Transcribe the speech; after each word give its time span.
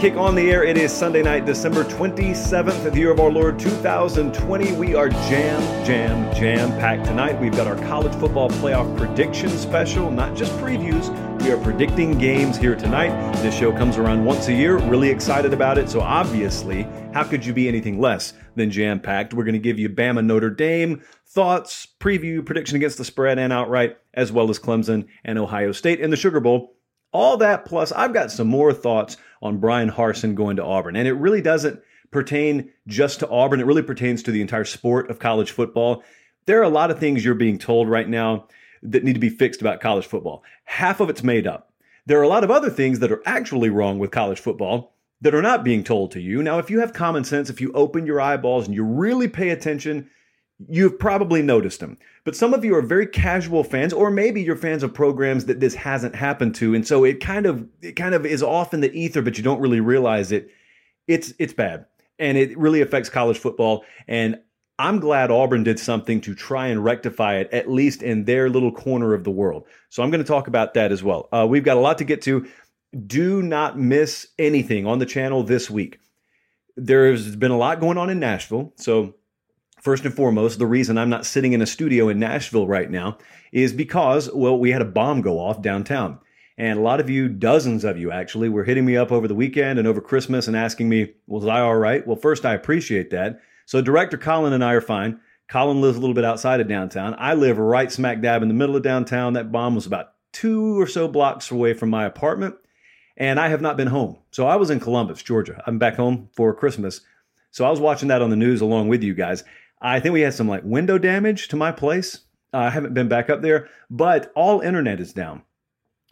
Kick 0.00 0.16
on 0.16 0.34
the 0.34 0.50
air. 0.50 0.64
It 0.64 0.78
is 0.78 0.90
Sunday 0.90 1.22
night, 1.22 1.44
December 1.44 1.84
27th, 1.84 2.90
the 2.90 2.98
year 2.98 3.10
of 3.10 3.20
our 3.20 3.30
Lord 3.30 3.58
2020. 3.58 4.72
We 4.72 4.94
are 4.94 5.10
jam, 5.10 5.84
jam, 5.84 6.34
jam 6.34 6.70
packed 6.80 7.04
tonight. 7.04 7.38
We've 7.38 7.54
got 7.54 7.66
our 7.66 7.76
college 7.86 8.14
football 8.14 8.48
playoff 8.48 8.96
prediction 8.96 9.50
special, 9.50 10.10
not 10.10 10.34
just 10.34 10.52
previews. 10.52 11.10
We 11.42 11.52
are 11.52 11.58
predicting 11.58 12.16
games 12.16 12.56
here 12.56 12.74
tonight. 12.76 13.10
This 13.42 13.54
show 13.54 13.72
comes 13.72 13.98
around 13.98 14.24
once 14.24 14.48
a 14.48 14.54
year. 14.54 14.78
Really 14.78 15.10
excited 15.10 15.52
about 15.52 15.76
it. 15.76 15.90
So, 15.90 16.00
obviously, 16.00 16.84
how 17.12 17.24
could 17.24 17.44
you 17.44 17.52
be 17.52 17.68
anything 17.68 18.00
less 18.00 18.32
than 18.54 18.70
jam 18.70 19.00
packed? 19.00 19.34
We're 19.34 19.44
going 19.44 19.52
to 19.52 19.58
give 19.58 19.78
you 19.78 19.90
Bama 19.90 20.24
Notre 20.24 20.48
Dame 20.48 21.02
thoughts, 21.26 21.86
preview, 22.00 22.42
prediction 22.42 22.76
against 22.76 22.96
the 22.96 23.04
spread 23.04 23.38
and 23.38 23.52
outright, 23.52 23.98
as 24.14 24.32
well 24.32 24.48
as 24.48 24.58
Clemson 24.58 25.08
and 25.24 25.38
Ohio 25.38 25.72
State 25.72 26.00
in 26.00 26.08
the 26.08 26.16
Sugar 26.16 26.40
Bowl. 26.40 26.74
All 27.12 27.36
that 27.38 27.64
plus, 27.64 27.90
I've 27.92 28.14
got 28.14 28.30
some 28.30 28.46
more 28.46 28.72
thoughts 28.72 29.16
on 29.42 29.58
Bryan 29.58 29.90
Harsin 29.90 30.34
going 30.34 30.56
to 30.56 30.64
Auburn. 30.64 30.96
And 30.96 31.08
it 31.08 31.14
really 31.14 31.40
doesn't 31.40 31.80
pertain 32.10 32.72
just 32.86 33.20
to 33.20 33.28
Auburn, 33.28 33.60
it 33.60 33.66
really 33.66 33.82
pertains 33.82 34.22
to 34.24 34.30
the 34.30 34.40
entire 34.40 34.64
sport 34.64 35.10
of 35.10 35.18
college 35.18 35.52
football. 35.52 36.02
There 36.46 36.58
are 36.58 36.64
a 36.64 36.68
lot 36.68 36.90
of 36.90 36.98
things 36.98 37.24
you're 37.24 37.34
being 37.34 37.58
told 37.58 37.88
right 37.88 38.08
now 38.08 38.48
that 38.82 39.04
need 39.04 39.12
to 39.14 39.20
be 39.20 39.28
fixed 39.28 39.60
about 39.60 39.80
college 39.80 40.06
football. 40.06 40.42
Half 40.64 41.00
of 41.00 41.10
it's 41.10 41.22
made 41.22 41.46
up. 41.46 41.72
There 42.06 42.18
are 42.18 42.24
a 42.24 42.28
lot 42.28 42.44
of 42.44 42.50
other 42.50 42.70
things 42.70 42.98
that 43.00 43.12
are 43.12 43.22
actually 43.26 43.68
wrong 43.68 43.98
with 43.98 44.10
college 44.10 44.40
football 44.40 44.94
that 45.20 45.34
are 45.34 45.42
not 45.42 45.62
being 45.62 45.84
told 45.84 46.10
to 46.12 46.20
you. 46.20 46.42
Now, 46.42 46.58
if 46.58 46.70
you 46.70 46.80
have 46.80 46.92
common 46.92 47.24
sense, 47.24 47.50
if 47.50 47.60
you 47.60 47.70
open 47.72 48.06
your 48.06 48.20
eyeballs 48.20 48.66
and 48.66 48.74
you 48.74 48.82
really 48.82 49.28
pay 49.28 49.50
attention, 49.50 50.10
you've 50.68 50.98
probably 50.98 51.42
noticed 51.42 51.80
them. 51.80 51.96
But 52.24 52.36
some 52.36 52.52
of 52.52 52.64
you 52.64 52.74
are 52.74 52.82
very 52.82 53.06
casual 53.06 53.64
fans, 53.64 53.92
or 53.92 54.10
maybe 54.10 54.42
you're 54.42 54.56
fans 54.56 54.82
of 54.82 54.92
programs 54.92 55.46
that 55.46 55.60
this 55.60 55.74
hasn't 55.74 56.14
happened 56.14 56.54
to, 56.56 56.74
and 56.74 56.86
so 56.86 57.04
it 57.04 57.20
kind 57.20 57.46
of 57.46 57.66
it 57.80 57.92
kind 57.92 58.14
of 58.14 58.26
is 58.26 58.42
off 58.42 58.74
in 58.74 58.80
the 58.80 58.92
ether, 58.92 59.22
but 59.22 59.38
you 59.38 59.44
don't 59.44 59.60
really 59.60 59.80
realize 59.80 60.32
it. 60.32 60.50
It's 61.08 61.32
it's 61.38 61.52
bad, 61.52 61.86
and 62.18 62.36
it 62.36 62.56
really 62.58 62.80
affects 62.80 63.08
college 63.08 63.38
football. 63.38 63.84
And 64.06 64.38
I'm 64.78 64.98
glad 64.98 65.30
Auburn 65.30 65.62
did 65.62 65.78
something 65.78 66.20
to 66.22 66.34
try 66.34 66.68
and 66.68 66.84
rectify 66.84 67.36
it, 67.36 67.50
at 67.52 67.70
least 67.70 68.02
in 68.02 68.24
their 68.24 68.48
little 68.48 68.72
corner 68.72 69.14
of 69.14 69.24
the 69.24 69.30
world. 69.30 69.66
So 69.88 70.02
I'm 70.02 70.10
going 70.10 70.22
to 70.22 70.28
talk 70.28 70.48
about 70.48 70.74
that 70.74 70.92
as 70.92 71.02
well. 71.02 71.28
Uh, 71.32 71.46
we've 71.48 71.64
got 71.64 71.76
a 71.76 71.80
lot 71.80 71.98
to 71.98 72.04
get 72.04 72.22
to. 72.22 72.46
Do 73.06 73.42
not 73.42 73.78
miss 73.78 74.28
anything 74.38 74.86
on 74.86 74.98
the 74.98 75.06
channel 75.06 75.42
this 75.42 75.70
week. 75.70 75.98
There's 76.76 77.36
been 77.36 77.50
a 77.50 77.58
lot 77.58 77.78
going 77.78 77.98
on 77.98 78.10
in 78.10 78.18
Nashville, 78.18 78.72
so 78.76 79.14
First 79.80 80.04
and 80.04 80.14
foremost, 80.14 80.58
the 80.58 80.66
reason 80.66 80.98
I'm 80.98 81.08
not 81.08 81.24
sitting 81.24 81.54
in 81.54 81.62
a 81.62 81.66
studio 81.66 82.10
in 82.10 82.18
Nashville 82.18 82.66
right 82.66 82.90
now 82.90 83.16
is 83.50 83.72
because, 83.72 84.30
well, 84.30 84.58
we 84.58 84.72
had 84.72 84.82
a 84.82 84.86
bomb 84.86 85.22
go 85.22 85.38
off 85.38 85.62
downtown. 85.62 86.18
And 86.58 86.78
a 86.78 86.82
lot 86.82 87.00
of 87.00 87.08
you, 87.08 87.28
dozens 87.28 87.84
of 87.84 87.96
you 87.96 88.12
actually, 88.12 88.50
were 88.50 88.64
hitting 88.64 88.84
me 88.84 88.94
up 88.94 89.10
over 89.10 89.26
the 89.26 89.34
weekend 89.34 89.78
and 89.78 89.88
over 89.88 90.02
Christmas 90.02 90.46
and 90.46 90.54
asking 90.54 90.90
me, 90.90 91.14
was 91.26 91.46
I 91.46 91.60
all 91.60 91.76
right? 91.76 92.06
Well, 92.06 92.16
first, 92.16 92.44
I 92.44 92.52
appreciate 92.52 93.08
that. 93.10 93.40
So, 93.64 93.80
director 93.80 94.18
Colin 94.18 94.52
and 94.52 94.62
I 94.62 94.74
are 94.74 94.82
fine. 94.82 95.20
Colin 95.48 95.80
lives 95.80 95.96
a 95.96 96.00
little 96.00 96.14
bit 96.14 96.24
outside 96.26 96.60
of 96.60 96.68
downtown. 96.68 97.16
I 97.18 97.32
live 97.32 97.56
right 97.56 97.90
smack 97.90 98.20
dab 98.20 98.42
in 98.42 98.48
the 98.48 98.54
middle 98.54 98.76
of 98.76 98.82
downtown. 98.82 99.32
That 99.32 99.50
bomb 99.50 99.74
was 99.74 99.86
about 99.86 100.12
two 100.32 100.78
or 100.78 100.86
so 100.86 101.08
blocks 101.08 101.50
away 101.50 101.72
from 101.72 101.88
my 101.88 102.04
apartment. 102.04 102.56
And 103.16 103.40
I 103.40 103.48
have 103.48 103.62
not 103.62 103.78
been 103.78 103.88
home. 103.88 104.18
So, 104.30 104.46
I 104.46 104.56
was 104.56 104.68
in 104.68 104.80
Columbus, 104.80 105.22
Georgia. 105.22 105.62
I'm 105.66 105.78
back 105.78 105.94
home 105.94 106.28
for 106.34 106.52
Christmas. 106.52 107.00
So, 107.50 107.64
I 107.64 107.70
was 107.70 107.80
watching 107.80 108.08
that 108.08 108.20
on 108.20 108.28
the 108.28 108.36
news 108.36 108.60
along 108.60 108.88
with 108.88 109.02
you 109.02 109.14
guys. 109.14 109.44
I 109.80 110.00
think 110.00 110.12
we 110.12 110.20
had 110.20 110.34
some 110.34 110.48
like 110.48 110.62
window 110.64 110.98
damage 110.98 111.48
to 111.48 111.56
my 111.56 111.72
place. 111.72 112.20
Uh, 112.52 112.58
I 112.58 112.70
haven't 112.70 112.94
been 112.94 113.08
back 113.08 113.30
up 113.30 113.42
there, 113.42 113.68
but 113.88 114.32
all 114.34 114.60
internet 114.60 115.00
is 115.00 115.12
down. 115.12 115.42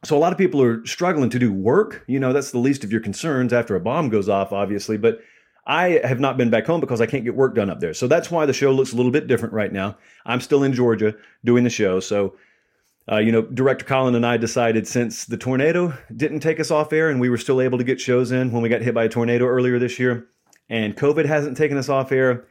So 0.05 0.17
a 0.17 0.21
lot 0.21 0.33
of 0.33 0.39
people 0.39 0.63
are 0.63 0.85
struggling 0.87 1.31
to 1.31 1.39
do 1.39 1.53
work. 1.53 2.05
You 2.07 2.21
know, 2.21 2.33
that's 2.33 2.53
the 2.53 2.59
least 2.59 2.85
of 2.85 2.93
your 2.93 3.01
concerns 3.01 3.53
after 3.53 3.75
a 3.75 3.81
bomb 3.81 4.09
goes 4.09 4.29
off, 4.29 4.53
obviously. 4.53 4.97
But 4.97 5.21
I 5.67 6.01
have 6.05 6.21
not 6.21 6.37
been 6.37 6.51
back 6.51 6.67
home 6.67 6.81
because 6.81 7.01
I 7.01 7.07
can't 7.07 7.25
get 7.25 7.35
work 7.35 7.55
done 7.55 7.69
up 7.69 7.81
there. 7.81 7.93
So 7.93 8.07
that's 8.07 8.31
why 8.31 8.47
the 8.47 8.53
show 8.53 8.73
looks 8.73 8.93
a 8.93 8.97
little 8.97 9.13
bit 9.13 9.27
different 9.27 9.53
right 9.53 9.73
now. 9.73 9.99
I'm 10.25 10.41
still 10.41 10.63
in 10.63 10.73
Georgia 10.73 11.15
doing 11.45 11.65
the 11.65 11.71
show. 11.71 11.99
So, 12.01 12.37
uh, 13.11 13.19
you 13.19 13.33
know, 13.33 13.43
director 13.43 13.85
Colin 13.85 14.15
and 14.15 14.25
I 14.25 14.37
decided 14.37 14.87
since 14.87 15.25
the 15.25 15.37
tornado 15.37 15.93
didn't 16.15 16.41
take 16.41 16.61
us 16.61 16.71
off 16.71 16.93
air 16.93 17.11
and 17.11 17.21
we 17.21 17.29
were 17.29 17.37
still 17.37 17.61
able 17.61 17.79
to 17.79 17.85
get 17.85 18.01
shows 18.01 18.31
in 18.31 18.53
when 18.53 18.63
we 18.63 18.69
got 18.69 18.83
hit 18.83 18.95
by 18.95 19.05
a 19.05 19.09
tornado 19.09 19.47
earlier 19.47 19.79
this 19.79 19.99
year, 19.99 20.29
and 20.71 20.97
COVID 20.97 21.27
hasn't 21.27 21.57
taken 21.57 21.77
us 21.77 21.89
off 21.89 22.13
air 22.13 22.47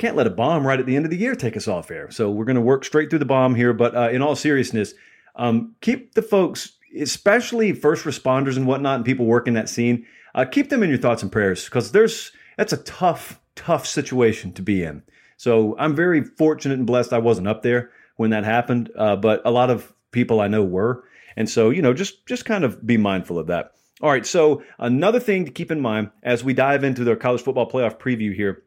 can't 0.00 0.16
let 0.16 0.26
a 0.26 0.30
bomb 0.30 0.66
right 0.66 0.80
at 0.80 0.86
the 0.86 0.96
end 0.96 1.04
of 1.04 1.10
the 1.10 1.16
year 1.16 1.34
take 1.34 1.58
us 1.58 1.68
off 1.68 1.90
air. 1.90 2.10
So 2.10 2.30
we're 2.30 2.46
going 2.46 2.56
to 2.56 2.62
work 2.62 2.84
straight 2.86 3.10
through 3.10 3.18
the 3.18 3.26
bomb 3.26 3.54
here. 3.54 3.74
But 3.74 3.94
uh, 3.94 4.08
in 4.08 4.22
all 4.22 4.34
seriousness, 4.34 4.94
um, 5.36 5.74
keep 5.82 6.14
the 6.14 6.22
folks, 6.22 6.72
especially 6.98 7.74
first 7.74 8.04
responders 8.04 8.56
and 8.56 8.66
whatnot, 8.66 8.96
and 8.96 9.04
people 9.04 9.26
working 9.26 9.54
that 9.54 9.68
scene, 9.68 10.06
uh, 10.34 10.46
keep 10.46 10.70
them 10.70 10.82
in 10.82 10.88
your 10.88 10.98
thoughts 10.98 11.22
and 11.22 11.30
prayers 11.30 11.66
because 11.66 11.92
there's 11.92 12.32
that's 12.56 12.72
a 12.72 12.78
tough, 12.78 13.40
tough 13.56 13.86
situation 13.86 14.52
to 14.54 14.62
be 14.62 14.82
in. 14.82 15.02
So 15.36 15.76
I'm 15.78 15.94
very 15.94 16.24
fortunate 16.24 16.78
and 16.78 16.86
blessed 16.86 17.12
I 17.12 17.18
wasn't 17.18 17.48
up 17.48 17.62
there 17.62 17.90
when 18.16 18.30
that 18.30 18.44
happened, 18.44 18.90
uh, 18.96 19.16
but 19.16 19.42
a 19.44 19.50
lot 19.50 19.70
of 19.70 19.92
people 20.12 20.40
I 20.40 20.48
know 20.48 20.64
were, 20.64 21.04
and 21.36 21.48
so 21.48 21.68
you 21.68 21.82
know, 21.82 21.92
just 21.92 22.26
just 22.26 22.46
kind 22.46 22.64
of 22.64 22.86
be 22.86 22.96
mindful 22.96 23.38
of 23.38 23.48
that. 23.48 23.72
All 24.00 24.10
right. 24.10 24.24
So 24.24 24.62
another 24.78 25.20
thing 25.20 25.44
to 25.44 25.50
keep 25.50 25.70
in 25.70 25.80
mind 25.80 26.10
as 26.22 26.42
we 26.42 26.54
dive 26.54 26.84
into 26.84 27.04
the 27.04 27.16
college 27.16 27.42
football 27.42 27.70
playoff 27.70 27.98
preview 27.98 28.34
here 28.34 28.62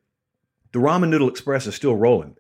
the 0.73 0.79
Ramen 0.79 1.09
Noodle 1.09 1.29
Express 1.29 1.66
is 1.67 1.75
still 1.75 1.95
rolling. 1.95 2.35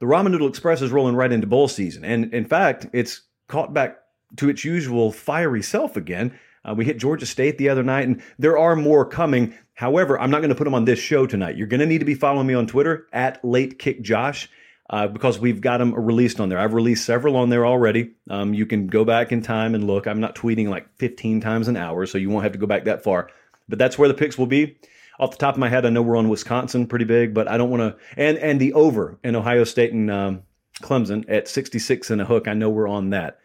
The 0.00 0.06
Ramen 0.06 0.30
Noodle 0.30 0.48
Express 0.48 0.80
is 0.80 0.92
rolling 0.92 1.16
right 1.16 1.32
into 1.32 1.46
bowl 1.46 1.66
season. 1.66 2.04
And 2.04 2.32
in 2.32 2.44
fact, 2.44 2.86
it's 2.92 3.22
caught 3.48 3.74
back 3.74 3.96
to 4.36 4.48
its 4.48 4.64
usual 4.64 5.10
fiery 5.10 5.62
self 5.62 5.96
again. 5.96 6.38
Uh, 6.64 6.74
we 6.74 6.84
hit 6.84 6.98
Georgia 6.98 7.26
State 7.26 7.56
the 7.56 7.70
other 7.70 7.82
night, 7.82 8.06
and 8.06 8.22
there 8.38 8.58
are 8.58 8.76
more 8.76 9.06
coming. 9.06 9.54
However, 9.74 10.20
I'm 10.20 10.30
not 10.30 10.38
going 10.38 10.50
to 10.50 10.54
put 10.54 10.64
them 10.64 10.74
on 10.74 10.84
this 10.84 10.98
show 10.98 11.26
tonight. 11.26 11.56
You're 11.56 11.66
going 11.66 11.80
to 11.80 11.86
need 11.86 11.98
to 11.98 12.04
be 12.04 12.14
following 12.14 12.46
me 12.46 12.54
on 12.54 12.66
Twitter 12.66 13.06
at 13.12 13.42
Late 13.44 13.78
Kick 13.78 14.02
Josh 14.02 14.50
uh, 14.90 15.08
because 15.08 15.38
we've 15.38 15.60
got 15.60 15.78
them 15.78 15.94
released 15.94 16.40
on 16.40 16.50
there. 16.50 16.58
I've 16.58 16.74
released 16.74 17.06
several 17.06 17.36
on 17.36 17.48
there 17.48 17.64
already. 17.64 18.10
Um, 18.28 18.52
you 18.52 18.66
can 18.66 18.86
go 18.86 19.04
back 19.04 19.32
in 19.32 19.40
time 19.40 19.74
and 19.74 19.86
look. 19.86 20.06
I'm 20.06 20.20
not 20.20 20.34
tweeting 20.34 20.68
like 20.68 20.88
15 20.98 21.40
times 21.40 21.68
an 21.68 21.76
hour, 21.76 22.04
so 22.04 22.18
you 22.18 22.28
won't 22.28 22.42
have 22.42 22.52
to 22.52 22.58
go 22.58 22.66
back 22.66 22.84
that 22.84 23.02
far. 23.02 23.30
But 23.68 23.78
that's 23.78 23.98
where 23.98 24.08
the 24.08 24.14
picks 24.14 24.36
will 24.36 24.46
be 24.46 24.78
off 25.18 25.32
the 25.32 25.36
top 25.36 25.54
of 25.54 25.58
my 25.58 25.68
head, 25.68 25.84
I 25.84 25.90
know 25.90 26.02
we're 26.02 26.16
on 26.16 26.28
Wisconsin 26.28 26.86
pretty 26.86 27.04
big, 27.04 27.34
but 27.34 27.48
I 27.48 27.56
don't 27.56 27.70
want 27.70 27.80
to. 27.80 27.96
And 28.16 28.38
and 28.38 28.60
the 28.60 28.72
over 28.72 29.18
in 29.24 29.36
Ohio 29.36 29.64
State 29.64 29.92
and 29.92 30.10
um, 30.10 30.42
Clemson 30.80 31.24
at 31.28 31.48
66 31.48 32.10
and 32.10 32.20
a 32.20 32.24
hook. 32.24 32.48
I 32.48 32.54
know 32.54 32.70
we're 32.70 32.88
on 32.88 33.10
that. 33.10 33.38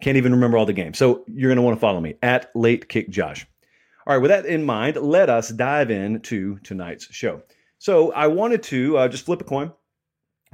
I 0.00 0.04
can't 0.04 0.16
even 0.16 0.32
remember 0.32 0.58
all 0.58 0.66
the 0.66 0.72
games. 0.72 0.98
So 0.98 1.24
you're 1.26 1.50
going 1.50 1.56
to 1.56 1.62
want 1.62 1.76
to 1.76 1.80
follow 1.80 2.00
me 2.00 2.14
at 2.22 2.50
Late 2.54 2.88
Kick 2.88 3.10
Josh. 3.10 3.46
All 4.06 4.14
right, 4.14 4.22
with 4.22 4.30
that 4.30 4.46
in 4.46 4.64
mind, 4.64 4.96
let 4.96 5.28
us 5.28 5.50
dive 5.50 5.90
into 5.90 6.58
tonight's 6.60 7.06
show. 7.14 7.42
So 7.78 8.12
I 8.12 8.26
wanted 8.26 8.62
to 8.64 8.96
uh, 8.96 9.08
just 9.08 9.26
flip 9.26 9.40
a 9.40 9.44
coin 9.44 9.72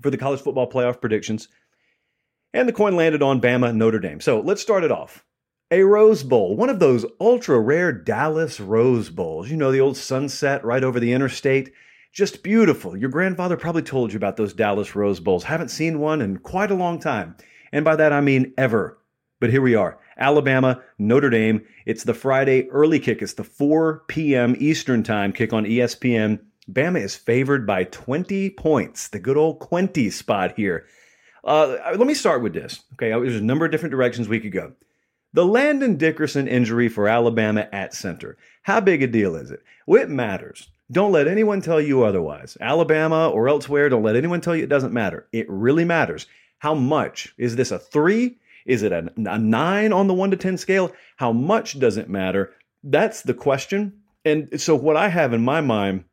for 0.03 0.10
the 0.10 0.19
college 0.19 0.41
football 0.41 0.70
playoff 0.70 1.00
predictions, 1.00 1.48
and 2.53 2.69
the 2.69 2.72
coin 2.72 2.97
landed 2.97 3.22
on 3.22 3.41
Bama 3.41 3.75
Notre 3.75 3.98
Dame. 3.98 4.20
So 4.20 4.41
let's 4.41 4.62
start 4.62 4.84
it 4.84 4.92
off. 4.92 5.25
A 5.72 5.82
Rose 5.82 6.22
Bowl, 6.22 6.56
one 6.56 6.71
of 6.71 6.78
those 6.78 7.04
ultra 7.21 7.59
rare 7.59 7.91
Dallas 7.91 8.60
Rose 8.60 9.10
Bowls. 9.10 9.50
You 9.50 9.56
know, 9.56 9.72
the 9.72 9.81
old 9.81 9.97
sunset 9.97 10.65
right 10.65 10.84
over 10.84 11.00
the 11.00 11.12
interstate. 11.12 11.72
Just 12.12 12.44
beautiful. 12.44 12.97
Your 12.97 13.10
grandfather 13.10 13.56
probably 13.56 13.82
told 13.82 14.12
you 14.12 14.16
about 14.16 14.36
those 14.36 14.54
Dallas 14.54 14.95
Rose 14.95 15.18
Bowls. 15.18 15.42
Haven't 15.42 15.72
seen 15.72 15.98
one 15.98 16.22
in 16.22 16.36
quite 16.36 16.71
a 16.71 16.77
long 16.77 17.01
time. 17.01 17.34
And 17.72 17.84
by 17.84 17.97
that, 17.97 18.13
I 18.13 18.21
mean 18.21 18.54
ever. 18.57 18.97
But 19.41 19.51
here 19.51 19.60
we 19.60 19.74
are 19.74 19.98
Alabama, 20.16 20.84
Notre 21.01 21.30
Dame. 21.30 21.66
It's 21.84 22.04
the 22.04 22.15
Friday 22.15 22.69
early 22.71 23.01
kick. 23.01 23.21
It's 23.21 23.34
the 23.34 23.42
4 23.42 24.04
p.m. 24.07 24.54
Eastern 24.60 25.03
Time 25.03 25.33
kick 25.33 25.53
on 25.53 25.65
ESPN. 25.65 26.39
Bama 26.71 27.03
is 27.03 27.16
favored 27.16 27.66
by 27.66 27.83
20 27.83 28.51
points. 28.51 29.09
The 29.09 29.19
good 29.19 29.36
old 29.36 29.59
Quinty 29.59 30.10
spot 30.10 30.54
here. 30.57 30.86
Uh, 31.42 31.77
let 31.97 32.07
me 32.07 32.15
start 32.15 32.41
with 32.41 32.54
this. 32.54 32.84
Okay, 32.92 33.10
there's 33.10 33.34
a 33.34 33.41
number 33.41 33.65
of 33.65 33.72
different 33.72 33.91
directions 33.91 34.28
we 34.28 34.39
could 34.39 34.53
go. 34.53 34.72
The 35.36 35.44
Landon 35.44 35.97
Dickerson 35.97 36.48
injury 36.48 36.88
for 36.88 37.09
Alabama 37.09 37.68
at 37.71 37.92
center. 37.92 38.38
How 38.62 38.80
big 38.80 39.03
a 39.03 39.06
deal 39.06 39.36
is 39.36 39.50
it? 39.50 39.62
Well, 39.86 40.00
it 40.00 40.09
matters. 40.09 40.71
Don't 40.91 41.12
let 41.12 41.28
anyone 41.28 41.60
tell 41.60 41.78
you 41.78 42.04
otherwise. 42.04 42.56
Alabama 42.59 43.28
or 43.28 43.47
elsewhere, 43.47 43.91
don't 43.91 44.03
let 44.03 44.16
anyone 44.16 44.41
tell 44.41 44.56
you 44.56 44.65
it 44.65 44.71
doesn't 44.71 44.94
matter. 44.94 45.28
It 45.33 45.44
really 45.50 45.84
matters. 45.84 46.27
How 46.60 46.72
much? 46.72 47.34
Is 47.36 47.54
this 47.54 47.71
a 47.71 47.78
three? 47.78 48.38
Is 48.65 48.83
it 48.83 48.92
a, 48.92 49.12
a 49.15 49.38
nine 49.38 49.92
on 49.92 50.06
the 50.06 50.15
one 50.15 50.30
to 50.30 50.38
10 50.38 50.56
scale? 50.56 50.91
How 51.16 51.33
much 51.33 51.78
does 51.78 51.98
it 51.98 52.09
matter? 52.09 52.54
That's 52.83 53.21
the 53.21 53.34
question. 53.34 54.00
And 54.24 54.59
so, 54.59 54.74
what 54.74 54.97
I 54.97 55.09
have 55.09 55.34
in 55.34 55.44
my 55.44 55.60
mind 55.60 56.04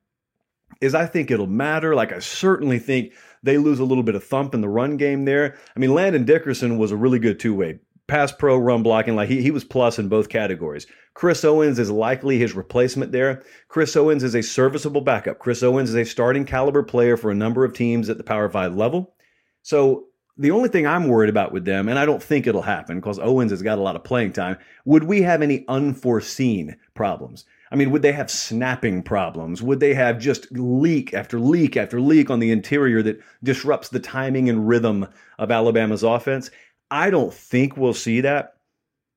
is 0.82 0.94
I 0.94 1.06
think 1.06 1.32
it'll 1.32 1.48
matter. 1.48 1.96
Like 1.96 2.12
I 2.12 2.20
certainly 2.20 2.78
think 2.78 3.14
they 3.42 3.58
lose 3.58 3.80
a 3.80 3.86
little 3.86 4.04
bit 4.04 4.16
of 4.16 4.24
thump 4.26 4.54
in 4.54 4.60
the 4.60 4.68
run 4.68 4.98
game 4.98 5.24
there. 5.24 5.56
I 5.78 5.80
mean, 5.80 5.94
Landon 5.94 6.26
Dickerson 6.26 6.78
was 6.78 6.92
a 6.92 6.98
really 6.98 7.20
good 7.20 7.40
two 7.40 7.56
way 7.56 7.80
pass 8.14 8.32
pro 8.32 8.56
run 8.56 8.84
blocking. 8.84 9.16
Like 9.16 9.28
he, 9.28 9.42
he 9.42 9.50
was 9.50 9.64
plus 9.64 9.98
in 9.98 10.08
both 10.08 10.30
categories. 10.30 10.86
Chris 11.16 11.44
Owens 11.44 11.80
is 11.80 11.90
likely 11.90 12.38
his 12.38 12.54
replacement 12.54 13.12
there. 13.12 13.42
Chris 13.70 13.96
Owens 13.96 14.24
is 14.24 14.36
a 14.36 14.44
serviceable 14.44 15.02
backup. 15.02 15.40
Chris 15.40 15.64
Owens 15.64 15.90
is 15.90 15.96
a 15.96 16.06
starting 16.06 16.46
caliber 16.46 16.84
player 16.84 17.18
for 17.18 17.32
a 17.32 17.36
number 17.36 17.66
of 17.66 17.74
teams 17.74 18.10
at 18.10 18.20
the 18.20 18.24
Power 18.24 18.48
Five 18.50 18.76
level. 18.76 19.16
So 19.64 20.10
the 20.38 20.52
only 20.52 20.70
thing 20.70 20.86
I'm 20.86 21.08
worried 21.08 21.32
about 21.32 21.54
with 21.54 21.66
them, 21.66 21.90
and 21.90 21.98
I 21.98 22.06
don't 22.06 22.22
think 22.22 22.46
it'll 22.46 22.62
happen 22.62 23.00
because 23.00 23.18
Owens 23.18 23.50
has 23.50 23.64
got 23.64 23.80
a 23.80 23.82
lot 23.82 23.96
of 23.96 24.04
playing 24.04 24.34
time, 24.34 24.58
would 24.86 25.06
we 25.06 25.24
have 25.24 25.42
any 25.42 25.66
unforeseen 25.68 26.76
problems? 26.94 27.46
I 27.72 27.76
mean, 27.76 27.90
would 27.90 28.04
they 28.04 28.12
have 28.12 28.30
snapping 28.30 29.02
problems? 29.02 29.64
Would 29.64 29.80
they 29.80 29.96
have 29.96 30.20
just 30.20 30.52
leak 30.52 31.16
after 31.16 31.40
leak 31.40 31.76
after 31.76 32.00
leak 32.00 32.30
on 32.30 32.38
the 32.38 32.52
interior 32.52 33.02
that 33.02 33.20
disrupts 33.42 33.90
the 33.90 34.00
timing 34.00 34.50
and 34.50 34.68
rhythm 34.68 35.08
of 35.40 35.50
Alabama's 35.50 36.04
offense? 36.04 36.52
I 36.94 37.10
don't 37.10 37.34
think 37.34 37.76
we'll 37.76 37.96
see 37.96 38.22
that, 38.22 38.58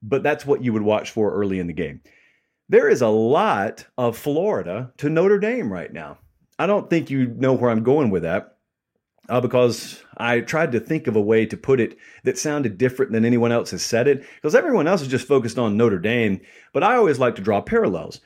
but 0.03 0.23
that's 0.23 0.47
what 0.47 0.65
you 0.65 0.73
would 0.73 0.81
watch 0.81 1.11
for 1.11 1.35
early 1.35 1.59
in 1.59 1.67
the 1.67 1.75
game. 1.75 2.01
There 2.71 2.89
is 2.89 3.03
a 3.03 3.09
lot 3.09 3.85
of 3.99 4.17
Florida 4.17 4.93
to 4.97 5.11
Notre 5.11 5.39
Dame 5.39 5.71
right 5.71 5.93
now. 5.93 6.17
I 6.59 6.67
don't 6.67 6.89
think 6.89 7.11
you 7.11 7.27
know 7.27 7.53
where 7.53 7.71
I'm 7.71 7.83
going 7.83 8.09
with 8.09 8.23
that 8.23 8.57
uh, 9.29 9.43
because 9.43 10.03
I 10.17 10.41
tried 10.41 10.73
to 10.73 10.81
think 10.81 11.07
of 11.07 11.17
a 11.17 11.21
way 11.21 11.45
to 11.45 11.57
put 11.59 11.79
it 11.79 11.99
that 12.25 12.39
sounded 12.39 12.79
different 12.79 13.13
than 13.13 13.27
anyone 13.27 13.53
else 13.53 13.73
has 13.73 13.83
said 13.83 14.09
it, 14.09 14.25
because 14.37 14.55
everyone 14.55 14.89
else 14.89 15.03
is 15.03 15.09
just 15.09 15.29
focused 15.29 15.59
on 15.59 15.77
Notre 15.77 15.99
Dame, 15.99 16.41
but 16.73 16.83
I 16.83 16.97
always 16.97 17.19
like 17.19 17.37
to 17.37 17.43
draw 17.43 17.61
parallels. 17.61 18.23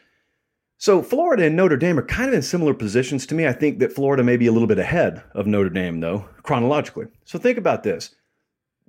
So 0.79 1.03
Florida 1.03 1.46
and 1.46 1.56
Notre 1.56 1.76
Dame 1.76 1.99
are 1.99 2.06
kind 2.06 2.29
of 2.29 2.35
in 2.35 2.43
similar 2.43 2.73
positions 2.73 3.26
to 3.26 3.35
me. 3.35 3.49
I 3.49 3.53
think 3.53 3.81
that 3.81 3.93
Florida 3.93 4.23
may 4.23 4.37
be 4.37 4.46
a 4.46 4.53
little 4.53 4.69
bit 4.69 4.79
ahead 4.79 5.25
of 5.35 5.49
Notre 5.49 5.70
Dame, 5.70 5.99
though, 5.99 6.29
chronologically. 6.44 7.06
So 7.25 7.37
think 7.37 7.58
about 7.58 7.82
this. 7.82 8.14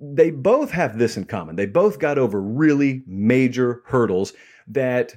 They 0.02 0.30
both 0.30 0.72
have 0.72 0.98
this 0.98 1.16
in 1.16 1.26
common. 1.26 1.56
They 1.56 1.66
both 1.66 1.98
got 2.00 2.18
over 2.18 2.40
really 2.40 3.04
major 3.06 3.82
hurdles 3.86 4.32
that 4.66 5.14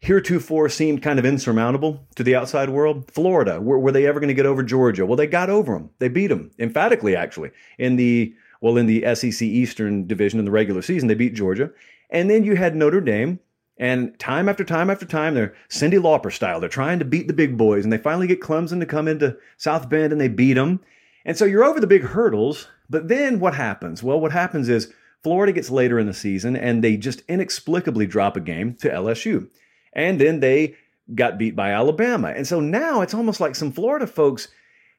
heretofore 0.00 0.68
seemed 0.68 1.02
kind 1.02 1.18
of 1.18 1.26
insurmountable 1.26 2.06
to 2.14 2.22
the 2.22 2.36
outside 2.36 2.70
world. 2.70 3.10
Florida, 3.10 3.60
were, 3.60 3.78
were 3.78 3.92
they 3.92 4.06
ever 4.06 4.20
going 4.20 4.28
to 4.28 4.34
get 4.34 4.46
over 4.46 4.62
Georgia? 4.62 5.04
Well, 5.04 5.16
they 5.16 5.26
got 5.26 5.50
over 5.50 5.74
them. 5.74 5.90
They 5.98 6.08
beat 6.08 6.28
them 6.28 6.50
emphatically, 6.58 7.16
actually, 7.16 7.50
in 7.78 7.96
the 7.96 8.32
well 8.60 8.76
in 8.76 8.86
the 8.86 9.14
SEC 9.14 9.42
Eastern 9.42 10.06
Division 10.06 10.38
in 10.38 10.44
the 10.44 10.50
regular 10.50 10.82
season. 10.82 11.08
They 11.08 11.14
beat 11.14 11.34
Georgia, 11.34 11.70
and 12.10 12.30
then 12.30 12.44
you 12.44 12.56
had 12.56 12.76
Notre 12.76 13.00
Dame. 13.00 13.40
And 13.80 14.18
time 14.18 14.48
after 14.48 14.64
time 14.64 14.90
after 14.90 15.06
time, 15.06 15.34
they're 15.34 15.54
Cyndi 15.68 16.00
Lauper 16.00 16.32
style. 16.32 16.58
They're 16.58 16.68
trying 16.68 16.98
to 16.98 17.04
beat 17.04 17.28
the 17.28 17.32
big 17.32 17.56
boys, 17.56 17.84
and 17.84 17.92
they 17.92 17.98
finally 17.98 18.26
get 18.26 18.40
Clemson 18.40 18.80
to 18.80 18.86
come 18.86 19.06
into 19.06 19.36
South 19.56 19.88
Bend, 19.88 20.10
and 20.10 20.20
they 20.20 20.28
beat 20.28 20.54
them. 20.54 20.80
And 21.24 21.36
so 21.36 21.44
you're 21.44 21.64
over 21.64 21.78
the 21.78 21.86
big 21.86 22.02
hurdles. 22.02 22.66
But 22.90 23.08
then 23.08 23.40
what 23.40 23.54
happens? 23.54 24.02
Well, 24.02 24.20
what 24.20 24.32
happens 24.32 24.68
is 24.68 24.92
Florida 25.22 25.52
gets 25.52 25.70
later 25.70 25.98
in 25.98 26.06
the 26.06 26.14
season, 26.14 26.56
and 26.56 26.82
they 26.82 26.96
just 26.96 27.22
inexplicably 27.28 28.06
drop 28.06 28.36
a 28.36 28.40
game 28.40 28.74
to 28.76 28.88
LSU. 28.88 29.48
And 29.92 30.20
then 30.20 30.40
they 30.40 30.76
got 31.14 31.38
beat 31.38 31.56
by 31.56 31.70
Alabama. 31.70 32.28
And 32.28 32.46
so 32.46 32.60
now 32.60 33.00
it's 33.00 33.14
almost 33.14 33.40
like 33.40 33.54
some 33.54 33.72
Florida 33.72 34.06
folks 34.06 34.48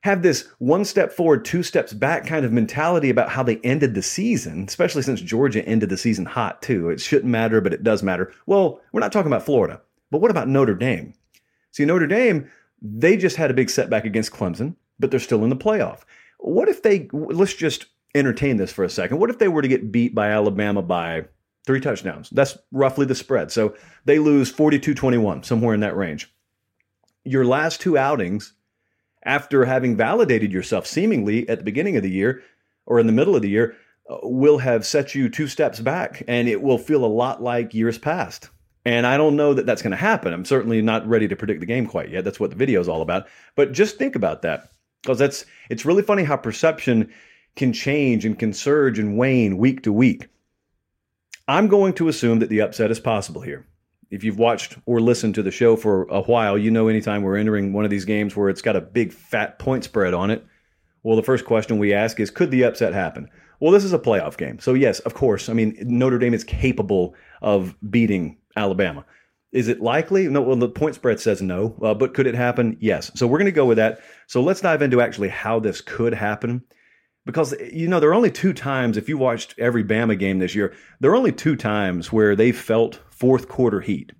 have 0.01 0.21
this 0.21 0.47
one 0.59 0.85
step 0.85 1.11
forward, 1.11 1.43
two 1.43 1.61
steps 1.61 1.93
back 1.93 2.25
kind 2.25 2.45
of 2.45 2.53
mentality 2.53 3.09
about 3.09 3.29
how 3.29 3.43
they 3.43 3.57
ended 3.57 3.93
the 3.93 4.01
season, 4.01 4.65
especially 4.67 5.01
since 5.01 5.21
Georgia 5.21 5.65
ended 5.65 5.89
the 5.89 5.97
season 5.97 6.25
hot 6.25 6.61
too. 6.61 6.89
It 6.89 7.01
shouldn't 7.01 7.31
matter, 7.31 7.59
but 7.59 7.73
it 7.73 7.83
does 7.83 8.01
matter. 8.01 8.33
Well, 8.45 8.79
we're 8.91 9.01
not 9.01 9.11
talking 9.11 9.31
about 9.31 9.45
Florida, 9.45 9.81
but 10.09 10.21
what 10.21 10.31
about 10.31 10.47
Notre 10.47 10.75
Dame? 10.75 11.13
See, 11.71 11.85
Notre 11.85 12.07
Dame, 12.07 12.49
they 12.81 13.17
just 13.17 13.35
had 13.35 13.51
a 13.51 13.53
big 13.53 13.69
setback 13.69 14.05
against 14.05 14.31
Clemson, 14.31 14.75
but 14.99 15.11
they're 15.11 15.19
still 15.19 15.43
in 15.43 15.49
the 15.49 15.55
playoff. 15.55 15.99
What 16.39 16.67
if 16.67 16.81
they, 16.81 17.09
let's 17.13 17.53
just 17.53 17.85
entertain 18.15 18.57
this 18.57 18.71
for 18.71 18.83
a 18.83 18.89
second. 18.89 19.19
What 19.19 19.29
if 19.29 19.37
they 19.37 19.47
were 19.47 19.61
to 19.61 19.67
get 19.67 19.91
beat 19.91 20.15
by 20.15 20.29
Alabama 20.29 20.81
by 20.81 21.25
three 21.69 21.79
touchdowns. 21.79 22.31
That's 22.31 22.57
roughly 22.71 23.05
the 23.05 23.13
spread. 23.13 23.51
So 23.51 23.75
they 24.05 24.17
lose 24.17 24.49
42 24.49 24.95
21, 24.95 25.43
somewhere 25.43 25.75
in 25.75 25.81
that 25.81 25.95
range. 25.95 26.33
Your 27.23 27.45
last 27.45 27.79
two 27.79 27.95
outings, 27.95 28.53
after 29.23 29.65
having 29.65 29.95
validated 29.95 30.51
yourself 30.51 30.87
seemingly 30.87 31.47
at 31.47 31.59
the 31.59 31.63
beginning 31.63 31.95
of 31.95 32.01
the 32.01 32.09
year 32.09 32.41
or 32.87 32.99
in 32.99 33.05
the 33.05 33.13
middle 33.13 33.35
of 33.35 33.43
the 33.43 33.49
year, 33.49 33.75
uh, 34.09 34.17
will 34.23 34.57
have 34.57 34.83
set 34.83 35.13
you 35.13 35.29
two 35.29 35.47
steps 35.47 35.79
back 35.79 36.23
and 36.27 36.47
it 36.47 36.61
will 36.61 36.79
feel 36.79 37.05
a 37.05 37.05
lot 37.05 37.43
like 37.43 37.75
years 37.75 37.99
past. 37.99 38.49
And 38.83 39.05
I 39.05 39.17
don't 39.17 39.35
know 39.35 39.53
that 39.53 39.67
that's 39.67 39.83
going 39.83 39.91
to 39.91 39.97
happen. 39.97 40.33
I'm 40.33 40.45
certainly 40.45 40.81
not 40.81 41.07
ready 41.07 41.27
to 41.27 41.35
predict 41.35 41.59
the 41.59 41.67
game 41.67 41.85
quite 41.85 42.09
yet. 42.09 42.23
That's 42.23 42.39
what 42.39 42.49
the 42.49 42.55
video 42.55 42.79
is 42.79 42.87
all 42.87 43.03
about. 43.03 43.27
But 43.55 43.73
just 43.73 43.99
think 43.99 44.15
about 44.15 44.41
that 44.41 44.71
because 45.01 45.19
that's 45.19 45.45
it's 45.69 45.85
really 45.85 46.03
funny 46.03 46.23
how 46.23 46.37
perception 46.37 47.11
can 47.55 47.73
change 47.73 48.25
and 48.25 48.37
can 48.37 48.53
surge 48.53 48.99
and 48.99 49.17
wane 49.17 49.57
week 49.57 49.83
to 49.83 49.91
week. 49.91 50.27
I'm 51.47 51.67
going 51.67 51.93
to 51.93 52.07
assume 52.07 52.39
that 52.39 52.49
the 52.49 52.61
upset 52.61 52.91
is 52.91 52.99
possible 52.99 53.41
here. 53.41 53.65
If 54.11 54.23
you've 54.23 54.39
watched 54.39 54.77
or 54.85 54.99
listened 54.99 55.35
to 55.35 55.43
the 55.43 55.51
show 55.51 55.75
for 55.75 56.03
a 56.03 56.21
while, 56.21 56.57
you 56.57 56.71
know 56.71 56.87
anytime 56.87 57.21
we're 57.21 57.37
entering 57.37 57.73
one 57.73 57.85
of 57.85 57.91
these 57.91 58.05
games 58.05 58.35
where 58.35 58.49
it's 58.49 58.61
got 58.61 58.75
a 58.75 58.81
big 58.81 59.13
fat 59.13 59.59
point 59.59 59.83
spread 59.83 60.13
on 60.13 60.31
it, 60.31 60.45
well, 61.03 61.15
the 61.15 61.23
first 61.23 61.45
question 61.45 61.79
we 61.79 61.93
ask 61.93 62.19
is 62.19 62.29
could 62.29 62.51
the 62.51 62.63
upset 62.63 62.93
happen? 62.93 63.29
Well, 63.59 63.71
this 63.71 63.83
is 63.83 63.93
a 63.93 63.99
playoff 63.99 64.37
game. 64.37 64.59
So, 64.59 64.73
yes, 64.73 64.99
of 64.99 65.13
course. 65.13 65.49
I 65.49 65.53
mean, 65.53 65.75
Notre 65.81 66.17
Dame 66.17 66.33
is 66.33 66.43
capable 66.43 67.13
of 67.41 67.75
beating 67.89 68.37
Alabama. 68.55 69.05
Is 69.51 69.67
it 69.67 69.81
likely? 69.81 70.27
No, 70.27 70.41
well, 70.41 70.55
the 70.55 70.69
point 70.69 70.95
spread 70.95 71.19
says 71.19 71.41
no, 71.41 71.75
uh, 71.81 71.93
but 71.93 72.13
could 72.13 72.27
it 72.27 72.35
happen? 72.35 72.77
Yes. 72.79 73.11
So, 73.15 73.25
we're 73.25 73.39
going 73.39 73.45
to 73.45 73.51
go 73.51 73.65
with 73.65 73.77
that. 73.77 73.99
So, 74.27 74.41
let's 74.41 74.61
dive 74.61 74.81
into 74.81 75.01
actually 75.01 75.29
how 75.29 75.59
this 75.59 75.81
could 75.81 76.13
happen 76.13 76.63
because 77.25 77.53
you 77.71 77.87
know 77.87 77.99
there 77.99 78.09
are 78.09 78.15
only 78.15 78.31
two 78.31 78.53
times 78.53 78.97
if 78.97 79.07
you 79.07 79.17
watched 79.17 79.53
every 79.59 79.83
Bama 79.83 80.17
game 80.17 80.39
this 80.39 80.55
year, 80.55 80.73
there 80.99 81.11
are 81.11 81.15
only 81.15 81.31
two 81.31 81.55
times 81.55 82.11
where 82.11 82.35
they 82.35 82.51
felt 82.51 82.99
fourth 83.11 83.47
quarter 83.47 83.81
heat, 83.81 84.13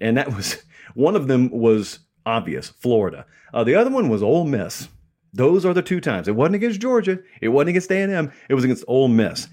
and 0.00 0.16
that 0.16 0.34
was 0.34 0.64
one 0.94 1.14
of 1.14 1.28
them 1.28 1.50
was 1.50 2.00
obvious, 2.24 2.70
Florida. 2.70 3.24
Uh, 3.54 3.62
the 3.62 3.76
other 3.76 3.90
one 3.90 4.08
was 4.08 4.22
Ole 4.22 4.44
Miss. 4.44 4.88
Those 5.32 5.64
are 5.64 5.74
the 5.74 5.82
two 5.82 6.00
times. 6.00 6.28
It 6.28 6.34
wasn't 6.34 6.56
against 6.56 6.80
Georgia. 6.80 7.18
It 7.40 7.48
wasn't 7.48 7.70
against 7.70 7.92
A&M. 7.92 8.32
It 8.48 8.54
was 8.54 8.64
against 8.64 8.84
Ole 8.88 9.08
Miss. 9.08 9.48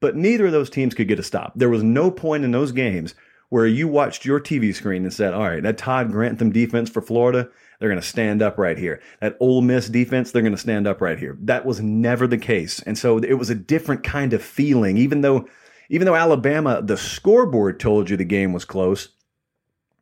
But 0.00 0.16
neither 0.16 0.46
of 0.46 0.52
those 0.52 0.68
teams 0.68 0.94
could 0.94 1.06
get 1.06 1.20
a 1.20 1.22
stop. 1.22 1.52
There 1.54 1.68
was 1.70 1.82
no 1.82 2.10
point 2.10 2.44
in 2.44 2.50
those 2.50 2.72
games 2.72 3.14
where 3.52 3.66
you 3.66 3.86
watched 3.86 4.24
your 4.24 4.40
TV 4.40 4.74
screen 4.74 5.02
and 5.02 5.12
said, 5.12 5.34
all 5.34 5.42
right, 5.42 5.62
that 5.62 5.76
Todd 5.76 6.10
Grantham 6.10 6.52
defense 6.52 6.88
for 6.88 7.02
Florida, 7.02 7.50
they're 7.78 7.90
going 7.90 8.00
to 8.00 8.06
stand 8.06 8.40
up 8.40 8.56
right 8.56 8.78
here. 8.78 8.98
That 9.20 9.36
Ole 9.40 9.60
Miss 9.60 9.90
defense, 9.90 10.32
they're 10.32 10.40
going 10.40 10.54
to 10.54 10.58
stand 10.58 10.86
up 10.86 11.02
right 11.02 11.18
here. 11.18 11.36
That 11.38 11.66
was 11.66 11.78
never 11.78 12.26
the 12.26 12.38
case. 12.38 12.80
And 12.80 12.96
so 12.96 13.18
it 13.18 13.34
was 13.34 13.50
a 13.50 13.54
different 13.54 14.04
kind 14.04 14.32
of 14.32 14.42
feeling, 14.42 14.96
even 14.96 15.20
though, 15.20 15.46
even 15.90 16.06
though 16.06 16.14
Alabama, 16.14 16.80
the 16.80 16.96
scoreboard 16.96 17.78
told 17.78 18.08
you 18.08 18.16
the 18.16 18.24
game 18.24 18.54
was 18.54 18.64
close, 18.64 19.10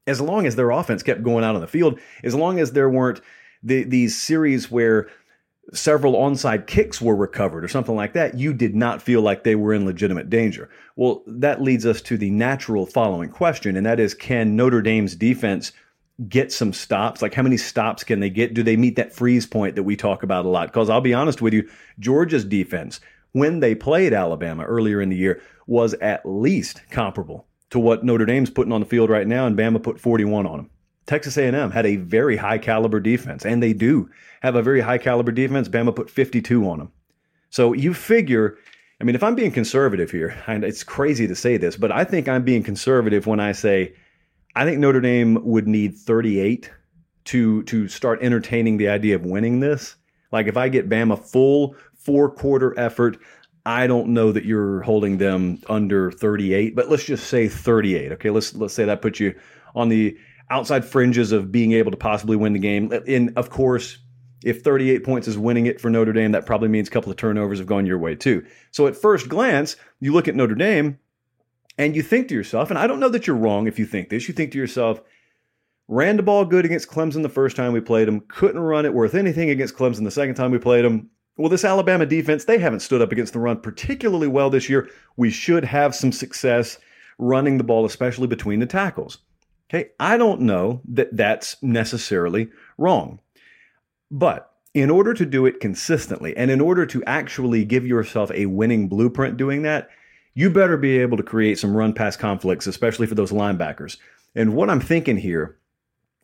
as 0.06 0.20
long 0.20 0.46
as 0.46 0.54
their 0.54 0.70
offense 0.70 1.02
kept 1.02 1.24
going 1.24 1.42
out 1.42 1.56
on 1.56 1.60
the 1.60 1.66
field, 1.66 1.98
as 2.22 2.36
long 2.36 2.60
as 2.60 2.70
there 2.70 2.88
weren't 2.88 3.20
the, 3.64 3.82
these 3.82 4.16
series 4.16 4.70
where 4.70 5.08
several 5.72 6.14
onside 6.14 6.66
kicks 6.66 7.00
were 7.00 7.16
recovered 7.16 7.64
or 7.64 7.68
something 7.68 7.94
like 7.94 8.12
that, 8.14 8.38
you 8.38 8.52
did 8.52 8.74
not 8.74 9.02
feel 9.02 9.20
like 9.20 9.44
they 9.44 9.54
were 9.54 9.74
in 9.74 9.84
legitimate 9.84 10.30
danger. 10.30 10.68
Well, 10.96 11.22
that 11.26 11.62
leads 11.62 11.86
us 11.86 12.00
to 12.02 12.16
the 12.16 12.30
natural 12.30 12.86
following 12.86 13.30
question, 13.30 13.76
and 13.76 13.86
that 13.86 14.00
is 14.00 14.14
can 14.14 14.56
Notre 14.56 14.82
Dame's 14.82 15.14
defense 15.14 15.72
get 16.28 16.52
some 16.52 16.72
stops? 16.72 17.22
Like, 17.22 17.34
how 17.34 17.42
many 17.42 17.56
stops 17.56 18.04
can 18.04 18.20
they 18.20 18.30
get? 18.30 18.54
Do 18.54 18.62
they 18.62 18.76
meet 18.76 18.96
that 18.96 19.12
freeze 19.12 19.46
point 19.46 19.76
that 19.76 19.84
we 19.84 19.96
talk 19.96 20.22
about 20.22 20.44
a 20.44 20.48
lot? 20.48 20.68
Because 20.68 20.90
I'll 20.90 21.00
be 21.00 21.14
honest 21.14 21.40
with 21.40 21.54
you, 21.54 21.68
Georgia's 21.98 22.44
defense, 22.44 23.00
when 23.32 23.60
they 23.60 23.74
played 23.74 24.12
Alabama 24.12 24.64
earlier 24.64 25.00
in 25.00 25.08
the 25.08 25.16
year, 25.16 25.40
was 25.66 25.94
at 25.94 26.26
least 26.26 26.82
comparable 26.90 27.46
to 27.70 27.78
what 27.78 28.04
Notre 28.04 28.26
Dame's 28.26 28.50
putting 28.50 28.72
on 28.72 28.80
the 28.80 28.86
field 28.86 29.10
right 29.10 29.26
now, 29.26 29.46
and 29.46 29.56
Bama 29.56 29.82
put 29.82 30.00
41 30.00 30.46
on 30.46 30.56
them. 30.56 30.70
Texas 31.10 31.36
A&M 31.36 31.72
had 31.72 31.86
a 31.86 31.96
very 31.96 32.36
high 32.36 32.58
caliber 32.58 33.00
defense, 33.00 33.44
and 33.44 33.60
they 33.60 33.72
do 33.72 34.08
have 34.42 34.54
a 34.54 34.62
very 34.62 34.80
high 34.80 34.96
caliber 34.96 35.32
defense. 35.32 35.68
Bama 35.68 35.94
put 35.94 36.08
52 36.08 36.70
on 36.70 36.78
them. 36.78 36.92
So 37.50 37.72
you 37.72 37.94
figure, 37.94 38.56
I 39.00 39.04
mean, 39.04 39.16
if 39.16 39.22
I'm 39.24 39.34
being 39.34 39.50
conservative 39.50 40.12
here, 40.12 40.40
and 40.46 40.62
it's 40.62 40.84
crazy 40.84 41.26
to 41.26 41.34
say 41.34 41.56
this, 41.56 41.76
but 41.76 41.90
I 41.90 42.04
think 42.04 42.28
I'm 42.28 42.44
being 42.44 42.62
conservative 42.62 43.26
when 43.26 43.40
I 43.40 43.50
say 43.50 43.92
I 44.54 44.64
think 44.64 44.78
Notre 44.78 45.00
Dame 45.00 45.44
would 45.44 45.66
need 45.66 45.96
38 45.96 46.70
to 47.24 47.64
to 47.64 47.88
start 47.88 48.22
entertaining 48.22 48.76
the 48.76 48.88
idea 48.88 49.16
of 49.16 49.24
winning 49.24 49.58
this. 49.58 49.96
Like 50.30 50.46
if 50.46 50.56
I 50.56 50.68
get 50.68 50.88
Bama 50.88 51.18
full 51.18 51.74
four 51.96 52.30
quarter 52.30 52.78
effort, 52.78 53.18
I 53.66 53.88
don't 53.88 54.10
know 54.10 54.30
that 54.30 54.44
you're 54.44 54.82
holding 54.82 55.18
them 55.18 55.60
under 55.68 56.12
38, 56.12 56.76
but 56.76 56.88
let's 56.88 57.04
just 57.04 57.26
say 57.26 57.48
38. 57.48 58.12
Okay, 58.12 58.30
let's 58.30 58.54
let's 58.54 58.74
say 58.74 58.84
that 58.84 59.02
puts 59.02 59.18
you 59.18 59.34
on 59.74 59.88
the 59.88 60.16
outside 60.50 60.84
fringes 60.84 61.32
of 61.32 61.50
being 61.52 61.72
able 61.72 61.90
to 61.90 61.96
possibly 61.96 62.36
win 62.36 62.52
the 62.52 62.58
game. 62.58 62.92
And 63.06 63.32
of 63.36 63.50
course, 63.50 63.98
if 64.44 64.62
38 64.62 65.04
points 65.04 65.28
is 65.28 65.38
winning 65.38 65.66
it 65.66 65.80
for 65.80 65.90
Notre 65.90 66.12
Dame, 66.12 66.32
that 66.32 66.46
probably 66.46 66.68
means 66.68 66.88
a 66.88 66.90
couple 66.90 67.10
of 67.10 67.16
turnovers 67.16 67.58
have 67.58 67.68
gone 67.68 67.86
your 67.86 67.98
way 67.98 68.14
too. 68.14 68.44
So 68.70 68.86
at 68.86 68.96
first 68.96 69.28
glance, 69.28 69.76
you 70.00 70.12
look 70.12 70.28
at 70.28 70.34
Notre 70.34 70.54
Dame 70.54 70.98
and 71.78 71.94
you 71.94 72.02
think 72.02 72.28
to 72.28 72.34
yourself, 72.34 72.70
and 72.70 72.78
I 72.78 72.86
don't 72.86 73.00
know 73.00 73.08
that 73.10 73.26
you're 73.26 73.36
wrong 73.36 73.66
if 73.66 73.78
you 73.78 73.86
think 73.86 74.08
this, 74.08 74.28
you 74.28 74.34
think 74.34 74.52
to 74.52 74.58
yourself, 74.58 75.00
ran 75.88 76.16
the 76.16 76.22
ball 76.22 76.44
good 76.44 76.64
against 76.64 76.88
Clemson 76.90 77.22
the 77.22 77.28
first 77.28 77.56
time 77.56 77.72
we 77.72 77.80
played 77.80 78.08
them, 78.08 78.20
couldn't 78.28 78.60
run 78.60 78.86
it 78.86 78.94
worth 78.94 79.14
anything 79.14 79.50
against 79.50 79.76
Clemson 79.76 80.04
the 80.04 80.10
second 80.10 80.34
time 80.34 80.50
we 80.50 80.58
played 80.58 80.84
them. 80.84 81.10
Well, 81.36 81.48
this 81.48 81.64
Alabama 81.64 82.06
defense, 82.06 82.44
they 82.44 82.58
haven't 82.58 82.80
stood 82.80 83.00
up 83.00 83.12
against 83.12 83.32
the 83.32 83.38
run 83.38 83.60
particularly 83.60 84.28
well 84.28 84.50
this 84.50 84.68
year. 84.68 84.90
We 85.16 85.30
should 85.30 85.64
have 85.64 85.94
some 85.94 86.12
success 86.12 86.78
running 87.18 87.56
the 87.58 87.64
ball, 87.64 87.84
especially 87.84 88.26
between 88.26 88.60
the 88.60 88.66
tackles. 88.66 89.18
Okay, 89.72 89.90
I 90.00 90.16
don't 90.16 90.40
know 90.40 90.80
that 90.88 91.16
that's 91.16 91.56
necessarily 91.62 92.48
wrong. 92.76 93.20
But 94.10 94.52
in 94.74 94.90
order 94.90 95.14
to 95.14 95.24
do 95.24 95.46
it 95.46 95.60
consistently 95.60 96.36
and 96.36 96.50
in 96.50 96.60
order 96.60 96.84
to 96.86 97.04
actually 97.04 97.64
give 97.64 97.86
yourself 97.86 98.32
a 98.34 98.46
winning 98.46 98.88
blueprint 98.88 99.36
doing 99.36 99.62
that, 99.62 99.88
you 100.34 100.50
better 100.50 100.76
be 100.76 100.98
able 100.98 101.16
to 101.16 101.22
create 101.22 101.58
some 101.58 101.76
run 101.76 101.92
pass 101.92 102.16
conflicts, 102.16 102.66
especially 102.66 103.06
for 103.06 103.14
those 103.14 103.30
linebackers. 103.30 103.96
And 104.34 104.54
what 104.54 104.70
I'm 104.70 104.80
thinking 104.80 105.18
here 105.18 105.56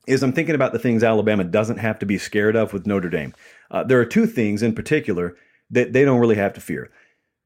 is 0.09 0.23
I'm 0.23 0.33
thinking 0.33 0.55
about 0.55 0.73
the 0.73 0.79
things 0.79 1.05
Alabama 1.05 1.45
doesn't 1.45 1.79
have 1.79 1.99
to 2.01 2.07
be 2.07 2.19
scared 2.19 2.57
of 2.57 2.73
with 2.73 2.87
Notre 2.87 3.11
Dame. 3.11 3.35
Uh, 3.71 3.85
there 3.85 4.01
are 4.01 4.05
two 4.05 4.27
things 4.27 4.63
in 4.63 4.75
particular 4.75 5.37
that 5.71 5.93
they 5.93 6.05
don't 6.05 6.21
really 6.21 6.37
have 6.37 6.53
to 6.55 6.61
fear. 6.61 6.91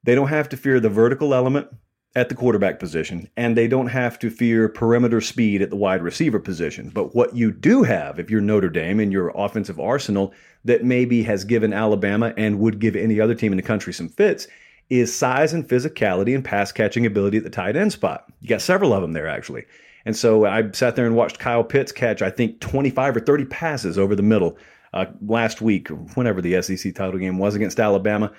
They 0.02 0.14
don't 0.14 0.28
have 0.28 0.48
to 0.50 0.56
fear 0.56 0.80
the 0.80 0.88
vertical 0.88 1.34
element 1.34 1.68
at 2.16 2.28
the 2.28 2.34
quarterback 2.34 2.80
position, 2.80 3.28
and 3.36 3.56
they 3.56 3.68
don't 3.68 3.86
have 3.86 4.18
to 4.18 4.30
fear 4.30 4.68
perimeter 4.68 5.20
speed 5.20 5.62
at 5.62 5.70
the 5.70 5.76
wide 5.76 6.02
receiver 6.02 6.40
position. 6.40 6.90
But 6.90 7.14
what 7.14 7.36
you 7.36 7.52
do 7.52 7.84
have, 7.84 8.18
if 8.18 8.30
you're 8.30 8.40
Notre 8.40 8.68
Dame 8.68 8.98
in 8.98 9.12
your 9.12 9.32
offensive 9.36 9.78
arsenal, 9.78 10.34
that 10.64 10.84
maybe 10.84 11.22
has 11.22 11.44
given 11.44 11.72
Alabama 11.72 12.34
and 12.36 12.58
would 12.58 12.80
give 12.80 12.96
any 12.96 13.20
other 13.20 13.34
team 13.34 13.52
in 13.52 13.56
the 13.56 13.62
country 13.62 13.92
some 13.92 14.08
fits, 14.08 14.48
is 14.88 15.14
size 15.14 15.52
and 15.52 15.68
physicality 15.68 16.34
and 16.34 16.44
pass 16.44 16.72
catching 16.72 17.06
ability 17.06 17.38
at 17.38 17.44
the 17.44 17.50
tight 17.50 17.76
end 17.76 17.92
spot. 17.92 18.24
You 18.40 18.48
got 18.48 18.60
several 18.60 18.92
of 18.92 19.02
them 19.02 19.12
there, 19.12 19.28
actually. 19.28 19.64
And 20.04 20.16
so 20.16 20.46
I 20.46 20.68
sat 20.72 20.96
there 20.96 21.06
and 21.06 21.14
watched 21.14 21.38
Kyle 21.38 21.62
Pitts 21.62 21.92
catch, 21.92 22.22
I 22.22 22.30
think, 22.30 22.60
25 22.60 23.16
or 23.16 23.20
30 23.20 23.44
passes 23.44 23.98
over 23.98 24.16
the 24.16 24.22
middle 24.22 24.58
uh, 24.92 25.06
last 25.24 25.60
week, 25.60 25.88
whenever 26.14 26.40
the 26.40 26.60
SEC 26.60 26.94
title 26.94 27.20
game 27.20 27.38
was 27.38 27.54
against 27.54 27.78
Alabama. 27.78 28.32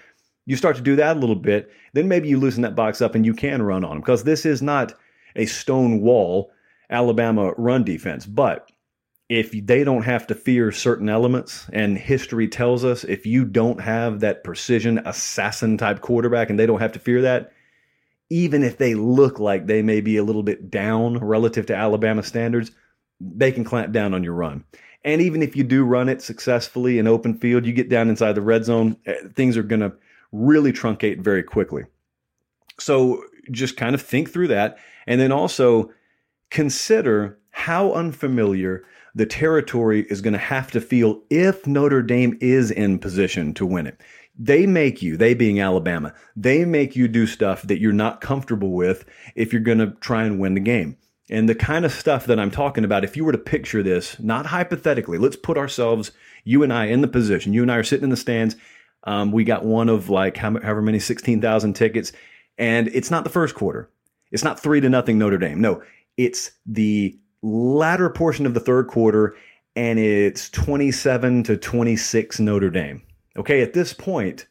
You 0.45 0.55
start 0.55 0.75
to 0.75 0.81
do 0.81 0.95
that 0.95 1.17
a 1.17 1.19
little 1.19 1.35
bit, 1.35 1.71
then 1.93 2.07
maybe 2.07 2.27
you 2.27 2.39
loosen 2.39 2.63
that 2.63 2.75
box 2.75 3.01
up 3.01 3.15
and 3.15 3.25
you 3.25 3.33
can 3.33 3.61
run 3.61 3.83
on 3.83 3.91
them 3.91 3.99
because 3.99 4.23
this 4.23 4.45
is 4.45 4.61
not 4.61 4.93
a 5.35 5.45
stone 5.45 6.01
wall 6.01 6.51
Alabama 6.89 7.53
run 7.57 7.83
defense. 7.83 8.25
But 8.25 8.69
if 9.29 9.51
they 9.51 9.83
don't 9.85 10.03
have 10.03 10.27
to 10.27 10.35
fear 10.35 10.71
certain 10.71 11.07
elements, 11.07 11.69
and 11.71 11.97
history 11.97 12.49
tells 12.49 12.83
us 12.83 13.05
if 13.05 13.25
you 13.25 13.45
don't 13.45 13.79
have 13.79 14.19
that 14.19 14.43
precision 14.43 14.97
assassin 15.05 15.77
type 15.77 16.01
quarterback 16.01 16.49
and 16.49 16.59
they 16.59 16.65
don't 16.65 16.81
have 16.81 16.91
to 16.91 16.99
fear 16.99 17.21
that, 17.21 17.53
even 18.29 18.63
if 18.63 18.77
they 18.77 18.93
look 18.93 19.39
like 19.39 19.67
they 19.67 19.81
may 19.81 20.01
be 20.01 20.17
a 20.17 20.23
little 20.23 20.43
bit 20.43 20.69
down 20.69 21.17
relative 21.17 21.65
to 21.67 21.75
Alabama 21.75 22.23
standards, 22.23 22.71
they 23.21 23.51
can 23.51 23.63
clamp 23.63 23.93
down 23.93 24.13
on 24.13 24.23
your 24.23 24.33
run. 24.33 24.65
And 25.03 25.21
even 25.21 25.41
if 25.41 25.55
you 25.55 25.63
do 25.63 25.83
run 25.83 26.09
it 26.09 26.21
successfully 26.21 26.99
in 26.99 27.07
open 27.07 27.37
field, 27.37 27.65
you 27.65 27.73
get 27.73 27.89
down 27.89 28.09
inside 28.09 28.33
the 28.33 28.41
red 28.41 28.65
zone, 28.65 28.97
eh, 29.05 29.15
things 29.33 29.57
are 29.57 29.63
going 29.63 29.81
to 29.81 29.93
really 30.31 30.71
truncate 30.71 31.19
very 31.19 31.43
quickly. 31.43 31.83
So 32.79 33.23
just 33.51 33.77
kind 33.77 33.95
of 33.95 34.01
think 34.01 34.31
through 34.31 34.47
that. 34.49 34.77
And 35.07 35.19
then 35.19 35.31
also 35.31 35.91
consider 36.49 37.39
how 37.51 37.93
unfamiliar 37.93 38.83
the 39.13 39.25
territory 39.25 40.05
is 40.09 40.21
going 40.21 40.33
to 40.33 40.39
have 40.39 40.71
to 40.71 40.81
feel 40.81 41.21
if 41.29 41.67
Notre 41.67 42.01
Dame 42.01 42.37
is 42.39 42.71
in 42.71 42.97
position 42.99 43.53
to 43.55 43.65
win 43.65 43.87
it. 43.87 43.99
They 44.39 44.65
make 44.65 45.01
you, 45.01 45.17
they 45.17 45.33
being 45.33 45.59
Alabama, 45.59 46.13
they 46.35 46.63
make 46.63 46.95
you 46.95 47.07
do 47.07 47.27
stuff 47.27 47.63
that 47.63 47.79
you're 47.79 47.91
not 47.91 48.21
comfortable 48.21 48.71
with 48.71 49.05
if 49.35 49.51
you're 49.51 49.61
going 49.61 49.79
to 49.79 49.91
try 49.99 50.23
and 50.23 50.39
win 50.39 50.53
the 50.53 50.61
game. 50.61 50.97
And 51.29 51.47
the 51.47 51.55
kind 51.55 51.85
of 51.85 51.91
stuff 51.91 52.25
that 52.25 52.39
I'm 52.39 52.51
talking 52.51 52.83
about, 52.83 53.03
if 53.03 53.15
you 53.15 53.23
were 53.23 53.31
to 53.31 53.37
picture 53.37 53.83
this, 53.83 54.19
not 54.19 54.47
hypothetically, 54.47 55.17
let's 55.17 55.35
put 55.35 55.57
ourselves, 55.57 56.11
you 56.43 56.63
and 56.63 56.73
I, 56.73 56.85
in 56.85 57.01
the 57.01 57.07
position. 57.07 57.53
You 57.53 57.61
and 57.61 57.71
I 57.71 57.77
are 57.77 57.83
sitting 57.83 58.05
in 58.05 58.09
the 58.09 58.17
stands. 58.17 58.55
Um, 59.03 59.31
we 59.31 59.43
got 59.43 59.65
one 59.65 59.89
of 59.89 60.09
like 60.09 60.37
however 60.37 60.81
many 60.81 60.99
16,000 60.99 61.73
tickets, 61.73 62.11
and 62.57 62.87
it's 62.89 63.11
not 63.11 63.23
the 63.23 63.29
first 63.29 63.55
quarter. 63.55 63.89
It's 64.31 64.43
not 64.43 64.59
three 64.59 64.79
to 64.81 64.89
nothing 64.89 65.17
Notre 65.17 65.37
Dame. 65.37 65.59
No, 65.59 65.81
it's 66.17 66.51
the 66.65 67.17
latter 67.41 68.09
portion 68.09 68.45
of 68.45 68.53
the 68.53 68.59
third 68.59 68.87
quarter, 68.87 69.35
and 69.75 69.99
it's 69.99 70.49
27 70.49 71.43
to 71.43 71.57
26 71.57 72.39
Notre 72.39 72.69
Dame. 72.69 73.01
Okay, 73.37 73.61
at 73.61 73.73
this 73.73 73.93
point, 73.93 74.47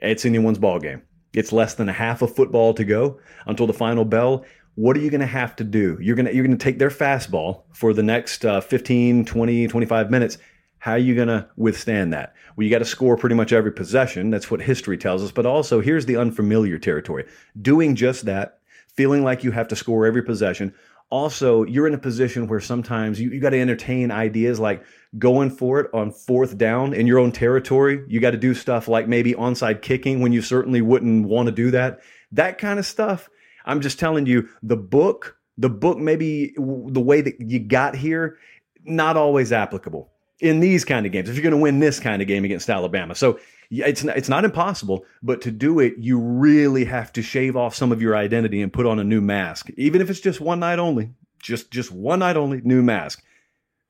it's 0.00 0.24
anyone's 0.24 0.58
ball 0.58 0.78
game. 0.78 1.02
It's 1.32 1.52
less 1.52 1.74
than 1.74 1.88
a 1.88 1.92
half 1.92 2.22
of 2.22 2.34
football 2.34 2.74
to 2.74 2.84
go 2.84 3.18
until 3.46 3.66
the 3.66 3.72
final 3.72 4.04
bell. 4.04 4.44
What 4.74 4.96
are 4.96 5.00
you 5.00 5.10
going 5.10 5.20
to 5.20 5.26
have 5.26 5.56
to 5.56 5.64
do? 5.64 5.98
You're 6.00 6.16
going 6.16 6.26
to 6.26 6.34
you're 6.34 6.46
going 6.46 6.56
to 6.56 6.62
take 6.62 6.78
their 6.78 6.90
fastball 6.90 7.62
for 7.72 7.92
the 7.92 8.02
next 8.02 8.44
uh, 8.44 8.60
15, 8.60 9.24
20, 9.24 9.68
25 9.68 10.10
minutes. 10.10 10.38
How 10.86 10.92
are 10.92 10.98
you 10.98 11.16
going 11.16 11.26
to 11.26 11.48
withstand 11.56 12.12
that? 12.12 12.36
Well, 12.54 12.64
you 12.64 12.70
got 12.70 12.78
to 12.78 12.84
score 12.84 13.16
pretty 13.16 13.34
much 13.34 13.52
every 13.52 13.72
possession. 13.72 14.30
That's 14.30 14.52
what 14.52 14.62
history 14.62 14.96
tells 14.96 15.20
us. 15.20 15.32
But 15.32 15.44
also, 15.44 15.80
here's 15.80 16.06
the 16.06 16.16
unfamiliar 16.16 16.78
territory. 16.78 17.26
Doing 17.60 17.96
just 17.96 18.26
that, 18.26 18.60
feeling 18.94 19.24
like 19.24 19.42
you 19.42 19.50
have 19.50 19.66
to 19.66 19.74
score 19.74 20.06
every 20.06 20.22
possession, 20.22 20.72
also 21.10 21.64
you're 21.64 21.88
in 21.88 21.94
a 21.94 21.98
position 21.98 22.46
where 22.46 22.60
sometimes 22.60 23.20
you, 23.20 23.30
you 23.30 23.40
got 23.40 23.50
to 23.50 23.60
entertain 23.60 24.12
ideas 24.12 24.60
like 24.60 24.84
going 25.18 25.50
for 25.50 25.80
it 25.80 25.90
on 25.92 26.12
fourth 26.12 26.56
down 26.56 26.94
in 26.94 27.08
your 27.08 27.18
own 27.18 27.32
territory. 27.32 28.04
You 28.06 28.20
got 28.20 28.30
to 28.30 28.36
do 28.36 28.54
stuff 28.54 28.86
like 28.86 29.08
maybe 29.08 29.32
onside 29.32 29.82
kicking 29.82 30.20
when 30.20 30.32
you 30.32 30.40
certainly 30.40 30.82
wouldn't 30.82 31.26
want 31.26 31.46
to 31.46 31.52
do 31.52 31.72
that. 31.72 31.98
That 32.30 32.58
kind 32.58 32.78
of 32.78 32.86
stuff. 32.86 33.28
I'm 33.64 33.80
just 33.80 33.98
telling 33.98 34.26
you, 34.26 34.48
the 34.62 34.76
book, 34.76 35.36
the 35.58 35.68
book, 35.68 35.98
maybe 35.98 36.54
the 36.56 37.02
way 37.02 37.22
that 37.22 37.40
you 37.40 37.58
got 37.58 37.96
here, 37.96 38.38
not 38.84 39.16
always 39.16 39.50
applicable 39.50 40.12
in 40.40 40.60
these 40.60 40.84
kind 40.84 41.06
of 41.06 41.12
games. 41.12 41.28
If 41.28 41.34
you're 41.34 41.42
going 41.42 41.52
to 41.52 41.56
win 41.58 41.78
this 41.78 42.00
kind 42.00 42.20
of 42.20 42.28
game 42.28 42.44
against 42.44 42.68
Alabama, 42.68 43.14
so 43.14 43.38
it's 43.70 44.04
not, 44.04 44.16
it's 44.16 44.28
not 44.28 44.44
impossible, 44.44 45.04
but 45.22 45.40
to 45.42 45.50
do 45.50 45.80
it, 45.80 45.94
you 45.98 46.18
really 46.18 46.84
have 46.84 47.12
to 47.14 47.22
shave 47.22 47.56
off 47.56 47.74
some 47.74 47.92
of 47.92 48.00
your 48.00 48.16
identity 48.16 48.62
and 48.62 48.72
put 48.72 48.86
on 48.86 48.98
a 48.98 49.04
new 49.04 49.20
mask, 49.20 49.70
even 49.76 50.00
if 50.00 50.10
it's 50.10 50.20
just 50.20 50.40
one 50.40 50.60
night 50.60 50.78
only. 50.78 51.10
Just 51.40 51.70
just 51.70 51.92
one 51.92 52.20
night 52.20 52.36
only, 52.36 52.60
new 52.62 52.82
mask. 52.82 53.22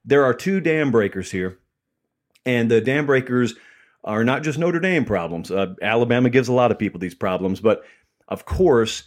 There 0.04 0.24
are 0.24 0.34
two 0.34 0.60
dam 0.60 0.90
breakers 0.90 1.30
here, 1.30 1.58
and 2.44 2.70
the 2.70 2.80
dam 2.80 3.06
breakers 3.06 3.54
are 4.04 4.24
not 4.24 4.42
just 4.42 4.58
Notre 4.58 4.80
Dame 4.80 5.04
problems. 5.04 5.50
Uh, 5.50 5.74
Alabama 5.82 6.28
gives 6.28 6.48
a 6.48 6.52
lot 6.52 6.70
of 6.70 6.78
people 6.78 7.00
these 7.00 7.14
problems, 7.14 7.60
but 7.60 7.82
of 8.28 8.44
course, 8.44 9.04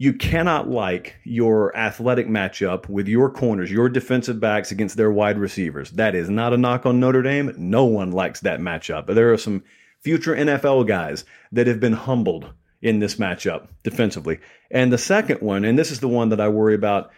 you 0.00 0.14
cannot 0.14 0.66
like 0.66 1.16
your 1.24 1.76
athletic 1.76 2.26
matchup 2.26 2.88
with 2.88 3.06
your 3.06 3.28
corners, 3.30 3.70
your 3.70 3.90
defensive 3.90 4.40
backs 4.40 4.70
against 4.70 4.96
their 4.96 5.12
wide 5.12 5.36
receivers. 5.36 5.90
That 5.90 6.14
is 6.14 6.30
not 6.30 6.54
a 6.54 6.56
knock 6.56 6.86
on 6.86 7.00
Notre 7.00 7.20
Dame. 7.20 7.52
No 7.58 7.84
one 7.84 8.10
likes 8.10 8.40
that 8.40 8.60
matchup. 8.60 9.04
But 9.04 9.12
there 9.12 9.30
are 9.30 9.36
some 9.36 9.62
future 10.00 10.34
NFL 10.34 10.88
guys 10.88 11.26
that 11.52 11.66
have 11.66 11.80
been 11.80 11.92
humbled 11.92 12.50
in 12.80 13.00
this 13.00 13.16
matchup 13.16 13.68
defensively. 13.82 14.40
And 14.70 14.90
the 14.90 14.96
second 14.96 15.42
one, 15.42 15.66
and 15.66 15.78
this 15.78 15.90
is 15.90 16.00
the 16.00 16.08
one 16.08 16.30
that 16.30 16.40
I 16.40 16.48
worry 16.48 16.74
about, 16.74 17.10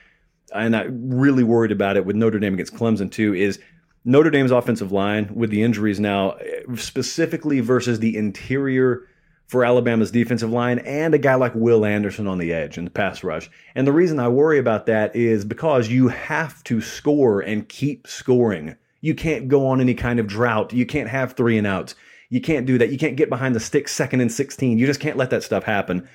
and 0.53 0.75
I 0.75 0.87
really 0.91 1.45
worried 1.45 1.71
about 1.71 1.97
it 1.97 2.05
with 2.05 2.17
Notre 2.17 2.41
Dame 2.41 2.55
against 2.55 2.75
Clemson 2.75 3.13
too, 3.13 3.33
is 3.33 3.61
Notre 4.05 4.31
Dame's 4.31 4.51
offensive 4.51 4.91
line 4.91 5.33
with 5.33 5.51
the 5.51 5.63
injuries 5.63 6.01
now, 6.01 6.37
specifically 6.75 7.61
versus 7.61 8.01
the 8.01 8.17
interior 8.17 9.07
for 9.47 9.65
Alabama's 9.65 10.11
defensive 10.11 10.51
line 10.51 10.79
and 10.81 11.15
a 11.15 11.19
guy 11.19 11.35
like 11.35 11.55
Will 11.55 11.85
Anderson 11.85 12.27
on 12.27 12.39
the 12.39 12.53
edge 12.53 12.79
in 12.79 12.85
the 12.85 12.91
pass 12.91 13.23
rush. 13.23 13.51
And 13.75 13.87
the 13.87 13.93
reason 13.93 14.19
I 14.19 14.29
worry 14.29 14.59
about 14.59 14.87
that 14.87 15.15
is 15.15 15.45
because 15.45 15.89
you 15.89 16.09
have 16.09 16.65
to 16.65 16.81
score 16.81 17.41
and 17.41 17.69
keep 17.69 18.07
scoring. 18.07 18.77
You 19.03 19.15
can't 19.15 19.49
go 19.49 19.67
on 19.67 19.81
any 19.81 19.95
kind 19.95 20.19
of 20.19 20.27
drought. 20.27 20.73
You 20.73 20.87
can't 20.87 21.09
have 21.09 21.35
three 21.35 21.59
and 21.59 21.67
outs. 21.67 21.95
You 22.31 22.41
can't 22.41 22.65
do 22.65 22.79
that. 22.79 22.91
You 22.91 22.97
can't 22.97 23.17
get 23.17 23.29
behind 23.29 23.55
the 23.55 23.61
stick 23.61 23.89
second 23.89 24.23
and 24.23 24.33
16. 24.33 24.79
You 24.79 24.87
just 24.87 25.01
can't 25.01 25.19
let 25.19 25.29
that 25.31 25.43
stuff 25.43 25.65
happen, 25.65 26.09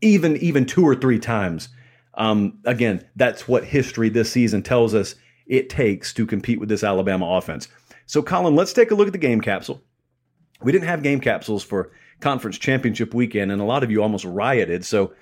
even 0.00 0.38
even 0.38 0.64
two 0.64 0.82
or 0.82 0.94
three 0.94 1.18
times. 1.18 1.68
Um, 2.14 2.58
again, 2.64 3.06
that's 3.16 3.46
what 3.46 3.64
history 3.64 4.08
this 4.08 4.32
season 4.32 4.62
tells 4.62 4.94
us 4.94 5.14
it 5.46 5.68
takes 5.68 6.14
to 6.14 6.26
compete 6.26 6.58
with 6.58 6.70
this 6.70 6.82
Alabama 6.82 7.26
offense. 7.36 7.68
So, 8.06 8.22
Colin, 8.22 8.56
let's 8.56 8.72
take 8.72 8.90
a 8.90 8.94
look 8.94 9.08
at 9.08 9.12
the 9.12 9.18
game 9.18 9.42
capsule. 9.42 9.82
We 10.62 10.72
didn't 10.72 10.88
have 10.88 11.02
game 11.02 11.20
capsules 11.20 11.62
for 11.62 11.92
conference 12.20 12.58
championship 12.58 13.14
weekend, 13.14 13.52
and 13.52 13.60
a 13.60 13.64
lot 13.64 13.82
of 13.82 13.90
you 13.90 14.02
almost 14.02 14.24
rioted. 14.24 14.84
So, 14.84 15.12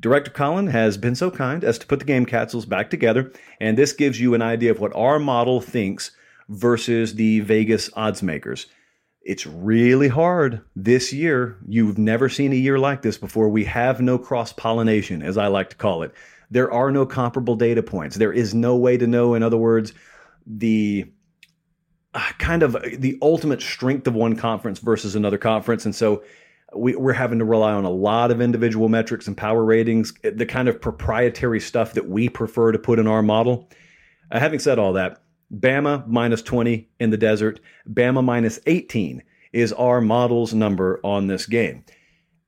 Director 0.00 0.30
Colin 0.30 0.68
has 0.68 0.96
been 0.96 1.16
so 1.16 1.30
kind 1.30 1.64
as 1.64 1.78
to 1.78 1.86
put 1.86 1.98
the 1.98 2.04
game 2.04 2.24
capsules 2.24 2.66
back 2.66 2.88
together, 2.88 3.32
and 3.60 3.76
this 3.76 3.92
gives 3.92 4.20
you 4.20 4.34
an 4.34 4.42
idea 4.42 4.70
of 4.70 4.78
what 4.78 4.94
our 4.94 5.18
model 5.18 5.60
thinks 5.60 6.12
versus 6.48 7.14
the 7.14 7.40
Vegas 7.40 7.90
odds 7.94 8.22
makers. 8.22 8.66
It's 9.22 9.46
really 9.46 10.08
hard 10.08 10.62
this 10.76 11.12
year. 11.12 11.58
You've 11.66 11.98
never 11.98 12.28
seen 12.28 12.52
a 12.52 12.56
year 12.56 12.78
like 12.78 13.02
this 13.02 13.18
before. 13.18 13.48
We 13.48 13.64
have 13.64 14.00
no 14.00 14.18
cross 14.18 14.52
pollination, 14.52 15.22
as 15.22 15.36
I 15.36 15.48
like 15.48 15.70
to 15.70 15.76
call 15.76 16.02
it. 16.02 16.14
There 16.50 16.72
are 16.72 16.90
no 16.90 17.04
comparable 17.04 17.56
data 17.56 17.82
points. 17.82 18.16
There 18.16 18.32
is 18.32 18.54
no 18.54 18.76
way 18.76 18.96
to 18.96 19.06
know, 19.06 19.34
in 19.34 19.42
other 19.42 19.58
words, 19.58 19.92
the 20.46 21.10
Uh, 22.14 22.30
kind 22.38 22.62
of 22.62 22.74
uh, 22.74 22.80
the 22.98 23.18
ultimate 23.20 23.60
strength 23.60 24.06
of 24.06 24.14
one 24.14 24.34
conference 24.34 24.78
versus 24.78 25.14
another 25.14 25.38
conference. 25.38 25.84
And 25.84 25.94
so 25.94 26.22
we, 26.74 26.94
are 26.94 27.12
having 27.12 27.38
to 27.38 27.44
rely 27.44 27.72
on 27.72 27.84
a 27.84 27.90
lot 27.90 28.30
of 28.30 28.40
individual 28.40 28.88
metrics 28.88 29.26
and 29.26 29.36
power 29.36 29.64
ratings, 29.64 30.12
eh, 30.24 30.30
the 30.34 30.46
kind 30.46 30.68
of 30.68 30.80
proprietary 30.80 31.60
stuff 31.60 31.94
that 31.94 32.08
we 32.08 32.28
prefer 32.28 32.72
to 32.72 32.78
put 32.78 32.98
in 32.98 33.06
our 33.06 33.22
model. 33.22 33.68
Uh, 34.30 34.38
having 34.38 34.58
said 34.58 34.78
all 34.78 34.94
that, 34.94 35.22
Bama 35.52 36.06
minus 36.06 36.42
20 36.42 36.88
in 37.00 37.10
the 37.10 37.16
desert. 37.16 37.60
Bama 37.90 38.22
minus 38.22 38.58
18 38.66 39.22
is 39.52 39.72
our 39.74 40.00
model's 40.00 40.52
number 40.52 41.00
on 41.02 41.26
this 41.26 41.46
game. 41.46 41.84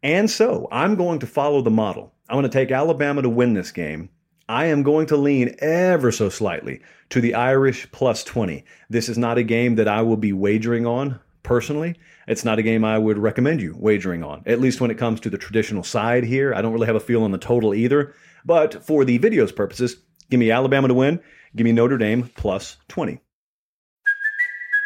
And 0.02 0.30
so 0.30 0.68
I'm 0.70 0.96
going 0.96 1.18
to 1.20 1.26
follow 1.26 1.62
the 1.62 1.70
model. 1.70 2.14
I'm 2.28 2.34
going 2.34 2.44
to 2.44 2.48
take 2.50 2.70
Alabama 2.70 3.22
to 3.22 3.28
win 3.28 3.54
this 3.54 3.72
game. 3.72 4.10
I 4.50 4.64
am 4.64 4.82
going 4.82 5.06
to 5.06 5.16
lean 5.16 5.54
ever 5.60 6.10
so 6.10 6.28
slightly 6.28 6.80
to 7.10 7.20
the 7.20 7.34
Irish 7.34 7.88
plus 7.92 8.24
20. 8.24 8.64
This 8.88 9.08
is 9.08 9.16
not 9.16 9.38
a 9.38 9.44
game 9.44 9.76
that 9.76 9.86
I 9.86 10.02
will 10.02 10.16
be 10.16 10.32
wagering 10.32 10.86
on 10.86 11.20
personally. 11.44 11.94
It's 12.26 12.44
not 12.44 12.58
a 12.58 12.64
game 12.64 12.84
I 12.84 12.98
would 12.98 13.16
recommend 13.16 13.62
you 13.62 13.76
wagering 13.78 14.24
on, 14.24 14.42
at 14.46 14.60
least 14.60 14.80
when 14.80 14.90
it 14.90 14.98
comes 14.98 15.20
to 15.20 15.30
the 15.30 15.38
traditional 15.38 15.84
side 15.84 16.24
here. 16.24 16.52
I 16.52 16.62
don't 16.62 16.72
really 16.72 16.88
have 16.88 16.96
a 16.96 17.00
feel 17.00 17.22
on 17.22 17.30
the 17.30 17.38
total 17.38 17.74
either. 17.74 18.12
But 18.44 18.84
for 18.84 19.04
the 19.04 19.18
video's 19.18 19.52
purposes, 19.52 19.98
give 20.30 20.40
me 20.40 20.50
Alabama 20.50 20.88
to 20.88 20.94
win, 20.94 21.20
give 21.54 21.64
me 21.64 21.70
Notre 21.70 21.96
Dame 21.96 22.28
plus 22.34 22.76
20. 22.88 23.20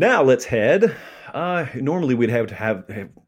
Now 0.00 0.22
let's 0.22 0.46
head. 0.46 0.96
Uh, 1.34 1.66
normally 1.74 2.14
we'd 2.14 2.30
have 2.30 2.46
to 2.46 2.54
have, 2.54 2.84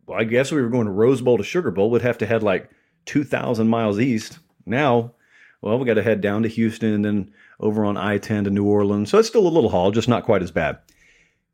well, 0.07 0.19
I 0.19 0.25
guess 0.25 0.51
we 0.51 0.63
were 0.63 0.71
going 0.71 0.87
to 0.87 0.91
Rose 0.91 1.21
Bowl 1.21 1.37
to 1.37 1.45
Sugar 1.45 1.71
Bowl. 1.71 1.91
We'd 1.91 2.01
have 2.01 2.17
to 2.17 2.27
head 2.27 2.43
like 2.43 2.71
2,000 3.05 3.69
miles 3.69 4.01
east. 4.01 4.39
Now, 4.65 5.13
well, 5.61 5.79
we 5.79 5.85
got 5.85 5.95
to 5.95 6.03
head 6.03 6.23
down 6.23 6.45
to 6.45 6.49
Houston 6.49 6.95
and 6.95 7.05
then 7.05 7.35
over 7.61 7.85
on 7.85 7.99
I 7.99 8.17
10 8.17 8.45
to 8.45 8.51
New 8.51 8.65
Orleans. 8.65 9.11
So 9.11 9.19
it's 9.19 9.29
still 9.29 9.47
a 9.47 9.51
little 9.51 9.69
haul, 9.69 9.91
just 9.91 10.09
not 10.09 10.25
quite 10.25 10.43
as 10.43 10.51
bad. 10.51 10.79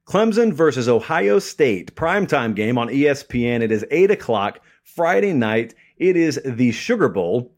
Clemson 0.06 0.52
versus 0.52 0.88
Ohio 0.88 1.40
State, 1.40 1.96
primetime 1.96 2.54
game 2.54 2.78
on 2.78 2.86
ESPN. 2.86 3.60
It 3.60 3.72
is 3.72 3.84
8 3.90 4.12
o'clock 4.12 4.60
Friday 4.84 5.32
night. 5.32 5.74
It 5.96 6.16
is 6.16 6.40
the 6.44 6.70
Sugar 6.70 7.08
Bowl. 7.08 7.52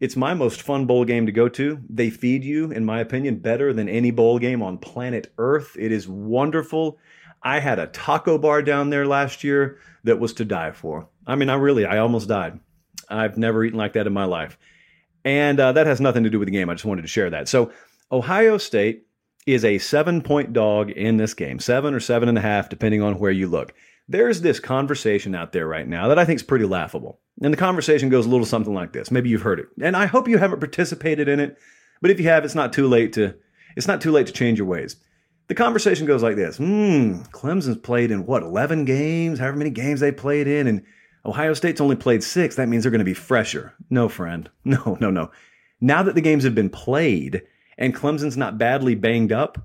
It's 0.00 0.16
my 0.16 0.34
most 0.34 0.62
fun 0.62 0.86
bowl 0.86 1.04
game 1.04 1.26
to 1.26 1.32
go 1.32 1.48
to. 1.50 1.80
They 1.88 2.10
feed 2.10 2.44
you, 2.44 2.70
in 2.70 2.84
my 2.84 3.00
opinion, 3.00 3.38
better 3.38 3.72
than 3.72 3.88
any 3.88 4.10
bowl 4.10 4.38
game 4.38 4.62
on 4.62 4.78
planet 4.78 5.32
Earth. 5.38 5.76
It 5.78 5.92
is 5.92 6.08
wonderful. 6.08 6.98
I 7.42 7.60
had 7.60 7.78
a 7.78 7.86
taco 7.86 8.38
bar 8.38 8.62
down 8.62 8.90
there 8.90 9.06
last 9.06 9.44
year 9.44 9.78
that 10.04 10.18
was 10.18 10.32
to 10.34 10.44
die 10.44 10.72
for. 10.72 11.08
I 11.26 11.36
mean, 11.36 11.48
I 11.50 11.54
really, 11.54 11.84
I 11.84 11.98
almost 11.98 12.28
died. 12.28 12.58
I've 13.08 13.38
never 13.38 13.64
eaten 13.64 13.78
like 13.78 13.92
that 13.92 14.06
in 14.06 14.12
my 14.12 14.24
life. 14.24 14.58
And 15.24 15.58
uh, 15.60 15.72
that 15.72 15.86
has 15.86 16.00
nothing 16.00 16.24
to 16.24 16.30
do 16.30 16.38
with 16.38 16.48
the 16.48 16.52
game. 16.52 16.68
I 16.68 16.74
just 16.74 16.84
wanted 16.84 17.02
to 17.02 17.08
share 17.08 17.30
that. 17.30 17.48
So, 17.48 17.72
Ohio 18.12 18.58
State 18.58 19.06
is 19.46 19.64
a 19.64 19.78
seven 19.78 20.22
point 20.22 20.52
dog 20.52 20.90
in 20.90 21.16
this 21.16 21.34
game, 21.34 21.58
seven 21.58 21.94
or 21.94 22.00
seven 22.00 22.28
and 22.28 22.38
a 22.38 22.42
half, 22.42 22.68
depending 22.68 23.02
on 23.02 23.18
where 23.18 23.30
you 23.30 23.48
look. 23.48 23.74
There's 24.08 24.42
this 24.42 24.60
conversation 24.60 25.34
out 25.34 25.52
there 25.52 25.66
right 25.66 25.88
now 25.88 26.08
that 26.08 26.18
I 26.18 26.24
think 26.24 26.38
is 26.38 26.42
pretty 26.42 26.66
laughable. 26.66 27.20
And 27.42 27.52
the 27.52 27.58
conversation 27.58 28.10
goes 28.10 28.26
a 28.26 28.28
little 28.28 28.46
something 28.46 28.74
like 28.74 28.92
this. 28.92 29.10
Maybe 29.10 29.30
you've 29.30 29.42
heard 29.42 29.60
it. 29.60 29.68
And 29.82 29.96
I 29.96 30.06
hope 30.06 30.28
you 30.28 30.38
haven't 30.38 30.60
participated 30.60 31.28
in 31.28 31.40
it, 31.40 31.56
but 32.00 32.10
if 32.10 32.20
you 32.20 32.28
have, 32.28 32.44
it's 32.44 32.54
not 32.54 32.72
too 32.72 32.86
late 32.86 33.14
to 33.14 33.34
it's 33.76 33.88
not 33.88 34.00
too 34.00 34.12
late 34.12 34.26
to 34.26 34.32
change 34.32 34.58
your 34.58 34.68
ways. 34.68 34.96
The 35.48 35.54
conversation 35.54 36.06
goes 36.06 36.22
like 36.22 36.36
this. 36.36 36.56
Hmm, 36.56 37.22
Clemson's 37.32 37.76
played 37.78 38.10
in 38.10 38.24
what, 38.24 38.42
11 38.42 38.84
games, 38.84 39.38
however 39.38 39.56
many 39.56 39.70
games 39.70 40.00
they 40.00 40.12
played 40.12 40.46
in, 40.46 40.66
and 40.66 40.82
Ohio 41.26 41.54
State's 41.54 41.80
only 41.80 41.96
played 41.96 42.22
six. 42.22 42.56
That 42.56 42.68
means 42.68 42.84
they're 42.84 42.90
going 42.90 43.00
to 43.00 43.04
be 43.04 43.14
fresher. 43.14 43.74
No, 43.90 44.08
friend. 44.08 44.48
No, 44.64 44.96
no, 45.00 45.10
no. 45.10 45.30
Now 45.80 46.02
that 46.02 46.14
the 46.14 46.20
games 46.20 46.44
have 46.44 46.54
been 46.54 46.70
played 46.70 47.42
and 47.76 47.94
Clemson's 47.94 48.36
not 48.36 48.56
badly 48.56 48.94
banged 48.94 49.32
up, 49.32 49.58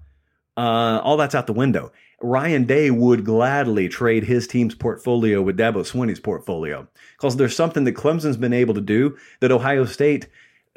uh, 0.58 1.00
all 1.04 1.18
that's 1.18 1.36
out 1.36 1.48
the 1.48 1.54
window. 1.54 1.92
Ryan 2.22 2.66
Day 2.66 2.92
would 2.92 3.24
gladly 3.24 3.88
trade 3.88 4.24
his 4.24 4.48
team's 4.48 4.76
portfolio 4.76 5.42
with 5.42 5.58
Dabo 5.58 5.86
Swinney's 5.86 6.20
portfolio 6.20 6.88
because 7.18 7.38
there's 7.38 7.56
something 7.56 7.86
that 7.86 7.96
Clemson's 7.96 8.38
been 8.38 8.54
able 8.54 8.74
to 8.74 8.82
do 8.82 9.18
that 9.40 9.52
Ohio 9.52 9.86
State, 9.86 10.28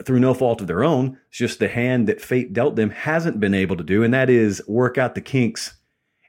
through 0.05 0.21
no 0.21 0.35
fault 0.35 0.61
of 0.61 0.67
their 0.67 0.85
own, 0.85 1.19
it's 1.29 1.39
just 1.39 1.59
the 1.59 1.69
hand 1.69 2.09
that 2.09 2.21
fate 2.21 2.53
dealt 2.53 2.77
them, 2.77 2.91
hasn't 2.91 3.41
been 3.41 3.55
able 3.55 3.77
to 3.77 3.85
do, 3.85 4.03
and 4.03 4.13
that 4.15 4.31
is 4.31 4.63
work 4.67 4.99
out 4.99 5.15
the 5.15 5.21
kinks 5.21 5.75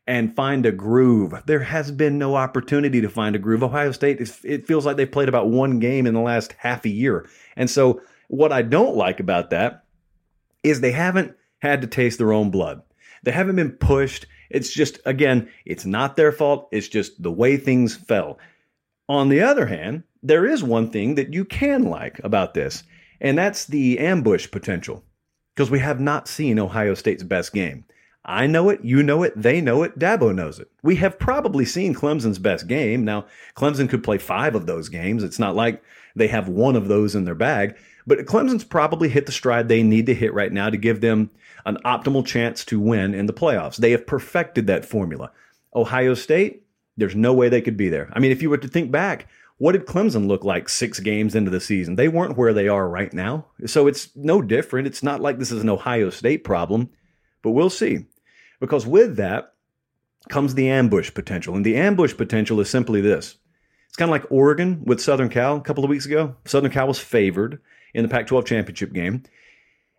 and 0.06 0.36
find 0.36 0.66
a 0.66 0.72
groove. 0.72 1.34
There 1.46 1.64
has 1.64 1.92
been 1.92 2.18
no 2.18 2.36
opportunity 2.36 3.02
to 3.02 3.10
find 3.10 3.36
a 3.36 3.40
groove. 3.40 3.64
Ohio 3.64 3.92
State, 3.92 4.20
it 4.44 4.68
feels 4.68 4.86
like 4.86 4.98
they've 4.98 5.12
played 5.12 5.30
about 5.30 5.50
one 5.50 5.80
game 5.80 6.06
in 6.06 6.14
the 6.14 6.20
last 6.20 6.54
half 6.58 6.86
a 6.86 6.90
year. 6.90 7.28
And 7.56 7.70
so, 7.70 8.02
what 8.28 8.52
I 8.52 8.62
don't 8.64 8.96
like 8.96 9.20
about 9.20 9.52
that 9.52 9.84
is 10.64 10.82
they 10.82 10.92
haven't 10.92 11.36
had 11.60 11.82
to 11.82 11.88
taste 11.88 12.18
their 12.18 12.34
own 12.34 12.52
blood. 12.52 12.82
They 13.24 13.32
haven't 13.32 13.56
been 13.56 13.72
pushed. 13.72 14.26
It's 14.50 14.72
just, 14.72 15.00
again, 15.06 15.50
it's 15.66 15.86
not 15.86 16.16
their 16.16 16.32
fault. 16.32 16.70
It's 16.72 16.88
just 16.88 17.22
the 17.22 17.32
way 17.32 17.58
things 17.58 17.96
fell. 17.96 18.40
On 19.10 19.30
the 19.30 19.42
other 19.42 19.66
hand, 19.66 20.04
there 20.22 20.46
is 20.46 20.64
one 20.64 20.90
thing 20.90 21.16
that 21.16 21.34
you 21.34 21.44
can 21.46 21.84
like 21.84 22.20
about 22.24 22.54
this, 22.54 22.84
and 23.20 23.38
that's 23.38 23.66
the 23.66 24.00
ambush 24.00 24.50
potential. 24.50 25.04
Because 25.56 25.70
we 25.70 25.80
have 25.80 26.00
not 26.00 26.28
seen 26.28 26.58
Ohio 26.58 26.94
State's 26.96 27.24
best 27.24 27.54
game. 27.54 27.86
I 28.26 28.48
know 28.48 28.70
it, 28.70 28.84
you 28.84 29.04
know 29.04 29.24
it, 29.24 29.34
they 29.36 29.60
know 29.60 29.84
it, 29.84 30.00
Dabo 30.00 30.34
knows 30.34 30.58
it. 30.58 30.70
We 30.82 30.96
have 30.96 31.20
probably 31.20 31.66
seen 31.66 31.94
Clemson's 31.94 32.40
best 32.40 32.68
game. 32.68 33.04
Now, 33.04 33.26
Clemson 33.56 33.90
could 33.90 34.04
play 34.04 34.18
five 34.18 34.56
of 34.56 34.66
those 34.66 34.88
games. 34.88 35.24
It's 35.24 35.40
not 35.40 35.56
like 35.56 35.84
they 36.16 36.28
have 36.28 36.48
one 36.48 36.78
of 36.78 36.88
those 36.88 37.16
in 37.16 37.26
their 37.26 37.36
bag, 37.36 37.76
but 38.08 38.20
Clemson's 38.20 38.64
probably 38.64 39.10
hit 39.10 39.26
the 39.26 39.32
stride 39.34 39.68
they 39.68 39.84
need 39.84 40.06
to 40.06 40.16
hit 40.16 40.34
right 40.34 40.52
now 40.52 40.70
to 40.70 40.78
give 40.78 41.02
them 41.02 41.32
an 41.66 41.78
optimal 41.86 42.26
chance 42.26 42.66
to 42.66 42.80
win 42.80 43.14
in 43.14 43.26
the 43.26 43.34
playoffs. 43.34 43.78
They 43.78 43.92
have 43.92 44.08
perfected 44.08 44.68
that 44.68 44.86
formula. 44.86 45.32
Ohio 45.76 46.14
State, 46.14 46.66
there's 46.98 47.16
no 47.16 47.34
way 47.34 47.50
they 47.50 47.62
could 47.62 47.78
be 47.78 47.90
there. 47.90 48.10
I 48.14 48.20
mean, 48.20 48.32
if 48.32 48.42
you 48.42 48.50
were 48.50 48.58
to 48.58 48.68
think 48.68 48.92
back, 48.92 49.28
what 49.58 49.74
did 49.74 49.86
Clemson 49.86 50.28
look 50.28 50.44
like 50.44 50.68
six 50.68 51.00
games 51.00 51.36
into 51.36 51.52
the 51.52 51.62
season? 51.62 51.96
They 51.96 52.08
weren't 52.08 52.38
where 52.38 52.54
they 52.54 52.68
are 52.68 52.88
right 52.88 53.14
now. 53.14 53.46
So 53.66 53.88
it's 53.88 54.10
no 54.16 54.42
different. 54.42 54.88
It's 54.88 55.04
not 55.04 55.22
like 55.22 55.40
this 55.40 55.52
is 55.52 55.62
an 55.62 55.70
Ohio 55.70 56.10
State 56.10 56.44
problem, 56.44 56.90
but 57.42 57.52
we'll 57.52 57.70
see. 57.70 58.06
Because 58.60 58.86
with 58.86 59.16
that 59.18 59.54
comes 60.30 60.56
the 60.56 60.70
ambush 60.70 61.14
potential. 61.14 61.56
And 61.56 61.66
the 61.66 61.76
ambush 61.78 62.16
potential 62.16 62.60
is 62.60 62.70
simply 62.70 63.02
this 63.02 63.38
it's 63.88 63.98
kind 63.98 64.10
of 64.10 64.14
like 64.14 64.32
Oregon 64.32 64.82
with 64.86 65.02
Southern 65.02 65.30
Cal 65.30 65.58
a 65.58 65.62
couple 65.62 65.84
of 65.84 65.90
weeks 65.90 66.06
ago. 66.08 66.36
Southern 66.46 66.72
Cal 66.72 66.88
was 66.88 67.00
favored 67.00 67.62
in 67.94 68.02
the 68.02 68.10
Pac 68.10 68.26
12 68.26 68.46
championship 68.46 68.92
game. 68.92 69.24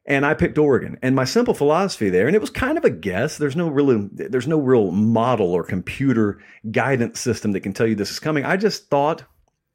And 0.06 0.26
I 0.26 0.34
picked 0.34 0.58
Oregon. 0.58 0.98
And 1.02 1.16
my 1.16 1.24
simple 1.24 1.54
philosophy 1.54 2.10
there, 2.10 2.26
and 2.26 2.36
it 2.36 2.40
was 2.40 2.50
kind 2.50 2.76
of 2.76 2.84
a 2.84 2.90
guess. 2.90 3.38
There's 3.38 3.56
no 3.56 3.68
really, 3.68 4.08
there's 4.12 4.46
no 4.46 4.58
real 4.58 4.90
model 4.90 5.52
or 5.52 5.64
computer 5.64 6.38
guidance 6.70 7.20
system 7.20 7.52
that 7.52 7.60
can 7.60 7.72
tell 7.72 7.86
you 7.86 7.94
this 7.94 8.10
is 8.10 8.18
coming. 8.18 8.44
I 8.44 8.56
just 8.56 8.88
thought 8.90 9.24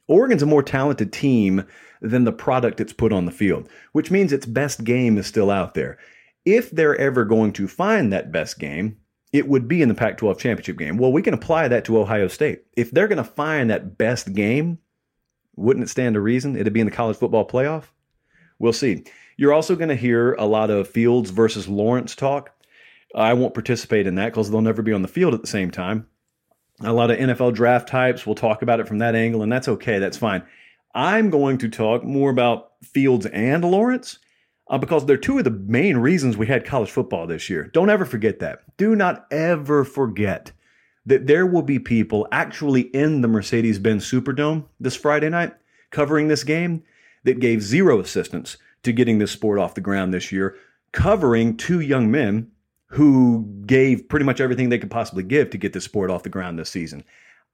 Oregon's 0.08 0.44
a 0.44 0.48
more 0.48 0.64
talented 0.64 1.12
team 1.12 1.66
than 2.02 2.24
the 2.24 2.32
product 2.32 2.80
it's 2.80 2.94
put 2.94 3.12
on 3.12 3.26
the 3.26 3.32
field, 3.32 3.70
which 3.92 4.12
means 4.12 4.32
its 4.32 4.46
best 4.46 4.84
game 4.84 5.18
is 5.18 5.28
still 5.28 5.52
out 5.52 5.74
there. 5.74 5.98
If 6.46 6.72
they're 6.72 6.96
ever 6.96 7.26
going 7.26 7.54
to 7.54 7.68
find 7.68 8.14
that 8.14 8.32
best 8.32 8.60
game, 8.60 8.98
it 9.32 9.48
would 9.48 9.68
be 9.68 9.82
in 9.82 9.90
the 9.90 9.96
Pac 9.96 10.18
12 10.18 10.40
championship 10.40 10.78
game. 10.78 10.98
Well, 10.98 11.12
we 11.12 11.22
can 11.22 11.34
apply 11.34 11.68
that 11.68 11.86
to 11.86 12.00
Ohio 12.00 12.28
State. 12.28 12.64
If 12.76 12.92
they're 12.92 13.08
going 13.08 13.18
to 13.18 13.24
find 13.24 13.70
that 13.70 13.98
best 13.98 14.34
game, 14.34 14.80
wouldn't 15.56 15.84
it 15.84 15.90
stand 15.90 16.16
to 16.16 16.22
reason 16.22 16.56
it'd 16.56 16.74
be 16.74 16.80
in 16.80 16.88
the 16.88 16.92
college 16.92 17.18
football 17.18 17.48
playoff? 17.48 17.86
We'll 18.58 18.74
see. 18.74 19.04
You're 19.40 19.54
also 19.54 19.78
going 19.78 19.88
to 19.88 19.96
hear 19.96 20.34
a 20.34 20.46
lot 20.46 20.70
of 20.70 20.90
Fields 20.90 21.30
versus 21.30 21.66
Lawrence 21.66 22.14
talk. 22.14 22.52
I 23.16 23.34
won't 23.34 23.54
participate 23.54 24.06
in 24.06 24.16
that 24.16 24.26
because 24.26 24.52
they'll 24.52 24.60
never 24.60 24.82
be 24.82 24.92
on 24.92 25.02
the 25.02 25.08
field 25.08 25.34
at 25.34 25.40
the 25.40 25.48
same 25.48 25.72
time. 25.72 26.08
A 26.82 26.92
lot 26.92 27.10
of 27.10 27.18
NFL 27.18 27.54
draft 27.54 27.88
types 27.88 28.28
will 28.28 28.36
talk 28.36 28.62
about 28.62 28.82
it 28.82 28.88
from 28.90 28.98
that 28.98 29.16
angle, 29.16 29.42
and 29.42 29.50
that's 29.50 29.70
okay. 29.70 29.98
That's 29.98 30.18
fine. 30.18 30.44
I'm 30.94 31.30
going 31.30 31.58
to 31.60 31.70
talk 31.70 32.04
more 32.04 32.30
about 32.30 32.72
Fields 32.84 33.28
and 33.28 33.64
Lawrence 33.64 34.20
uh, 34.70 34.78
because 34.78 35.06
they're 35.06 35.16
two 35.16 35.38
of 35.38 35.46
the 35.46 35.52
main 35.52 35.96
reasons 35.96 36.36
we 36.36 36.48
had 36.48 36.66
college 36.66 36.92
football 36.92 37.26
this 37.26 37.50
year. 37.50 37.70
Don't 37.74 37.90
ever 37.90 38.04
forget 38.04 38.40
that. 38.40 38.64
Do 38.76 38.94
not 38.94 39.26
ever 39.32 39.86
forget 39.86 40.52
that 41.06 41.28
there 41.28 41.46
will 41.46 41.62
be 41.62 41.80
people 41.80 42.28
actually 42.34 42.82
in 42.82 43.22
the 43.22 43.30
Mercedes 43.30 43.80
Benz 43.80 44.04
Superdome 44.04 44.66
this 44.82 44.98
Friday 44.98 45.30
night 45.30 45.54
covering 45.92 46.28
this 46.28 46.44
game 46.44 46.84
that 47.24 47.40
gave 47.40 47.62
zero 47.62 48.02
assistance 48.02 48.58
to 48.84 48.92
getting 48.92 49.20
this 49.20 49.32
sport 49.32 49.60
off 49.60 49.76
the 49.76 49.82
ground 49.82 50.14
this 50.14 50.32
year, 50.32 50.56
covering 50.92 51.58
two 51.58 51.80
young 51.80 52.10
men 52.10 52.52
who 52.88 53.46
gave 53.66 54.08
pretty 54.10 54.26
much 54.26 54.42
everything 54.42 54.70
they 54.70 54.80
could 54.80 54.92
possibly 54.92 55.24
give 55.24 55.50
to 55.52 55.58
get 55.58 55.74
this 55.74 55.84
sport 55.84 56.10
off 56.10 56.24
the 56.24 56.30
ground 56.30 56.58
this 56.58 56.70
season. 56.70 57.04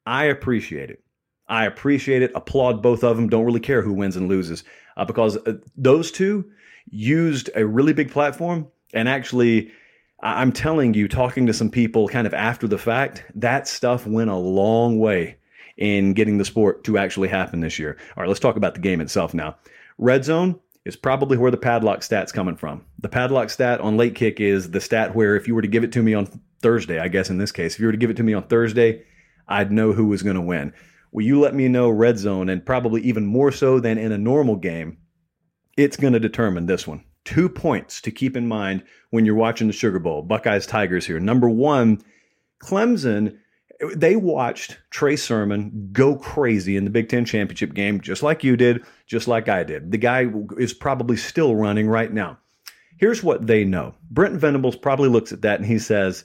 I 0.06 0.26
appreciate 0.26 0.90
it. 0.90 1.04
I 1.48 1.66
appreciate 1.66 2.22
it. 2.22 2.32
Applaud 2.36 2.82
both 2.82 3.04
of 3.04 3.18
them. 3.18 3.30
Don't 3.30 3.46
really 3.46 3.60
care 3.60 3.82
who 3.82 3.94
wins 3.94 4.16
and 4.16 4.30
loses 4.30 4.64
uh, 4.98 5.06
because 5.06 5.38
uh, 5.38 5.58
those 5.76 6.12
two 6.12 6.50
used 6.90 7.50
a 7.56 7.66
really 7.66 7.94
big 7.94 8.12
platform 8.12 8.68
and 8.94 9.10
actually 9.10 9.72
I'm 10.22 10.52
telling 10.52 10.94
you, 10.94 11.08
talking 11.08 11.46
to 11.46 11.54
some 11.54 11.70
people 11.70 12.08
kind 12.08 12.26
of 12.26 12.34
after 12.34 12.68
the 12.68 12.78
fact, 12.78 13.26
that 13.36 13.68
stuff 13.68 14.08
went 14.08 14.30
a 14.30 14.36
long 14.36 14.98
way 14.98 15.38
in 15.78 16.14
getting 16.14 16.38
the 16.38 16.46
sport 16.46 16.84
to 16.86 16.98
actually 16.98 17.28
happen 17.28 17.60
this 17.60 17.78
year. 17.78 17.98
All 18.16 18.22
right, 18.24 18.28
let's 18.28 18.40
talk 18.40 18.56
about 18.56 18.74
the 18.74 18.80
game 18.80 19.02
itself 19.02 19.34
now. 19.34 19.58
Red 19.98 20.24
zone 20.26 20.60
is 20.86 20.96
probably 20.96 21.38
where 21.38 21.52
the 21.52 21.58
padlock 21.58 22.04
stat's 22.04 22.32
coming 22.32 22.56
from. 22.56 22.86
The 23.00 23.10
padlock 23.10 23.50
stat 23.50 23.82
on 23.82 23.98
late 23.98 24.16
kick 24.16 24.40
is 24.40 24.72
the 24.72 24.80
stat 24.80 25.16
where 25.16 25.36
if 25.36 25.48
you 25.48 25.56
were 25.56 25.62
to 25.62 25.68
give 25.68 25.84
it 25.84 25.92
to 25.94 26.04
me 26.04 26.14
on 26.14 26.28
Thursday, 26.62 27.00
I 27.00 27.08
guess 27.08 27.30
in 27.30 27.38
this 27.38 27.52
case, 27.52 27.74
if 27.74 27.80
you 27.80 27.88
were 27.88 27.92
to 27.92 27.98
give 27.98 28.12
it 28.12 28.18
to 28.18 28.24
me 28.24 28.34
on 28.34 28.44
Thursday, 28.44 29.04
I'd 29.48 29.72
know 29.72 29.94
who 29.94 30.06
was 30.06 30.24
going 30.24 30.36
to 30.36 30.42
win. 30.42 30.74
Will 31.12 31.24
you 31.24 31.40
let 31.40 31.56
me 31.56 31.68
know 31.68 31.90
red 31.90 32.20
zone 32.20 32.50
and 32.50 32.66
probably 32.66 33.02
even 33.02 33.26
more 33.26 33.52
so 33.52 33.80
than 33.80 33.98
in 33.98 34.12
a 34.12 34.18
normal 34.18 34.56
game? 34.56 34.98
It's 35.78 35.98
going 35.98 36.14
to 36.14 36.20
determine 36.20 36.68
this 36.68 36.86
one. 36.86 37.04
Two 37.24 37.50
points 37.50 38.02
to 38.02 38.12
keep 38.12 38.38
in 38.38 38.48
mind 38.48 38.84
when 39.10 39.26
you're 39.26 39.36
watching 39.36 39.68
the 39.68 39.74
Sugar 39.74 40.00
Bowl. 40.00 40.22
Buckeyes 40.22 40.68
Tigers 40.68 41.08
here. 41.08 41.20
Number 41.20 41.50
one, 41.50 42.02
Clemson 42.62 43.38
they 43.96 44.16
watched 44.16 44.78
Trey 44.90 45.16
Sermon 45.16 45.90
go 45.92 46.16
crazy 46.16 46.78
in 46.78 46.86
the 46.86 46.90
Big 46.90 47.10
Ten 47.10 47.26
championship 47.26 47.74
game, 47.74 48.00
just 48.00 48.24
like 48.24 48.44
you 48.44 48.56
did, 48.56 48.86
just 49.06 49.28
like 49.28 49.50
I 49.50 49.64
did. 49.64 49.92
The 49.92 49.98
guy 49.98 50.28
is 50.58 50.74
probably 50.74 51.18
still 51.18 51.56
running 51.56 51.88
right 51.88 52.12
now. 52.12 52.40
Here's 52.98 53.24
what 53.24 53.46
they 53.46 53.66
know 53.66 53.96
Brent 54.10 54.36
Venables 54.36 54.76
probably 54.76 55.10
looks 55.10 55.32
at 55.32 55.42
that 55.42 55.60
and 55.60 55.68
he 55.68 55.80
says, 55.80 56.24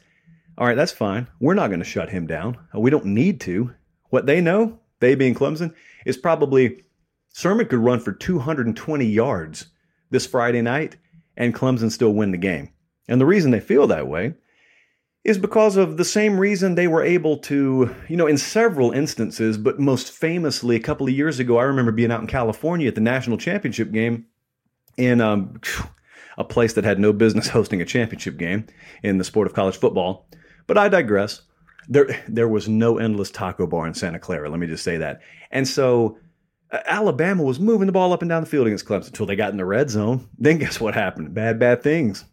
All 0.57 0.67
right, 0.67 0.77
that's 0.77 0.93
fine. 0.93 1.27
We're 1.41 1.55
not 1.55 1.69
going 1.69 1.81
to 1.81 1.85
shut 1.85 2.11
him 2.11 2.27
down. 2.27 2.57
We 2.75 2.91
don't 2.91 3.07
need 3.07 3.41
to. 3.43 3.75
What 4.11 4.27
they 4.27 4.41
know, 4.41 4.79
they 5.01 5.15
being 5.15 5.35
Clemson, 5.35 5.75
is 6.05 6.17
probably 6.17 6.85
Sermon 7.33 7.67
could 7.67 7.79
run 7.79 8.01
for 8.01 8.13
220 8.13 9.05
yards 9.05 9.67
this 10.11 10.27
Friday 10.27 10.63
night 10.63 10.97
and 11.37 11.55
Clemson 11.55 11.91
still 11.91 12.13
win 12.13 12.33
the 12.33 12.39
game. 12.39 12.71
And 13.09 13.21
the 13.21 13.27
reason 13.27 13.51
they 13.51 13.61
feel 13.61 13.87
that 13.89 14.09
way 14.09 14.35
is 15.23 15.37
because 15.37 15.77
of 15.77 15.97
the 15.97 16.05
same 16.05 16.39
reason 16.39 16.75
they 16.75 16.89
were 16.89 17.03
able 17.03 17.37
to, 17.37 17.95
you 18.09 18.17
know, 18.17 18.27
in 18.27 18.39
several 18.39 18.91
instances, 18.91 19.59
but 19.59 19.79
most 19.79 20.11
famously 20.11 20.77
a 20.77 20.81
couple 20.81 21.07
of 21.07 21.13
years 21.13 21.39
ago, 21.39 21.59
I 21.59 21.65
remember 21.65 21.93
being 21.93 22.11
out 22.11 22.23
in 22.23 22.27
California 22.27 22.89
at 22.89 22.95
the 22.95 23.03
national 23.03 23.37
championship 23.37 23.93
game 23.93 24.27
in 24.97 25.21
um, 25.21 25.61
a 26.39 26.45
place 26.45 26.73
that 26.73 26.85
had 26.85 26.99
no 26.99 27.13
business 27.13 27.49
hosting 27.51 27.83
a 27.83 27.85
championship 27.85 28.39
game 28.39 28.67
in 29.03 29.19
the 29.19 29.25
sport 29.25 29.47
of 29.47 29.53
college 29.53 29.77
football. 29.77 30.27
But 30.67 30.79
I 30.79 30.89
digress. 30.89 31.43
There, 31.89 32.07
there 32.29 32.49
was 32.49 32.69
no 32.69 32.99
endless 32.99 33.31
taco 33.31 33.67
bar 33.67 33.87
in 33.87 33.95
Santa 33.95 34.19
Clara. 34.19 34.49
Let 34.49 34.61
me 34.61 34.67
just 34.67 34.85
say 34.85 34.97
that. 34.99 35.21
And 35.51 35.69
so 35.69 36.19
uh, 36.71 36.79
Alabama 36.87 37.43
was 37.43 37.61
moving 37.61 37.87
the 37.87 37.93
ball 37.93 38.13
up 38.15 38.23
and 38.23 38.29
down 38.29 38.43
the 38.43 38.49
field 38.49 38.67
against 38.67 38.87
Clemson 38.87 39.09
until 39.09 39.27
they 39.27 39.37
got 39.37 39.51
in 39.51 39.59
the 39.59 39.67
red 39.67 39.91
zone. 39.91 40.29
Then 40.39 40.57
guess 40.57 40.81
what 40.81 40.95
happened? 40.95 41.35
Bad, 41.35 41.59
bad 41.59 41.83
things 41.83 42.25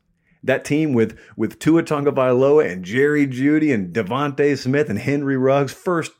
that 0.43 0.65
team 0.65 0.93
with 0.93 1.19
with 1.36 1.60
Tua 1.60 1.84
Tagovailoa 1.84 2.71
and 2.71 2.84
Jerry 2.84 3.28
Jeudy 3.28 3.73
and 3.73 3.93
DeVonta 3.93 4.58
Smith 4.58 4.89
and 4.89 5.00
Henry 5.00 5.38
Ruggs, 5.38 5.73
first 5.73 6.12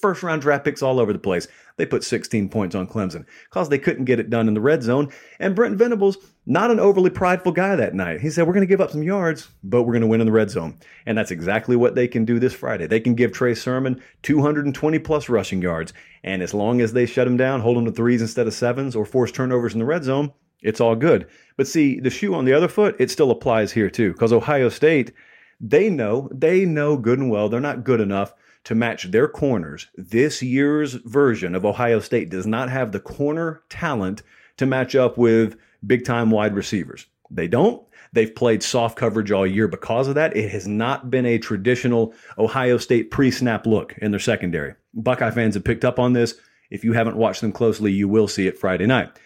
first 0.00 0.22
round 0.22 0.42
draft 0.42 0.64
picks 0.64 0.82
all 0.82 1.00
over 1.00 1.12
the 1.12 1.18
place. 1.18 1.48
They 1.76 1.86
put 1.86 2.04
16 2.04 2.48
points 2.48 2.74
on 2.74 2.86
Clemson 2.86 3.26
because 3.50 3.68
they 3.68 3.78
couldn't 3.78 4.06
get 4.06 4.20
it 4.20 4.30
done 4.30 4.48
in 4.48 4.54
the 4.54 4.60
red 4.60 4.82
zone. 4.82 5.12
And 5.38 5.54
Brent 5.54 5.76
Venables, 5.76 6.16
not 6.46 6.70
an 6.70 6.80
overly 6.80 7.10
prideful 7.10 7.52
guy 7.52 7.76
that 7.76 7.94
night. 7.94 8.20
He 8.20 8.30
said, 8.30 8.46
We're 8.46 8.54
going 8.54 8.66
to 8.66 8.70
give 8.70 8.80
up 8.80 8.92
some 8.92 9.02
yards, 9.02 9.48
but 9.62 9.82
we're 9.82 9.92
going 9.92 10.02
to 10.02 10.06
win 10.06 10.20
in 10.20 10.26
the 10.26 10.32
red 10.32 10.50
zone. 10.50 10.78
And 11.04 11.18
that's 11.18 11.30
exactly 11.30 11.76
what 11.76 11.94
they 11.94 12.08
can 12.08 12.24
do 12.24 12.38
this 12.38 12.54
Friday. 12.54 12.86
They 12.86 13.00
can 13.00 13.14
give 13.14 13.32
Trey 13.32 13.54
Sermon 13.54 14.02
220 14.22 14.98
plus 15.00 15.28
rushing 15.28 15.60
yards. 15.60 15.92
And 16.24 16.42
as 16.42 16.54
long 16.54 16.80
as 16.80 16.92
they 16.92 17.06
shut 17.06 17.26
him 17.26 17.36
down, 17.36 17.60
hold 17.60 17.76
him 17.76 17.84
to 17.84 17.92
threes 17.92 18.22
instead 18.22 18.46
of 18.46 18.54
sevens, 18.54 18.96
or 18.96 19.04
force 19.04 19.32
turnovers 19.32 19.74
in 19.74 19.80
the 19.80 19.84
red 19.84 20.04
zone, 20.04 20.32
it's 20.66 20.80
all 20.80 20.96
good. 20.96 21.26
But 21.56 21.68
see, 21.68 22.00
the 22.00 22.10
shoe 22.10 22.34
on 22.34 22.44
the 22.44 22.52
other 22.52 22.68
foot, 22.68 22.96
it 22.98 23.10
still 23.10 23.30
applies 23.30 23.72
here 23.72 23.88
too, 23.88 24.12
because 24.12 24.32
Ohio 24.32 24.68
State, 24.68 25.12
they 25.60 25.88
know, 25.88 26.28
they 26.32 26.64
know 26.64 26.96
good 26.96 27.18
and 27.18 27.30
well 27.30 27.48
they're 27.48 27.60
not 27.60 27.84
good 27.84 28.00
enough 28.00 28.34
to 28.64 28.74
match 28.74 29.10
their 29.12 29.28
corners. 29.28 29.86
This 29.96 30.42
year's 30.42 30.94
version 30.94 31.54
of 31.54 31.64
Ohio 31.64 32.00
State 32.00 32.30
does 32.30 32.46
not 32.46 32.68
have 32.68 32.90
the 32.90 33.00
corner 33.00 33.62
talent 33.68 34.22
to 34.56 34.66
match 34.66 34.96
up 34.96 35.16
with 35.16 35.56
big 35.86 36.04
time 36.04 36.30
wide 36.30 36.54
receivers. 36.54 37.06
They 37.30 37.46
don't. 37.46 37.82
They've 38.12 38.34
played 38.34 38.62
soft 38.62 38.98
coverage 38.98 39.30
all 39.30 39.46
year 39.46 39.68
because 39.68 40.08
of 40.08 40.16
that. 40.16 40.36
It 40.36 40.50
has 40.50 40.66
not 40.66 41.10
been 41.10 41.26
a 41.26 41.38
traditional 41.38 42.12
Ohio 42.38 42.76
State 42.76 43.10
pre 43.10 43.30
snap 43.30 43.66
look 43.66 43.94
in 43.98 44.10
their 44.10 44.20
secondary. 44.20 44.74
Buckeye 44.94 45.30
fans 45.30 45.54
have 45.54 45.64
picked 45.64 45.84
up 45.84 45.98
on 45.98 46.12
this. 46.12 46.34
If 46.70 46.82
you 46.82 46.92
haven't 46.92 47.16
watched 47.16 47.40
them 47.40 47.52
closely, 47.52 47.92
you 47.92 48.08
will 48.08 48.26
see 48.26 48.48
it 48.48 48.58
Friday 48.58 48.86
night. 48.86 49.16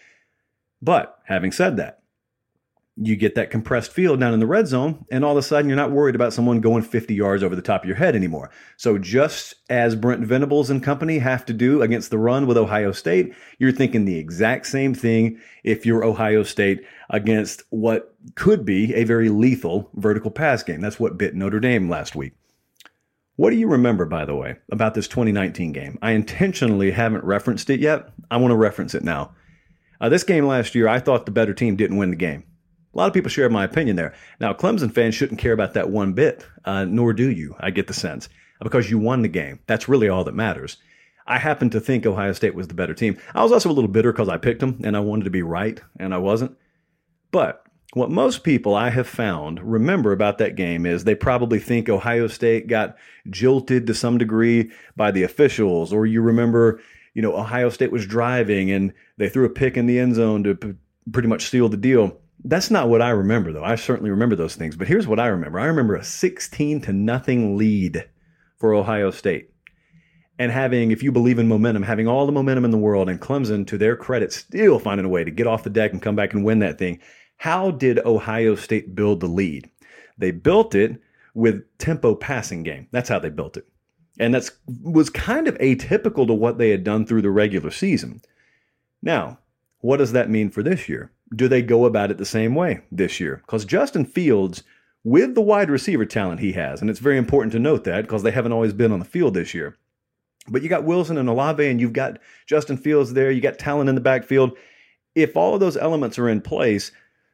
But 0.83 1.19
having 1.25 1.53
said 1.53 1.77
that, 1.77 2.01
you 3.03 3.17
get 3.17 3.35
that 3.35 3.51
compressed 3.51 3.93
field 3.93 4.21
down 4.21 4.35
in 4.35 4.41
the 4.41 4.47
red 4.47 4.67
zone, 4.67 5.07
and 5.11 5.25
all 5.25 5.33
of 5.33 5.39
a 5.39 5.43
sudden 5.43 5.69
you're 5.69 5.77
not 5.77 5.91
worried 5.91 6.15
about 6.15 6.35
someone 6.35 6.61
going 6.61 6.83
50 6.83 7.15
yards 7.15 7.43
over 7.43 7.57
the 7.57 7.63
top 7.63 7.83
of 7.83 7.89
your 7.89 7.97
head 7.97 8.15
anymore. 8.15 8.51
So, 8.77 8.99
just 8.99 9.55
as 9.71 9.97
Brent 9.97 10.27
Venables 10.27 10.69
and 10.69 10.83
company 10.83 11.19
have 11.19 11.47
to 11.47 11.55
do 11.55 11.81
against 11.81 12.11
the 12.11 12.19
run 12.19 12.47
with 12.47 12.59
Ohio 12.59 12.93
State, 12.93 13.33
you're 13.59 13.73
thinking 13.73 14.05
the 14.05 14.19
exact 14.19 14.67
same 14.67 14.93
thing 14.93 15.41
if 15.65 15.87
you're 15.87 16.05
Ohio 16.05 16.43
State 16.43 16.85
against 17.09 17.63
what 17.71 18.15
could 18.35 18.67
be 18.67 18.95
a 18.95 19.05
very 19.05 19.31
lethal 19.31 19.89
vertical 19.95 20.31
pass 20.31 20.63
game. 20.63 20.83
That's 20.83 21.01
what 21.01 21.17
bit 21.17 21.35
Notre 21.35 21.61
Dame 21.61 21.89
last 21.89 22.15
week. 22.15 22.35
What 23.37 23.51
do 23.51 23.57
you 23.57 23.69
remember, 23.69 24.05
by 24.05 24.27
the 24.27 24.35
way, 24.35 24.57
about 24.71 24.93
this 24.93 25.09
2019 25.09 25.73
game? 25.73 25.99
I 26.03 26.11
intentionally 26.11 26.91
haven't 26.91 27.25
referenced 27.25 27.71
it 27.71 27.81
yet. 27.81 28.11
I 28.31 28.37
want 28.37 28.53
to 28.53 28.57
reference 28.57 28.95
it 28.95 29.03
now. 29.03 29.33
Uh, 30.01 30.09
this 30.09 30.25
game 30.25 30.47
last 30.47 30.75
year, 30.75 30.89
I 30.89 30.99
thought 30.99 31.27
the 31.27 31.33
better 31.33 31.53
team 31.53 31.77
didn't 31.77 31.99
win 31.99 32.11
the 32.11 32.17
game. 32.17 32.45
A 32.95 32.99
lot 32.99 33.07
of 33.07 33.15
people 33.15 33.31
share 33.31 33.49
my 33.51 33.65
opinion 33.65 33.97
there. 33.97 34.15
Now, 34.41 34.53
Clemson 34.53 34.93
fans 34.93 35.15
shouldn't 35.15 35.41
care 35.41 35.53
about 35.53 35.75
that 35.75 35.91
one 35.91 36.13
bit, 36.13 36.47
uh, 36.65 36.85
nor 36.85 37.13
do 37.13 37.31
you, 37.31 37.55
I 37.61 37.71
get 37.71 37.87
the 37.87 37.95
sense, 37.95 38.29
because 38.61 38.91
you 38.91 38.99
won 38.99 39.23
the 39.23 39.29
game. 39.29 39.61
That's 39.67 39.89
really 39.89 40.09
all 40.09 40.25
that 40.25 40.35
matters. 40.35 40.79
I 41.27 41.39
happen 41.39 41.71
to 41.71 41.81
think 41.81 42.07
Ohio 42.07 42.33
State 42.33 42.55
was 42.55 42.67
the 42.67 42.75
better 42.75 42.95
team. 42.95 43.17
I 43.35 43.43
was 43.43 43.53
also 43.53 43.71
a 43.71 43.73
little 43.73 43.91
bitter 43.91 44.13
because 44.13 44.29
I 44.29 44.39
picked 44.39 44.61
them 44.61 44.81
and 44.83 44.97
I 44.97 45.01
wanted 45.01 45.25
to 45.25 45.31
be 45.31 45.43
right, 45.43 45.81
and 45.99 46.13
I 46.13 46.19
wasn't. 46.19 46.57
But 47.31 47.65
what 47.93 48.11
most 48.11 48.43
people 48.43 48.75
I 48.75 48.91
have 48.91 49.07
found 49.07 49.61
remember 49.61 50.13
about 50.13 50.39
that 50.39 50.57
game 50.57 50.87
is 50.87 51.05
they 51.05 51.15
probably 51.15 51.59
think 51.59 51.89
Ohio 51.89 52.27
State 52.27 52.67
got 52.67 52.97
jilted 53.29 53.87
to 53.87 53.95
some 53.95 54.19
degree 54.19 54.73
by 54.97 55.11
the 55.11 55.23
officials, 55.23 55.93
or 55.93 56.07
you 56.07 56.21
remember 56.23 56.81
you 57.15 57.23
know, 57.23 57.37
Ohio 57.37 57.69
State 57.71 57.93
was 57.93 58.07
driving 58.07 58.71
and 58.71 58.93
they 59.17 59.29
threw 59.29 59.45
a 59.45 59.51
pick 59.51 59.77
in 59.77 59.87
the 59.87 59.99
end 59.99 60.15
zone 60.15 60.45
to 60.45 60.55
p- 60.55 60.75
pretty 61.11 61.29
much 61.29 61.49
seal 61.49 61.69
the 61.69 61.77
deal. 61.77 62.19
That's 62.45 62.71
not 62.71 62.89
what 62.89 63.03
I 63.03 63.11
remember, 63.11 63.53
though. 63.53 63.65
I 63.65 63.75
certainly 63.75 64.11
remember 64.11 64.37
those 64.37 64.57
things. 64.57 64.77
But 64.77 64.89
here's 64.89 65.07
what 65.07 65.21
I 65.21 65.27
remember 65.27 65.61
I 65.61 65.67
remember 65.67 65.97
a 65.97 66.05
16 66.05 66.81
to 66.83 66.93
nothing 66.93 67.57
lead 67.57 68.09
for 68.59 68.75
Ohio 68.75 69.11
State. 69.11 69.51
And 70.39 70.51
having, 70.51 70.91
if 70.91 71.03
you 71.03 71.13
believe 71.13 71.39
in 71.39 71.49
momentum, 71.49 71.83
having 71.83 72.09
all 72.09 72.25
the 72.25 72.33
momentum 72.33 72.65
in 72.65 72.71
the 72.71 72.79
world, 72.79 73.11
and 73.11 73.21
Clemson, 73.21 73.67
to 73.67 73.77
their 73.77 73.95
credit, 73.95 74.33
still 74.33 74.79
finding 74.79 75.05
a 75.05 75.11
way 75.11 75.23
to 75.23 75.31
get 75.31 75.47
off 75.47 75.65
the 75.65 75.71
deck 75.71 75.93
and 75.93 76.01
come 76.01 76.17
back 76.17 76.33
and 76.33 76.45
win 76.45 76.61
that 76.61 76.79
thing. 76.79 76.99
How 77.37 77.71
did 77.71 77.99
Ohio 78.07 78.55
State 78.55 78.95
build 78.95 79.21
the 79.21 79.27
lead? 79.27 79.69
They 80.17 80.31
built 80.31 80.75
it 80.75 80.99
with 81.35 81.65
tempo 81.79 82.15
passing 82.15 82.63
game. 82.63 82.87
That's 82.91 83.09
how 83.09 83.19
they 83.19 83.29
built 83.29 83.59
it. 83.59 83.67
And 84.21 84.35
that's 84.35 84.51
was 84.83 85.09
kind 85.09 85.49
of 85.49 85.57
atypical 85.59 86.27
to 86.27 86.35
what 86.35 86.59
they 86.59 86.69
had 86.69 86.85
done 86.85 87.07
through 87.07 87.23
the 87.23 87.31
regular 87.31 87.71
season. 87.71 88.21
Now, 89.03 89.39
what 89.79 89.97
does 89.97 90.13
that 90.13 90.29
mean 90.29 90.51
for 90.51 90.63
this 90.63 90.91
year? 90.91 91.11
Do 91.35 91.49
they 91.49 91.63
go 91.63 91.87
about 91.87 92.11
it 92.11 92.19
the 92.19 92.27
same 92.27 92.55
way 92.55 92.83
this 92.93 93.19
year? 93.19 93.37
Because 93.47 93.65
Justin 93.65 94.05
Fields, 94.05 94.63
with 95.05 95.35
the 95.35 95.41
wide 95.41 95.71
receiver 95.71 96.05
talent 96.05 96.41
he 96.41 96.53
has, 96.53 96.83
and 96.83 96.91
it's 96.91 96.99
very 96.99 97.17
important 97.17 97.53
to 97.53 97.59
note 97.59 97.85
that 97.85 98.03
because 98.03 98.23
they 98.23 98.31
haven't 98.31 98.53
always 98.53 98.75
been 98.75 98.93
on 98.93 98.99
the 98.99 99.07
field 99.07 99.33
this 99.33 99.55
year. 99.55 99.79
But 100.49 100.63
you 100.63 100.69
got 100.69 100.85
Wilson 100.85 101.17
and 101.17 101.29
Olave, 101.29 101.67
and 101.67 101.81
you've 101.81 101.95
got 101.95 102.19
Justin 102.47 102.77
Fields 102.77 103.15
there. 103.15 103.31
You 103.31 103.41
got 103.41 103.59
talent 103.59 103.89
in 103.89 103.95
the 103.95 104.03
backfield. 104.03 104.55
If 105.15 105.35
all 105.35 105.55
of 105.55 105.61
those 105.61 105.79
elements 105.79 106.19
are 106.19 106.29
in 106.29 106.43
place, 106.43 106.93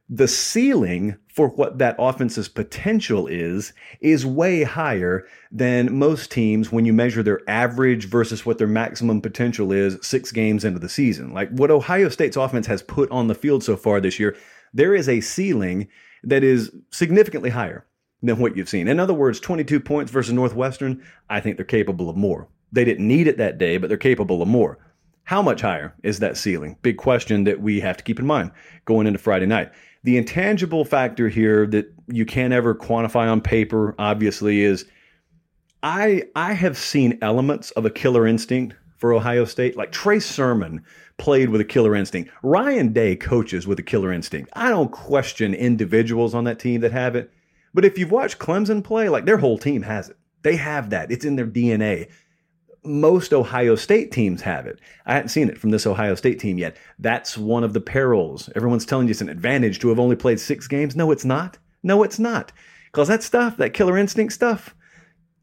the 0.08 0.28
ceiling 0.28 1.16
for 1.28 1.48
what 1.48 1.78
that 1.78 1.96
offense's 1.98 2.48
potential 2.48 3.26
is 3.26 3.72
is 4.00 4.24
way 4.24 4.62
higher 4.62 5.26
than 5.50 5.98
most 5.98 6.30
teams 6.30 6.70
when 6.70 6.86
you 6.86 6.92
measure 6.92 7.22
their 7.22 7.40
average 7.48 8.08
versus 8.08 8.46
what 8.46 8.58
their 8.58 8.68
maximum 8.68 9.20
potential 9.20 9.72
is 9.72 9.98
six 10.02 10.30
games 10.30 10.64
into 10.64 10.78
the 10.78 10.88
season. 10.88 11.34
Like 11.34 11.50
what 11.50 11.72
Ohio 11.72 12.08
State's 12.08 12.36
offense 12.36 12.66
has 12.68 12.82
put 12.82 13.10
on 13.10 13.26
the 13.26 13.34
field 13.34 13.64
so 13.64 13.76
far 13.76 14.00
this 14.00 14.20
year, 14.20 14.36
there 14.72 14.94
is 14.94 15.08
a 15.08 15.20
ceiling 15.20 15.88
that 16.22 16.44
is 16.44 16.70
significantly 16.92 17.50
higher 17.50 17.84
than 18.22 18.38
what 18.38 18.56
you've 18.56 18.68
seen. 18.68 18.88
In 18.88 19.00
other 19.00 19.14
words, 19.14 19.40
22 19.40 19.80
points 19.80 20.12
versus 20.12 20.32
Northwestern, 20.32 21.04
I 21.28 21.40
think 21.40 21.56
they're 21.56 21.66
capable 21.66 22.08
of 22.08 22.16
more. 22.16 22.48
They 22.72 22.84
didn't 22.84 23.06
need 23.06 23.26
it 23.26 23.38
that 23.38 23.58
day, 23.58 23.76
but 23.76 23.88
they're 23.88 23.96
capable 23.96 24.40
of 24.40 24.48
more. 24.48 24.78
How 25.24 25.42
much 25.42 25.60
higher 25.60 25.92
is 26.04 26.20
that 26.20 26.36
ceiling? 26.36 26.76
Big 26.82 26.98
question 26.98 27.44
that 27.44 27.60
we 27.60 27.80
have 27.80 27.96
to 27.96 28.04
keep 28.04 28.20
in 28.20 28.26
mind 28.26 28.52
going 28.84 29.08
into 29.08 29.18
Friday 29.18 29.46
night. 29.46 29.72
The 30.06 30.16
intangible 30.16 30.84
factor 30.84 31.28
here 31.28 31.66
that 31.66 31.92
you 32.06 32.24
can't 32.24 32.52
ever 32.52 32.76
quantify 32.76 33.28
on 33.28 33.40
paper, 33.40 33.92
obviously, 33.98 34.60
is 34.60 34.86
I 35.82 36.22
I 36.36 36.52
have 36.52 36.78
seen 36.78 37.18
elements 37.22 37.72
of 37.72 37.84
a 37.84 37.90
killer 37.90 38.24
instinct 38.24 38.76
for 38.98 39.12
Ohio 39.12 39.44
State. 39.44 39.76
Like 39.76 39.90
Trey 39.90 40.20
Sermon 40.20 40.84
played 41.18 41.48
with 41.48 41.60
a 41.60 41.64
killer 41.64 41.96
instinct. 41.96 42.30
Ryan 42.44 42.92
Day 42.92 43.16
coaches 43.16 43.66
with 43.66 43.80
a 43.80 43.82
killer 43.82 44.12
instinct. 44.12 44.48
I 44.52 44.70
don't 44.70 44.92
question 44.92 45.54
individuals 45.54 46.36
on 46.36 46.44
that 46.44 46.60
team 46.60 46.82
that 46.82 46.92
have 46.92 47.16
it, 47.16 47.32
But 47.74 47.84
if 47.84 47.98
you've 47.98 48.12
watched 48.12 48.38
Clemson 48.38 48.84
play, 48.84 49.08
like 49.08 49.24
their 49.24 49.38
whole 49.38 49.58
team 49.58 49.82
has 49.82 50.08
it. 50.08 50.16
They 50.42 50.54
have 50.54 50.90
that. 50.90 51.10
It's 51.10 51.24
in 51.24 51.34
their 51.34 51.48
DNA. 51.48 52.10
Most 52.86 53.32
Ohio 53.32 53.74
State 53.74 54.12
teams 54.12 54.42
have 54.42 54.66
it. 54.66 54.80
I 55.06 55.14
hadn't 55.14 55.28
seen 55.28 55.48
it 55.48 55.58
from 55.58 55.70
this 55.70 55.86
Ohio 55.86 56.14
State 56.14 56.38
team 56.38 56.58
yet. 56.58 56.76
That's 56.98 57.36
one 57.36 57.64
of 57.64 57.72
the 57.72 57.80
perils. 57.80 58.48
Everyone's 58.54 58.86
telling 58.86 59.06
you 59.06 59.12
it's 59.12 59.20
an 59.20 59.28
advantage 59.28 59.78
to 59.80 59.88
have 59.88 60.00
only 60.00 60.16
played 60.16 60.40
six 60.40 60.66
games. 60.68 60.96
No, 60.96 61.10
it's 61.10 61.24
not. 61.24 61.58
No, 61.82 62.02
it's 62.02 62.18
not. 62.18 62.52
Because 62.86 63.08
that 63.08 63.22
stuff, 63.22 63.56
that 63.58 63.74
killer 63.74 63.98
instinct 63.98 64.32
stuff, 64.32 64.74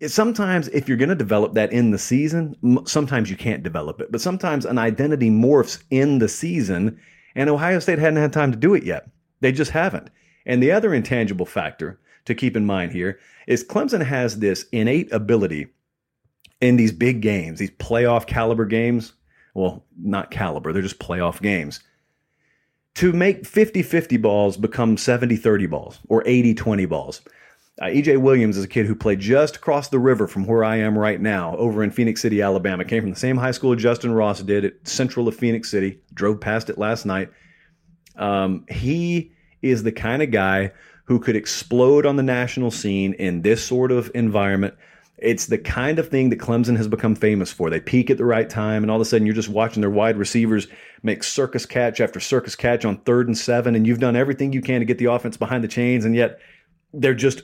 sometimes 0.08 0.68
if 0.70 0.88
you're 0.88 0.98
going 0.98 1.10
to 1.10 1.16
develop 1.16 1.54
that 1.54 1.72
in 1.72 1.92
the 1.92 1.98
season, 1.98 2.56
sometimes 2.86 3.30
you 3.30 3.38
can't 3.38 3.64
develop 3.64 4.02
it. 4.02 4.12
But 4.12 4.22
sometimes 4.22 4.66
an 4.66 4.78
identity 4.78 5.30
morphs 5.30 5.84
in 5.90 6.20
the 6.20 6.30
season, 6.30 7.00
and 7.36 7.50
Ohio 7.50 7.80
State 7.80 8.00
hadn't 8.00 8.22
had 8.22 8.34
time 8.34 8.52
to 8.52 8.58
do 8.58 8.74
it 8.74 8.84
yet. 8.84 9.10
They 9.40 9.52
just 9.52 9.72
haven't. 9.72 10.10
And 10.46 10.62
the 10.62 10.72
other 10.72 10.94
intangible 10.94 11.46
factor 11.46 12.00
to 12.26 12.36
keep 12.36 12.56
in 12.56 12.66
mind 12.66 12.92
here 12.92 13.20
is 13.48 13.64
Clemson 13.64 14.04
has 14.04 14.40
this 14.40 14.66
innate 14.72 15.12
ability 15.12 15.68
in 16.64 16.78
these 16.78 16.94
big 16.94 17.22
games, 17.22 17.60
these 17.60 17.72
playoff 17.72 18.26
caliber 18.26 18.66
games. 18.66 19.14
Well, 19.54 19.86
not 20.00 20.32
caliber, 20.32 20.72
they're 20.72 20.82
just 20.82 20.98
playoff 20.98 21.42
games. 21.42 21.82
To 22.96 23.12
make 23.12 23.46
50 23.46 23.84
50 23.84 24.18
balls 24.18 24.56
become 24.56 24.98
70 24.98 25.36
30 25.36 25.66
balls 25.68 26.00
or 26.08 26.24
80 26.26 26.54
20 26.54 26.86
balls. 26.86 27.22
Uh, 27.82 27.86
EJ 27.86 28.22
Williams 28.22 28.56
is 28.56 28.64
a 28.64 28.68
kid 28.68 28.86
who 28.86 28.96
played 28.96 29.20
just 29.20 29.56
across 29.56 29.90
the 29.90 29.98
river 29.98 30.28
from 30.28 30.46
where 30.46 30.64
I 30.64 30.76
am 30.76 30.98
right 30.98 31.20
now, 31.20 31.58
over 31.58 31.84
in 31.84 31.90
Phenix 31.90 32.22
City, 32.22 32.42
Alabama. 32.42 32.86
Came 32.86 33.02
from 33.02 33.10
the 33.10 33.20
same 33.20 33.36
high 33.36 33.52
school 33.52 33.76
Justyn 33.76 34.16
Ross 34.16 34.42
did 34.42 34.64
at 34.64 34.88
Central 34.88 35.28
of 35.28 35.36
Phenix 35.36 35.70
City. 35.70 36.00
Drove 36.14 36.40
past 36.40 36.70
it 36.70 36.78
last 36.78 37.06
night. 37.06 37.32
Um, 38.16 38.66
he 38.70 39.32
is 39.64 39.82
the 39.82 39.92
kind 39.92 40.22
of 40.22 40.30
guy 40.30 40.72
who 41.06 41.20
could 41.20 41.36
explode 41.36 42.06
on 42.06 42.16
the 42.16 42.24
national 42.24 42.70
scene 42.70 43.14
in 43.16 43.42
this 43.42 43.66
sort 43.66 43.92
of 43.92 44.12
environment. 44.14 44.76
It's 45.18 45.46
the 45.46 45.58
kind 45.58 46.00
of 46.00 46.10
thing 46.10 46.30
that 46.32 46.40
Clemson 46.40 46.76
has 46.76 46.88
become 46.88 47.16
famous 47.16 47.52
for. 47.52 47.70
They 47.70 47.80
peak 47.80 48.10
at 48.10 48.18
the 48.18 48.26
right 48.26 48.50
time, 48.50 48.84
and 48.84 48.90
all 48.90 48.98
of 48.98 49.02
a 49.02 49.06
sudden 49.06 49.28
you're 49.28 49.36
just 49.36 49.50
watching 49.50 49.82
their 49.82 49.90
wide 49.90 50.18
receivers 50.18 50.68
make 51.04 51.24
circus 51.24 51.66
catch 51.66 52.02
after 52.02 52.20
circus 52.20 52.56
catch 52.56 52.84
on 52.84 52.98
third 52.98 53.28
and 53.28 53.38
seven, 53.38 53.76
and 53.76 53.86
you've 53.86 54.00
done 54.00 54.16
everything 54.16 54.54
you 54.54 54.62
can 54.62 54.80
to 54.80 54.86
get 54.86 54.98
the 54.98 55.06
offense 55.06 55.38
behind 55.38 55.64
the 55.64 55.68
chains, 55.68 56.04
and 56.04 56.16
yet 56.16 56.40
they're 56.94 57.14
just 57.14 57.44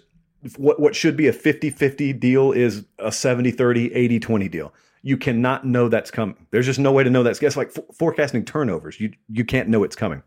what 0.58 0.79
what 0.79 0.95
should 0.95 1.17
be 1.17 1.27
a 1.27 1.34
50-50 1.34 2.17
deal 2.19 2.51
is 2.51 2.86
a 2.97 3.10
70-30, 3.10 3.93
80-20 4.21 4.49
deal. 4.49 4.73
You 5.01 5.17
cannot 5.17 5.65
know 5.65 5.89
that's 5.89 6.12
coming. 6.12 6.36
There's 6.51 6.65
just 6.65 6.79
no 6.79 6.91
way 6.91 7.03
to 7.03 7.10
know 7.10 7.23
that's 7.23 7.41
it's 7.41 7.58
like 7.58 7.71
forecasting 7.93 8.45
turnovers. 8.45 8.99
You 8.99 9.13
you 9.29 9.45
can't 9.45 9.69
know 9.69 9.84
it's 9.84 9.95
coming. 9.95 10.23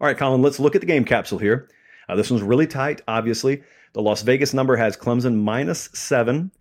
All 0.00 0.06
right, 0.06 0.16
Colin, 0.16 0.42
let's 0.42 0.58
look 0.58 0.74
at 0.74 0.80
the 0.80 0.86
game 0.86 1.04
capsule 1.04 1.38
here. 1.38 1.68
Uh, 2.08 2.16
this 2.16 2.30
one's 2.30 2.42
really 2.42 2.66
tight, 2.66 3.02
obviously. 3.06 3.62
The 3.92 4.02
Las 4.02 4.22
Vegas 4.22 4.54
number 4.54 4.76
has 4.76 4.96
Clemson 4.96 5.42
minus 5.42 5.88
seven. 5.92 6.52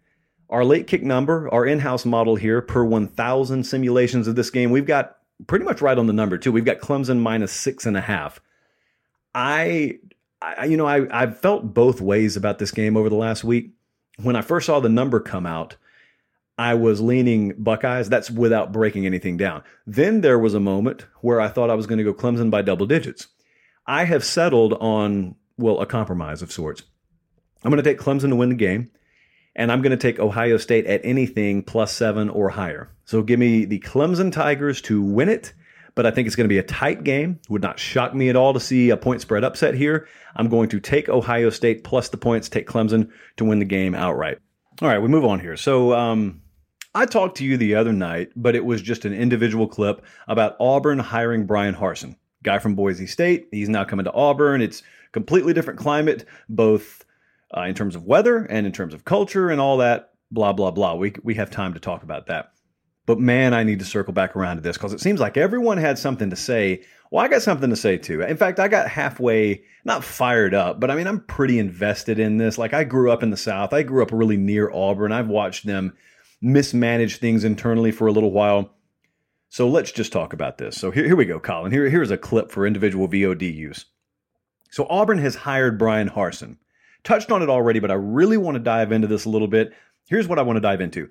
Our 0.50 0.66
late 0.66 0.88
kick 0.88 1.04
number, 1.04 1.48
our 1.54 1.66
in 1.66 1.80
house 1.80 2.06
model 2.06 2.36
here, 2.36 2.62
per 2.62 2.84
1,000 2.84 3.64
simulations 3.64 4.28
of 4.28 4.36
this 4.36 4.50
game, 4.50 4.72
we've 4.72 4.86
got 4.86 5.18
pretty 5.46 5.66
much 5.66 5.82
right 5.82 5.98
on 5.98 6.08
the 6.08 6.14
number, 6.14 6.38
too. 6.38 6.52
We've 6.52 6.66
got 6.66 6.80
Clemson 6.80 7.20
minus 7.20 7.52
six 7.52 7.86
and 7.86 7.96
a 7.96 8.02
half. 8.02 8.42
I, 9.36 10.00
I 10.42 10.66
you 10.66 10.76
know, 10.76 10.88
I, 10.88 11.06
I've 11.12 11.40
felt 11.40 11.74
both 11.74 12.02
ways 12.02 12.36
about 12.36 12.58
this 12.58 12.72
game 12.72 12.98
over 12.98 13.10
the 13.10 13.16
last 13.16 13.44
week. 13.44 13.72
When 14.22 14.36
I 14.36 14.42
first 14.42 14.66
saw 14.66 14.80
the 14.80 14.90
number 14.90 15.20
come 15.20 15.46
out, 15.46 15.76
I 16.58 16.74
was 16.74 17.00
leaning 17.00 17.54
Buckeyes. 17.58 18.10
That's 18.10 18.30
without 18.30 18.74
breaking 18.74 19.06
anything 19.06 19.38
down. 19.38 19.64
Then 19.88 20.22
there 20.22 20.38
was 20.38 20.54
a 20.56 20.60
moment 20.60 21.06
where 21.22 21.40
I 21.40 21.48
thought 21.48 21.70
I 21.70 21.76
was 21.76 21.88
going 21.88 22.00
to 22.00 22.04
go 22.04 22.14
Clemson 22.14 22.52
by 22.52 22.64
double 22.64 22.86
digits. 22.86 23.28
I 23.90 24.04
have 24.04 24.24
settled 24.24 24.74
on, 24.74 25.34
well, 25.58 25.80
a 25.80 25.86
compromise 25.88 26.44
of 26.44 26.52
sorts. 26.52 26.84
I'm 27.64 27.72
going 27.72 27.84
to 27.84 27.90
take 27.90 27.98
Clemson 27.98 28.30
to 28.30 28.36
win 28.36 28.50
the 28.50 28.56
game, 28.56 28.92
and 29.56 29.72
I'm 29.72 29.82
going 29.82 29.90
to 29.90 29.98
take 29.98 30.20
Ohio 30.20 30.58
State 30.58 30.86
at 30.86 31.02
anything 31.04 31.64
plus 31.64 31.92
seven 31.92 32.30
or 32.30 32.50
higher. 32.50 32.92
So 33.06 33.24
give 33.24 33.40
me 33.40 33.66
the 33.66 33.80
Clemson 33.80 34.32
Tigers 34.32 34.80
to 34.84 35.02
win 35.02 35.28
it, 35.28 35.54
but 35.96 36.06
I 36.06 36.12
think 36.12 36.28
it's 36.28 36.36
going 36.36 36.46
to 36.46 36.54
be 36.54 36.60
a 36.60 36.64
tight 36.64 37.04
game. 37.04 37.40
Would 37.50 37.64
not 37.64 37.80
shock 37.80 38.14
me 38.14 38.30
at 38.30 38.36
all 38.36 38.54
to 38.54 38.60
see 38.60 38.92
a 38.92 38.96
point 38.96 39.22
spread 39.22 39.44
upset 39.44 39.74
here. 39.74 40.08
I'm 40.36 40.50
going 40.50 40.70
to 40.70 40.80
take 40.80 41.10
Ohio 41.10 41.50
State 41.50 41.84
plus 41.84 42.10
the 42.10 42.18
points, 42.18 42.48
take 42.48 42.68
Clemson 42.68 43.10
to 43.38 43.46
win 43.46 43.58
the 43.58 43.66
game 43.66 43.96
outright. 43.96 44.38
All 44.84 44.88
right, 44.88 45.00
we 45.00 45.08
move 45.08 45.26
on 45.26 45.40
here. 45.40 45.58
So, 45.58 45.96
um, 45.96 46.44
I 46.94 47.08
talked 47.08 47.38
to 47.38 47.44
you 47.44 47.58
the 47.58 47.74
other 47.74 47.94
night, 47.94 48.30
but 48.36 48.56
it 48.56 48.66
was 48.66 48.84
just 48.84 49.06
an 49.06 49.14
individual 49.14 49.68
clip 49.68 50.06
about 50.28 50.58
Auburn 50.60 51.00
hiring 51.00 51.48
Bryan 51.48 51.74
Harsin 51.74 52.16
guy 52.44 52.60
from 52.60 52.76
Boise 52.76 53.08
State. 53.08 53.48
He's 53.52 53.70
now 53.70 53.84
coming 53.84 54.06
to 54.06 54.14
Auburn. 54.14 54.62
It's 54.62 54.84
completely 55.12 55.54
different 55.54 55.80
climate, 55.80 56.26
both 56.48 57.04
uh, 57.56 57.62
in 57.62 57.76
terms 57.76 57.96
of 57.96 58.06
weather 58.06 58.46
and 58.46 58.66
in 58.66 58.72
terms 58.72 58.94
of 58.94 59.06
culture 59.06 59.50
and 59.50 59.60
all 59.60 59.78
that. 59.78 60.14
Blah 60.32 60.54
blah 60.54 60.72
blah. 60.72 60.96
We 60.96 61.14
we 61.24 61.36
have 61.36 61.50
time 61.50 61.74
to 61.74 61.80
talk 61.80 62.04
about 62.04 62.28
that. 62.28 62.52
But 63.10 63.20
man, 63.20 63.56
I 63.56 63.64
need 63.64 63.80
to 63.80 63.86
circle 63.86 64.14
back 64.14 64.36
around 64.36 64.58
to 64.58 64.62
this 64.62 64.78
because 64.78 64.94
it 64.94 65.02
seems 65.02 65.20
like 65.20 65.36
everyone 65.36 65.80
had 65.80 65.98
something 65.98 66.30
to 66.30 66.36
say. 66.36 66.84
Well, 67.10 67.26
I 67.26 67.28
got 67.28 67.42
something 67.42 67.72
to 67.72 67.76
say 67.76 67.98
too. 67.98 68.22
In 68.22 68.38
fact, 68.38 68.60
I 68.60 68.68
got 68.68 68.88
halfway, 68.88 69.64
not 69.84 70.04
fired 70.04 70.54
up, 70.54 70.80
but 70.80 70.92
I 70.92 70.96
mean, 70.96 71.08
I'm 71.08 71.22
pretty 71.22 71.58
invested 71.58 72.20
in 72.20 72.38
this. 72.38 72.60
Like, 72.60 72.76
I 72.76 72.84
grew 72.84 73.12
up 73.12 73.24
in 73.24 73.32
the 73.32 73.38
South. 73.38 73.74
I 73.74 73.82
grew 73.82 74.04
up 74.04 74.12
really 74.12 74.38
near 74.38 74.72
Auburn. 74.72 75.12
I've 75.12 75.28
watched 75.28 75.66
them 75.66 75.98
mismanage 76.40 77.18
things 77.18 77.44
internally 77.44 77.92
for 77.92 78.06
a 78.06 78.12
little 78.12 78.32
while. 78.32 78.76
So 79.50 79.68
let's 79.68 79.92
just 79.92 80.14
talk 80.14 80.34
about 80.34 80.60
this. 80.60 80.78
So 80.78 80.92
here, 80.92 81.06
here 81.06 81.16
we 81.16 81.26
go, 81.26 81.40
Colin. 81.40 81.72
Here, 81.72 81.90
here's 81.90 82.12
a 82.12 82.18
clip 82.18 82.52
for 82.52 82.68
individual 82.68 83.08
VOD 83.08 83.54
use. 83.54 83.86
So 84.70 84.86
Auburn 84.90 85.18
has 85.18 85.36
hired 85.36 85.80
Bryan 85.80 86.10
Harsin. 86.10 86.58
Touched 87.04 87.32
on 87.32 87.42
it 87.42 87.50
already, 87.50 87.80
but 87.80 87.92
I 87.92 87.96
really 87.96 88.38
want 88.38 88.56
to 88.56 88.60
dive 88.64 88.92
into 88.92 89.08
this 89.08 89.26
a 89.26 89.30
little 89.30 89.48
bit. 89.48 89.74
Here's 90.08 90.28
what 90.28 90.38
I 90.38 90.44
want 90.44 90.58
to 90.58 90.62
dive 90.62 90.82
into. 90.82 91.10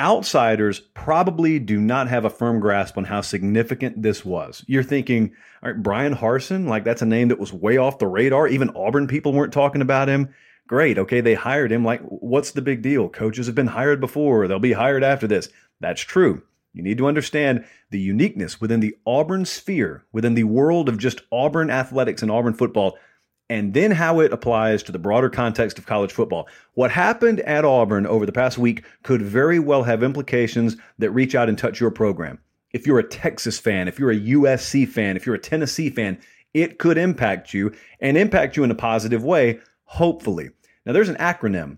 Outsiders 0.00 0.80
probably 0.94 1.58
do 1.58 1.80
not 1.80 2.08
have 2.08 2.24
a 2.24 2.30
firm 2.30 2.60
grasp 2.60 2.96
on 2.98 3.04
how 3.04 3.20
significant 3.20 4.02
this 4.02 4.24
was. 4.24 4.64
You're 4.66 4.82
thinking, 4.82 5.34
all 5.62 5.72
right, 5.72 5.82
Bryan 5.82 6.14
Harsin, 6.14 6.68
like 6.68 6.84
that's 6.84 7.02
a 7.02 7.06
name 7.06 7.28
that 7.28 7.40
was 7.40 7.52
way 7.52 7.76
off 7.76 7.98
the 7.98 8.06
radar. 8.06 8.46
Even 8.46 8.70
Auburn 8.76 9.06
people 9.06 9.32
weren't 9.32 9.52
talking 9.52 9.82
about 9.82 10.08
him. 10.08 10.32
Great. 10.68 10.98
Okay, 10.98 11.20
they 11.20 11.34
hired 11.34 11.72
him. 11.72 11.84
Like, 11.84 12.00
what's 12.02 12.52
the 12.52 12.62
big 12.62 12.82
deal? 12.82 13.08
Coaches 13.08 13.46
have 13.46 13.54
been 13.54 13.66
hired 13.66 14.00
before. 14.00 14.46
They'll 14.46 14.58
be 14.58 14.72
hired 14.72 15.02
after 15.02 15.26
this. 15.26 15.48
That's 15.80 16.00
true. 16.00 16.42
You 16.72 16.82
need 16.82 16.98
to 16.98 17.06
understand 17.06 17.64
the 17.90 18.00
uniqueness 18.00 18.60
within 18.60 18.80
the 18.80 18.96
Auburn 19.06 19.44
sphere, 19.44 20.04
within 20.12 20.34
the 20.34 20.44
world 20.44 20.88
of 20.88 20.98
just 20.98 21.22
Auburn 21.30 21.70
athletics 21.70 22.22
and 22.22 22.30
Auburn 22.30 22.54
football, 22.54 22.98
and 23.50 23.74
then 23.74 23.90
how 23.90 24.20
it 24.20 24.32
applies 24.32 24.82
to 24.82 24.92
the 24.92 24.98
broader 24.98 25.28
context 25.28 25.78
of 25.78 25.84
college 25.84 26.12
football. 26.12 26.48
What 26.72 26.90
happened 26.90 27.40
at 27.40 27.66
Auburn 27.66 28.06
over 28.06 28.24
the 28.24 28.32
past 28.32 28.56
week 28.56 28.84
could 29.02 29.20
very 29.20 29.58
well 29.58 29.82
have 29.82 30.02
implications 30.02 30.76
that 30.98 31.10
reach 31.10 31.34
out 31.34 31.50
and 31.50 31.58
touch 31.58 31.78
your 31.78 31.90
program. 31.90 32.38
If 32.70 32.86
you're 32.86 32.98
a 32.98 33.08
Texas 33.08 33.58
fan, 33.58 33.88
if 33.88 33.98
you're 33.98 34.10
a 34.10 34.18
USC 34.18 34.88
fan, 34.88 35.16
if 35.16 35.26
you're 35.26 35.34
a 35.34 35.38
Tennessee 35.38 35.90
fan, 35.90 36.18
it 36.54 36.78
could 36.78 36.96
impact 36.96 37.52
you 37.52 37.74
and 38.00 38.16
impact 38.16 38.56
you 38.56 38.64
in 38.64 38.70
a 38.70 38.74
positive 38.74 39.22
way, 39.22 39.60
hopefully. 39.84 40.50
Now, 40.86 40.92
there's 40.92 41.10
an 41.10 41.16
acronym 41.16 41.76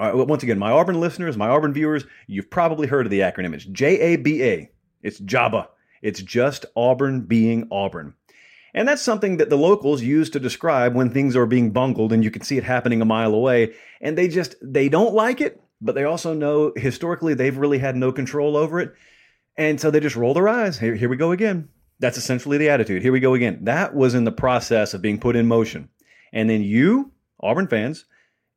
once 0.00 0.42
again, 0.42 0.58
my 0.58 0.70
Auburn 0.70 1.00
listeners, 1.00 1.36
my 1.36 1.48
Auburn 1.48 1.72
viewers, 1.72 2.04
you've 2.26 2.50
probably 2.50 2.86
heard 2.86 3.06
of 3.06 3.10
the 3.10 3.20
acronym. 3.20 3.54
It's 3.54 3.64
J 3.64 3.98
A 3.98 4.16
B 4.16 4.42
A. 4.42 4.70
It's 5.02 5.20
JABA. 5.20 5.68
It's 6.02 6.20
just 6.20 6.66
Auburn 6.76 7.22
being 7.22 7.68
Auburn. 7.70 8.14
And 8.74 8.86
that's 8.86 9.02
something 9.02 9.38
that 9.38 9.48
the 9.48 9.56
locals 9.56 10.02
use 10.02 10.28
to 10.30 10.40
describe 10.40 10.94
when 10.94 11.10
things 11.10 11.34
are 11.34 11.46
being 11.46 11.70
bungled 11.70 12.12
and 12.12 12.22
you 12.22 12.30
can 12.30 12.42
see 12.42 12.58
it 12.58 12.64
happening 12.64 13.00
a 13.00 13.06
mile 13.06 13.32
away. 13.32 13.74
And 14.02 14.18
they 14.18 14.28
just, 14.28 14.54
they 14.60 14.90
don't 14.90 15.14
like 15.14 15.40
it, 15.40 15.58
but 15.80 15.94
they 15.94 16.04
also 16.04 16.34
know 16.34 16.72
historically 16.76 17.32
they've 17.32 17.56
really 17.56 17.78
had 17.78 17.96
no 17.96 18.12
control 18.12 18.54
over 18.54 18.78
it. 18.80 18.92
And 19.56 19.80
so 19.80 19.90
they 19.90 20.00
just 20.00 20.16
roll 20.16 20.34
their 20.34 20.48
eyes. 20.48 20.78
Here, 20.78 20.94
here 20.94 21.08
we 21.08 21.16
go 21.16 21.32
again. 21.32 21.70
That's 21.98 22.18
essentially 22.18 22.58
the 22.58 22.68
attitude. 22.68 23.00
Here 23.00 23.12
we 23.12 23.20
go 23.20 23.32
again. 23.32 23.60
That 23.64 23.94
was 23.94 24.14
in 24.14 24.24
the 24.24 24.32
process 24.32 24.92
of 24.92 25.00
being 25.00 25.18
put 25.18 25.36
in 25.36 25.46
motion. 25.46 25.88
And 26.30 26.50
then 26.50 26.62
you, 26.62 27.12
Auburn 27.40 27.68
fans, 27.68 28.04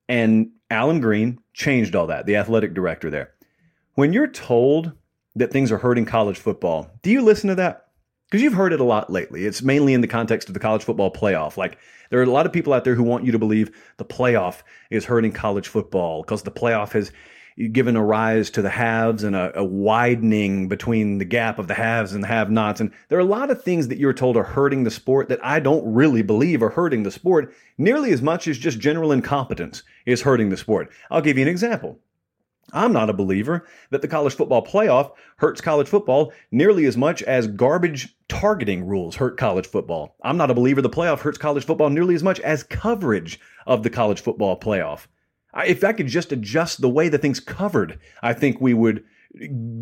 and 0.10 0.52
Allen 0.70 1.00
Greene 1.00 1.40
changed 1.54 1.96
all 1.96 2.08
that, 2.08 2.26
the 2.26 2.36
athletic 2.36 2.74
director 2.74 3.10
there. 3.10 3.32
When 3.96 4.14
you're 4.14 4.28
told 4.28 4.94
that 5.36 5.52
things 5.52 5.72
are 5.72 5.80
hurting 5.80 6.06
college 6.06 6.38
football, 6.38 6.92
do 7.02 7.10
you 7.10 7.22
listen 7.22 7.50
to 7.50 7.56
that? 7.56 7.88
Because 8.30 8.44
you've 8.44 8.54
heard 8.54 8.74
it 8.74 8.80
a 8.80 8.86
lot 8.86 9.12
lately. 9.12 9.46
It's 9.46 9.64
mainly 9.64 9.94
in 9.94 10.02
the 10.02 10.08
context 10.08 10.48
of 10.48 10.54
the 10.54 10.60
college 10.60 10.84
football 10.84 11.12
playoff. 11.12 11.58
Like, 11.58 11.80
there 12.10 12.20
are 12.20 12.24
a 12.24 12.28
lot 12.28 12.46
of 12.46 12.54
people 12.54 12.74
out 12.74 12.84
there 12.84 12.96
who 12.96 13.04
want 13.04 13.26
you 13.26 13.32
to 13.32 13.40
believe 13.40 13.72
the 13.98 14.06
playoff 14.06 14.62
is 14.92 15.06
hurting 15.06 15.32
college 15.32 15.68
football 15.68 16.22
because 16.22 16.44
the 16.44 16.52
playoff 16.52 16.92
has 16.92 17.12
given 17.68 17.98
a 17.98 18.04
rise 18.04 18.50
to 18.52 18.62
the 18.62 18.70
haves 18.70 19.24
and 19.24 19.36
a, 19.36 19.58
a, 19.60 19.64
widening 19.64 20.70
between 20.70 21.18
the 21.18 21.26
gap 21.26 21.60
of 21.60 21.68
the 21.68 21.74
haves 21.74 22.14
and 22.14 22.24
the 22.24 22.28
have 22.28 22.50
nots. 22.50 22.80
And 22.80 22.92
there 23.10 23.18
are 23.18 23.22
a 23.22 23.26
lot 23.26 23.52
of 23.52 23.62
things 23.62 23.90
that 23.90 23.98
you're 23.98 24.14
told 24.14 24.38
are 24.38 24.44
hurting 24.44 24.86
the 24.86 24.92
sport 24.92 25.28
that 25.28 25.44
I 25.44 25.60
don't 25.60 25.94
really 25.94 26.22
believe 26.22 26.64
are 26.64 26.70
hurting 26.70 27.04
the 27.04 27.12
sport 27.12 27.54
nearly 27.78 28.14
as 28.14 28.22
much 28.22 28.48
as 28.48 28.58
just 28.58 28.80
general 28.80 29.12
incompetence 29.12 29.84
is 30.06 30.22
hurting 30.22 30.50
the 30.50 30.58
sport. 30.58 30.90
I'll 31.12 31.22
give 31.22 31.38
you 31.38 31.44
an 31.44 31.50
example. 31.50 32.00
I'm 32.72 32.94
not 32.94 33.10
a 33.10 33.14
believer 33.14 33.68
that 33.90 34.02
the 34.02 34.08
college 34.08 34.36
football 34.36 34.66
playoff 34.66 35.12
hurts 35.38 35.60
college 35.60 35.88
football 35.88 36.32
nearly 36.52 36.86
as 36.86 36.96
much 36.96 37.24
as 37.24 37.48
garbage 37.48 38.16
targeting 38.28 38.86
rules 38.86 39.16
hurt 39.16 39.38
college 39.38 39.68
football. 39.68 40.16
I'm 40.24 40.38
not 40.38 40.52
a 40.52 40.54
believer 40.54 40.82
the 40.82 40.90
playoff 40.90 41.20
hurts 41.20 41.38
college 41.38 41.66
football 41.66 41.90
nearly 41.90 42.16
as 42.16 42.24
much 42.24 42.40
as 42.42 42.64
coverage 42.64 43.40
of 43.66 43.84
the 43.84 43.90
college 43.90 44.22
football 44.22 44.60
playoff. 44.60 45.08
If 45.66 45.84
I 45.84 45.94
could 45.94 46.08
just 46.08 46.32
adjust 46.32 46.82
the 46.82 46.90
way 46.90 47.10
the 47.10 47.18
thing's 47.18 47.40
covered, 47.40 48.00
I 48.22 48.34
think 48.34 48.62
we 48.62 48.74
would 48.74 49.04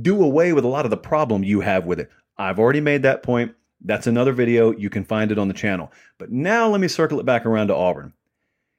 do 0.01 0.23
away 0.23 0.53
with 0.53 0.65
a 0.65 0.69
lot 0.69 0.86
of 0.86 0.91
the 0.91 0.97
problem 0.97 1.43
you 1.43 1.62
have 1.62 1.86
with 1.86 1.99
it. 1.99 2.10
I've 2.38 2.60
already 2.60 2.82
made 2.82 3.03
that 3.03 3.23
point. 3.23 3.53
That's 3.82 4.08
another 4.08 4.32
video. 4.32 4.71
You 4.71 4.89
can 4.89 5.03
find 5.03 5.32
it 5.32 5.38
on 5.38 5.47
the 5.47 5.53
channel. 5.53 5.91
But 6.17 6.32
now 6.32 6.67
let 6.69 6.82
me 6.82 6.88
circle 6.88 7.19
it 7.19 7.25
back 7.25 7.45
around 7.45 7.67
to 7.67 7.75
Auburn. 7.75 8.13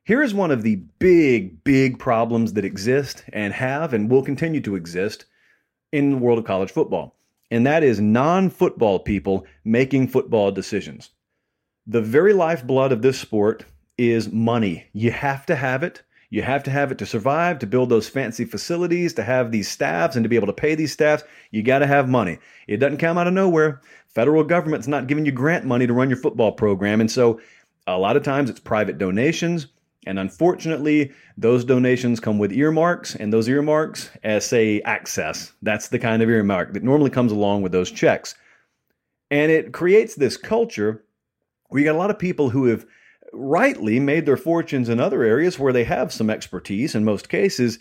Here 0.04 0.22
is 0.22 0.32
one 0.32 0.50
of 0.50 0.62
the 0.62 0.76
big, 0.98 1.62
big 1.64 1.98
problems 1.98 2.54
that 2.54 2.64
exist 2.64 3.24
and 3.32 3.52
have 3.52 3.92
and 3.92 4.10
will 4.10 4.22
continue 4.22 4.60
to 4.62 4.74
exist 4.74 5.26
in 5.92 6.10
the 6.10 6.16
world 6.16 6.38
of 6.38 6.44
college 6.44 6.70
football, 6.70 7.16
and 7.50 7.66
that 7.66 7.82
is 7.82 8.00
non 8.00 8.50
football 8.50 8.98
people 8.98 9.46
making 9.64 10.08
football 10.08 10.50
decisions. 10.50 11.10
The 11.86 12.00
very 12.00 12.32
lifeblood 12.32 12.92
of 12.92 13.02
this 13.02 13.18
sport 13.18 13.64
is 13.96 14.32
money. 14.32 14.86
You 14.92 15.10
have 15.10 15.46
to 15.46 15.56
have 15.56 15.82
it. 15.82 16.02
You 16.30 16.42
have 16.42 16.62
to 16.64 16.70
have 16.70 16.92
it 16.92 16.98
to 16.98 17.06
survive, 17.06 17.58
to 17.60 17.66
build 17.66 17.88
those 17.88 18.08
fancy 18.08 18.44
facilities, 18.44 19.14
to 19.14 19.22
have 19.22 19.50
these 19.50 19.68
staffs, 19.68 20.14
and 20.14 20.24
to 20.24 20.28
be 20.28 20.36
able 20.36 20.46
to 20.46 20.52
pay 20.52 20.74
these 20.74 20.92
staffs. 20.92 21.24
You 21.50 21.62
got 21.62 21.78
to 21.78 21.86
have 21.86 22.08
money. 22.08 22.38
It 22.66 22.76
doesn't 22.78 22.98
come 22.98 23.16
out 23.16 23.26
of 23.26 23.32
nowhere. 23.32 23.80
Federal 24.08 24.44
government's 24.44 24.88
not 24.88 25.06
giving 25.06 25.24
you 25.24 25.32
grant 25.32 25.64
money 25.64 25.86
to 25.86 25.92
run 25.92 26.10
your 26.10 26.18
football 26.18 26.52
program. 26.52 27.00
And 27.00 27.10
so 27.10 27.40
a 27.86 27.98
lot 27.98 28.16
of 28.16 28.22
times 28.22 28.50
it's 28.50 28.60
private 28.60 28.98
donations. 28.98 29.68
And 30.06 30.18
unfortunately, 30.18 31.12
those 31.36 31.64
donations 31.64 32.20
come 32.20 32.38
with 32.38 32.52
earmarks, 32.52 33.14
and 33.14 33.32
those 33.32 33.48
earmarks 33.48 34.10
as 34.22 34.44
say 34.44 34.80
access. 34.82 35.52
That's 35.62 35.88
the 35.88 35.98
kind 35.98 36.22
of 36.22 36.30
earmark 36.30 36.72
that 36.74 36.82
normally 36.82 37.10
comes 37.10 37.32
along 37.32 37.62
with 37.62 37.72
those 37.72 37.90
checks. 37.90 38.34
And 39.30 39.50
it 39.50 39.72
creates 39.72 40.14
this 40.14 40.36
culture 40.36 41.04
where 41.68 41.80
you 41.80 41.84
got 41.86 41.96
a 41.96 41.98
lot 41.98 42.10
of 42.10 42.18
people 42.18 42.48
who 42.48 42.66
have 42.66 42.86
rightly 43.32 44.00
made 44.00 44.26
their 44.26 44.36
fortunes 44.36 44.88
in 44.88 45.00
other 45.00 45.22
areas 45.22 45.58
where 45.58 45.72
they 45.72 45.84
have 45.84 46.12
some 46.12 46.30
expertise 46.30 46.94
in 46.94 47.04
most 47.04 47.28
cases, 47.28 47.78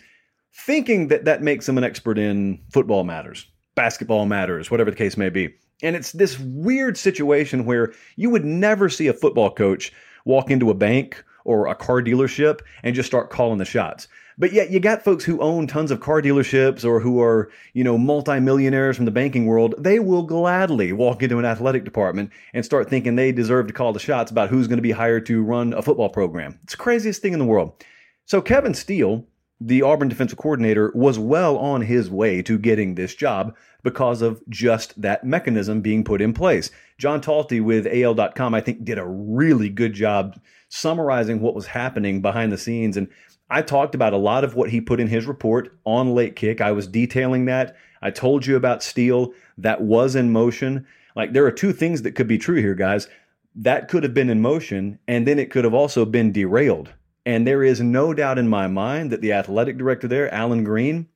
thinking 0.52 1.08
that 1.08 1.24
that 1.24 1.42
makes 1.42 1.66
them 1.66 1.78
an 1.78 1.84
expert 1.84 2.18
in 2.18 2.62
football 2.72 3.04
matters, 3.04 3.46
basketball 3.74 4.26
matters, 4.26 4.70
whatever 4.70 4.90
the 4.90 4.96
case 4.96 5.16
may 5.16 5.28
be. 5.28 5.54
And 5.82 5.94
it's 5.94 6.12
this 6.12 6.38
weird 6.38 6.96
situation 6.96 7.64
where 7.64 7.92
you 8.16 8.30
would 8.30 8.44
never 8.44 8.88
see 8.88 9.06
a 9.06 9.12
football 9.12 9.50
coach 9.50 9.92
walk 10.24 10.50
into 10.50 10.70
a 10.70 10.74
bank 10.74 11.24
or 11.44 11.66
a 11.66 11.74
car 11.74 12.02
dealership 12.02 12.60
and 12.82 12.94
just 12.94 13.06
start 13.06 13.30
calling 13.30 13.58
the 13.58 13.64
shots. 13.64 14.08
But 14.38 14.52
yet 14.52 14.70
you 14.70 14.78
got 14.78 15.02
folks 15.02 15.24
who 15.24 15.40
own 15.40 15.66
tons 15.66 15.90
of 15.90 16.00
car 16.00 16.22
dealerships 16.22 16.84
or 16.84 17.00
who 17.00 17.20
are, 17.20 17.50
you 17.72 17.82
know, 17.82 17.98
multimillionaires 17.98 18.94
from 18.94 19.04
the 19.04 19.10
banking 19.10 19.46
world. 19.46 19.74
They 19.76 19.98
will 19.98 20.22
gladly 20.22 20.92
walk 20.92 21.22
into 21.22 21.38
an 21.38 21.44
athletic 21.44 21.84
department 21.84 22.30
and 22.54 22.64
start 22.64 22.88
thinking 22.88 23.16
they 23.16 23.32
deserve 23.32 23.66
to 23.66 23.72
call 23.72 23.92
the 23.92 23.98
shots 23.98 24.30
about 24.30 24.48
who's 24.48 24.68
going 24.68 24.78
to 24.78 24.82
be 24.82 24.92
hired 24.92 25.26
to 25.26 25.42
run 25.42 25.72
a 25.72 25.82
football 25.82 26.08
program. 26.08 26.58
It's 26.62 26.74
the 26.74 26.78
craziest 26.78 27.20
thing 27.20 27.32
in 27.32 27.40
the 27.40 27.44
world. 27.44 27.84
So 28.26 28.40
Kevin 28.40 28.74
Steele, 28.74 29.26
the 29.60 29.82
Auburn 29.82 30.08
defensive 30.08 30.38
coordinator, 30.38 30.92
was 30.94 31.18
well 31.18 31.58
on 31.58 31.80
his 31.80 32.08
way 32.08 32.40
to 32.42 32.58
getting 32.58 32.94
this 32.94 33.16
job 33.16 33.56
because 33.82 34.22
of 34.22 34.40
just 34.48 35.00
that 35.00 35.24
mechanism 35.24 35.80
being 35.80 36.04
put 36.04 36.20
in 36.20 36.32
place. 36.32 36.70
John 36.96 37.20
Talty 37.20 37.60
with 37.60 37.86
AL.com, 37.86 38.54
I 38.54 38.60
think, 38.60 38.84
did 38.84 38.98
a 38.98 39.06
really 39.06 39.68
good 39.68 39.94
job 39.94 40.38
summarizing 40.68 41.40
what 41.40 41.54
was 41.54 41.66
happening 41.66 42.20
behind 42.20 42.52
the 42.52 42.58
scenes. 42.58 42.96
And 42.96 43.08
I 43.50 43.62
talked 43.62 43.94
about 43.94 44.12
a 44.12 44.18
lot 44.18 44.44
of 44.44 44.54
what 44.54 44.70
he 44.70 44.80
put 44.80 45.00
in 45.00 45.08
his 45.08 45.26
report 45.26 45.76
on 45.84 46.14
late 46.14 46.36
kick. 46.36 46.60
I 46.60 46.72
was 46.72 46.86
detailing 46.86 47.46
that. 47.46 47.76
I 48.02 48.10
told 48.10 48.46
you 48.46 48.56
about 48.56 48.82
Steele. 48.82 49.32
That 49.56 49.80
was 49.80 50.14
in 50.14 50.32
motion. 50.32 50.86
Like 51.16 51.32
there 51.32 51.46
are 51.46 51.52
two 51.52 51.72
things 51.72 52.02
that 52.02 52.14
could 52.14 52.28
be 52.28 52.38
true 52.38 52.60
here, 52.60 52.74
guys. 52.74 53.08
That 53.54 53.88
could 53.88 54.02
have 54.02 54.14
been 54.14 54.30
in 54.30 54.40
motion, 54.40 54.98
and 55.08 55.26
then 55.26 55.38
it 55.38 55.50
could 55.50 55.64
have 55.64 55.74
also 55.74 56.04
been 56.04 56.30
derailed. 56.30 56.92
And 57.26 57.46
there 57.46 57.64
is 57.64 57.80
no 57.80 58.14
doubt 58.14 58.38
in 58.38 58.48
my 58.48 58.68
mind 58.68 59.10
that 59.10 59.20
the 59.20 59.32
athletic 59.32 59.76
director 59.76 60.06
there, 60.06 60.32
Allen 60.32 60.62
Greene, 60.62 61.08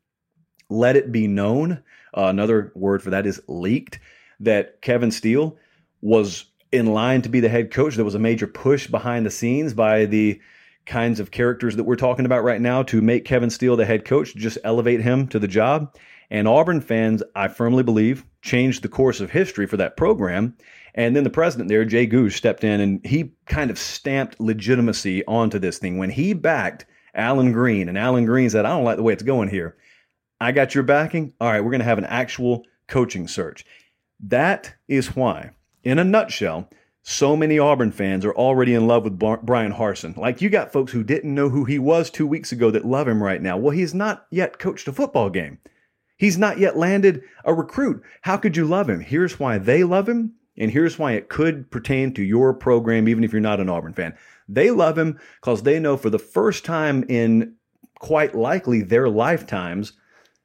let 0.68 0.96
it 0.96 1.12
be 1.12 1.28
known. 1.28 1.82
Uh, 2.16 2.24
another 2.24 2.72
word 2.74 3.02
for 3.02 3.10
that 3.10 3.26
is 3.26 3.40
leaked 3.46 4.00
that 4.40 4.82
Kevin 4.82 5.10
Steele 5.10 5.56
was 6.00 6.46
in 6.72 6.86
line 6.86 7.22
to 7.22 7.28
be 7.28 7.40
the 7.40 7.48
head 7.48 7.70
coach. 7.70 7.94
There 7.94 8.04
was 8.04 8.14
a 8.14 8.18
major 8.18 8.46
push 8.46 8.86
behind 8.86 9.24
the 9.24 9.30
scenes 9.30 9.72
by 9.72 10.06
the 10.06 10.40
kinds 10.86 11.20
of 11.20 11.30
characters 11.30 11.76
that 11.76 11.84
we're 11.84 11.96
talking 11.96 12.26
about 12.26 12.44
right 12.44 12.60
now 12.60 12.82
to 12.84 13.00
make 13.00 13.24
Kevin 13.24 13.50
Steele 13.50 13.76
the 13.76 13.84
head 13.84 14.04
coach, 14.04 14.34
just 14.34 14.58
elevate 14.64 15.00
him 15.00 15.28
to 15.28 15.38
the 15.38 15.48
job. 15.48 15.94
And 16.30 16.48
Auburn 16.48 16.80
fans, 16.80 17.22
I 17.34 17.48
firmly 17.48 17.82
believe, 17.82 18.24
changed 18.40 18.82
the 18.82 18.88
course 18.88 19.20
of 19.20 19.30
history 19.30 19.66
for 19.66 19.76
that 19.76 19.96
program. 19.96 20.56
And 20.94 21.14
then 21.14 21.24
the 21.24 21.30
president 21.30 21.68
there, 21.68 21.84
Jay 21.84 22.06
Gogue, 22.06 22.30
stepped 22.30 22.64
in 22.64 22.80
and 22.80 23.04
he 23.04 23.32
kind 23.46 23.70
of 23.70 23.78
stamped 23.78 24.40
legitimacy 24.40 25.24
onto 25.26 25.58
this 25.58 25.78
thing. 25.78 25.98
When 25.98 26.10
he 26.10 26.32
backed 26.32 26.86
Allen 27.14 27.52
Greene 27.52 27.88
and 27.88 27.98
Allen 27.98 28.24
Greene 28.24 28.50
said, 28.50 28.64
I 28.64 28.70
don't 28.70 28.84
like 28.84 28.96
the 28.96 29.02
way 29.02 29.12
it's 29.12 29.22
going 29.22 29.48
here. 29.48 29.76
I 30.40 30.52
got 30.52 30.74
your 30.74 30.84
backing. 30.84 31.34
All 31.40 31.48
right, 31.48 31.60
we're 31.60 31.70
going 31.70 31.80
to 31.80 31.86
have 31.86 31.98
an 31.98 32.04
actual 32.06 32.64
coaching 32.88 33.28
search. 33.28 33.64
That 34.20 34.74
is 34.88 35.14
why, 35.14 35.50
in 35.84 35.98
a 35.98 36.04
nutshell, 36.04 36.68
so 37.02 37.36
many 37.36 37.58
Auburn 37.58 37.90
fans 37.90 38.24
are 38.24 38.34
already 38.34 38.74
in 38.74 38.86
love 38.86 39.04
with 39.04 39.18
Bryan 39.18 39.72
Harsin. 39.72 40.16
Like 40.16 40.40
you 40.40 40.48
got 40.48 40.72
folks 40.72 40.92
who 40.92 41.02
didn't 41.02 41.34
know 41.34 41.48
who 41.48 41.64
he 41.64 41.78
was 41.78 42.10
two 42.10 42.26
weeks 42.26 42.52
ago 42.52 42.70
that 42.70 42.84
love 42.84 43.08
him 43.08 43.22
right 43.22 43.42
now. 43.42 43.56
Well, 43.56 43.74
he's 43.74 43.92
not 43.92 44.26
yet 44.30 44.58
coached 44.58 44.86
a 44.86 44.92
football 44.92 45.28
game. 45.28 45.58
He's 46.16 46.38
not 46.38 46.58
yet 46.58 46.76
landed 46.76 47.22
a 47.44 47.52
recruit. 47.52 48.02
How 48.20 48.36
could 48.36 48.56
you 48.56 48.64
love 48.64 48.88
him? 48.88 49.00
Here's 49.00 49.40
why 49.40 49.58
they 49.58 49.82
love 49.82 50.08
him, 50.08 50.34
and 50.56 50.70
here's 50.70 50.96
why 50.96 51.12
it 51.12 51.28
could 51.28 51.68
pertain 51.72 52.14
to 52.14 52.22
your 52.22 52.54
program, 52.54 53.08
even 53.08 53.24
if 53.24 53.32
you're 53.32 53.40
not 53.40 53.58
an 53.58 53.68
Auburn 53.68 53.92
fan. 53.92 54.14
They 54.48 54.70
love 54.70 54.96
him 54.96 55.18
because 55.40 55.64
they 55.64 55.80
know 55.80 55.96
for 55.96 56.10
the 56.10 56.20
first 56.20 56.64
time 56.64 57.04
in 57.08 57.56
quite 57.98 58.36
likely 58.36 58.82
their 58.82 59.08
lifetimes, 59.08 59.94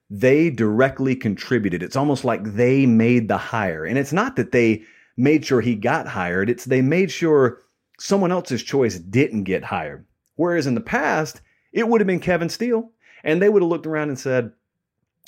they 0.09 0.49
directly 0.49 1.15
contributed. 1.15 1.83
It's 1.83 1.95
almost 1.95 2.25
like 2.25 2.43
they 2.43 2.87
made 2.87 3.27
the 3.27 3.37
hire. 3.37 3.85
And 3.85 3.97
it's 3.99 4.13
not 4.13 4.35
that 4.37 4.51
they 4.51 4.83
made 5.17 5.45
sure 5.45 5.61
he 5.61 5.75
got 5.75 6.07
hired. 6.07 6.49
It's 6.49 6.65
they 6.65 6.81
made 6.81 7.11
sure 7.11 7.61
someone 7.99 8.31
else's 8.31 8.63
choice 8.63 8.99
didn't 8.99 9.43
get 9.43 9.65
hired. 9.65 10.05
Whereas 10.35 10.67
in 10.67 10.75
the 10.75 10.81
past, 10.81 11.41
it 11.73 11.87
would 11.87 11.99
have 11.99 12.07
been 12.07 12.19
Kevin 12.19 12.49
Steele, 12.49 12.91
and 13.23 13.41
they 13.41 13.49
would 13.49 13.63
have 13.63 13.69
looked 13.69 13.87
around 13.87 14.09
and 14.09 14.19
said, 14.19 14.51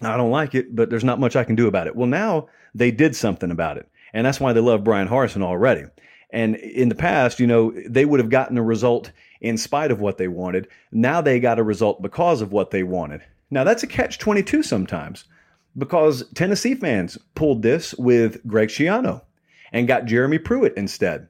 I 0.02 0.16
don't 0.16 0.32
like 0.32 0.56
it, 0.56 0.76
but 0.76 0.90
there's 0.90 1.04
not 1.04 1.20
much 1.20 1.36
I 1.36 1.44
can 1.44 1.56
do 1.56 1.68
about 1.68 1.88
it. 1.88 1.96
Well, 1.96 2.08
now 2.08 2.48
they 2.74 2.92
did 2.92 3.16
something 3.16 3.52
about 3.52 3.78
it. 3.78 3.90
And 4.14 4.26
that's 4.26 4.40
why 4.40 4.54
they 4.54 4.60
love 4.60 4.84
Bryan 4.84 5.08
Harsin 5.08 5.42
already. 5.42 5.84
And 6.32 6.56
in 6.58 6.90
the 6.90 6.96
past, 6.96 7.40
you 7.40 7.48
know, 7.48 7.74
they 7.88 8.06
would 8.06 8.20
have 8.20 8.30
gotten 8.30 8.58
a 8.58 8.64
result 8.64 9.12
in 9.42 9.58
spite 9.58 9.92
of 9.92 10.00
what 10.00 10.18
they 10.18 10.28
wanted. 10.28 10.68
Now 10.92 11.22
they 11.22 11.40
got 11.40 11.60
a 11.60 11.64
result 11.64 12.02
because 12.02 12.42
of 12.42 12.52
what 12.52 12.72
they 12.72 12.84
wanted. 12.84 13.24
Now 13.50 13.64
that's 13.64 13.84
a 13.84 13.88
catch 13.88 14.20
22 14.20 14.62
sometimes 14.62 15.26
because 15.78 16.28
Tennessee 16.34 16.76
fans 16.76 17.18
pulled 17.36 17.62
this 17.64 17.94
with 17.96 18.46
Greg 18.46 18.70
Schiano 18.70 19.22
and 19.72 19.88
got 19.88 20.06
Jeremy 20.06 20.40
Pruitt 20.40 20.78
instead. 20.78 21.28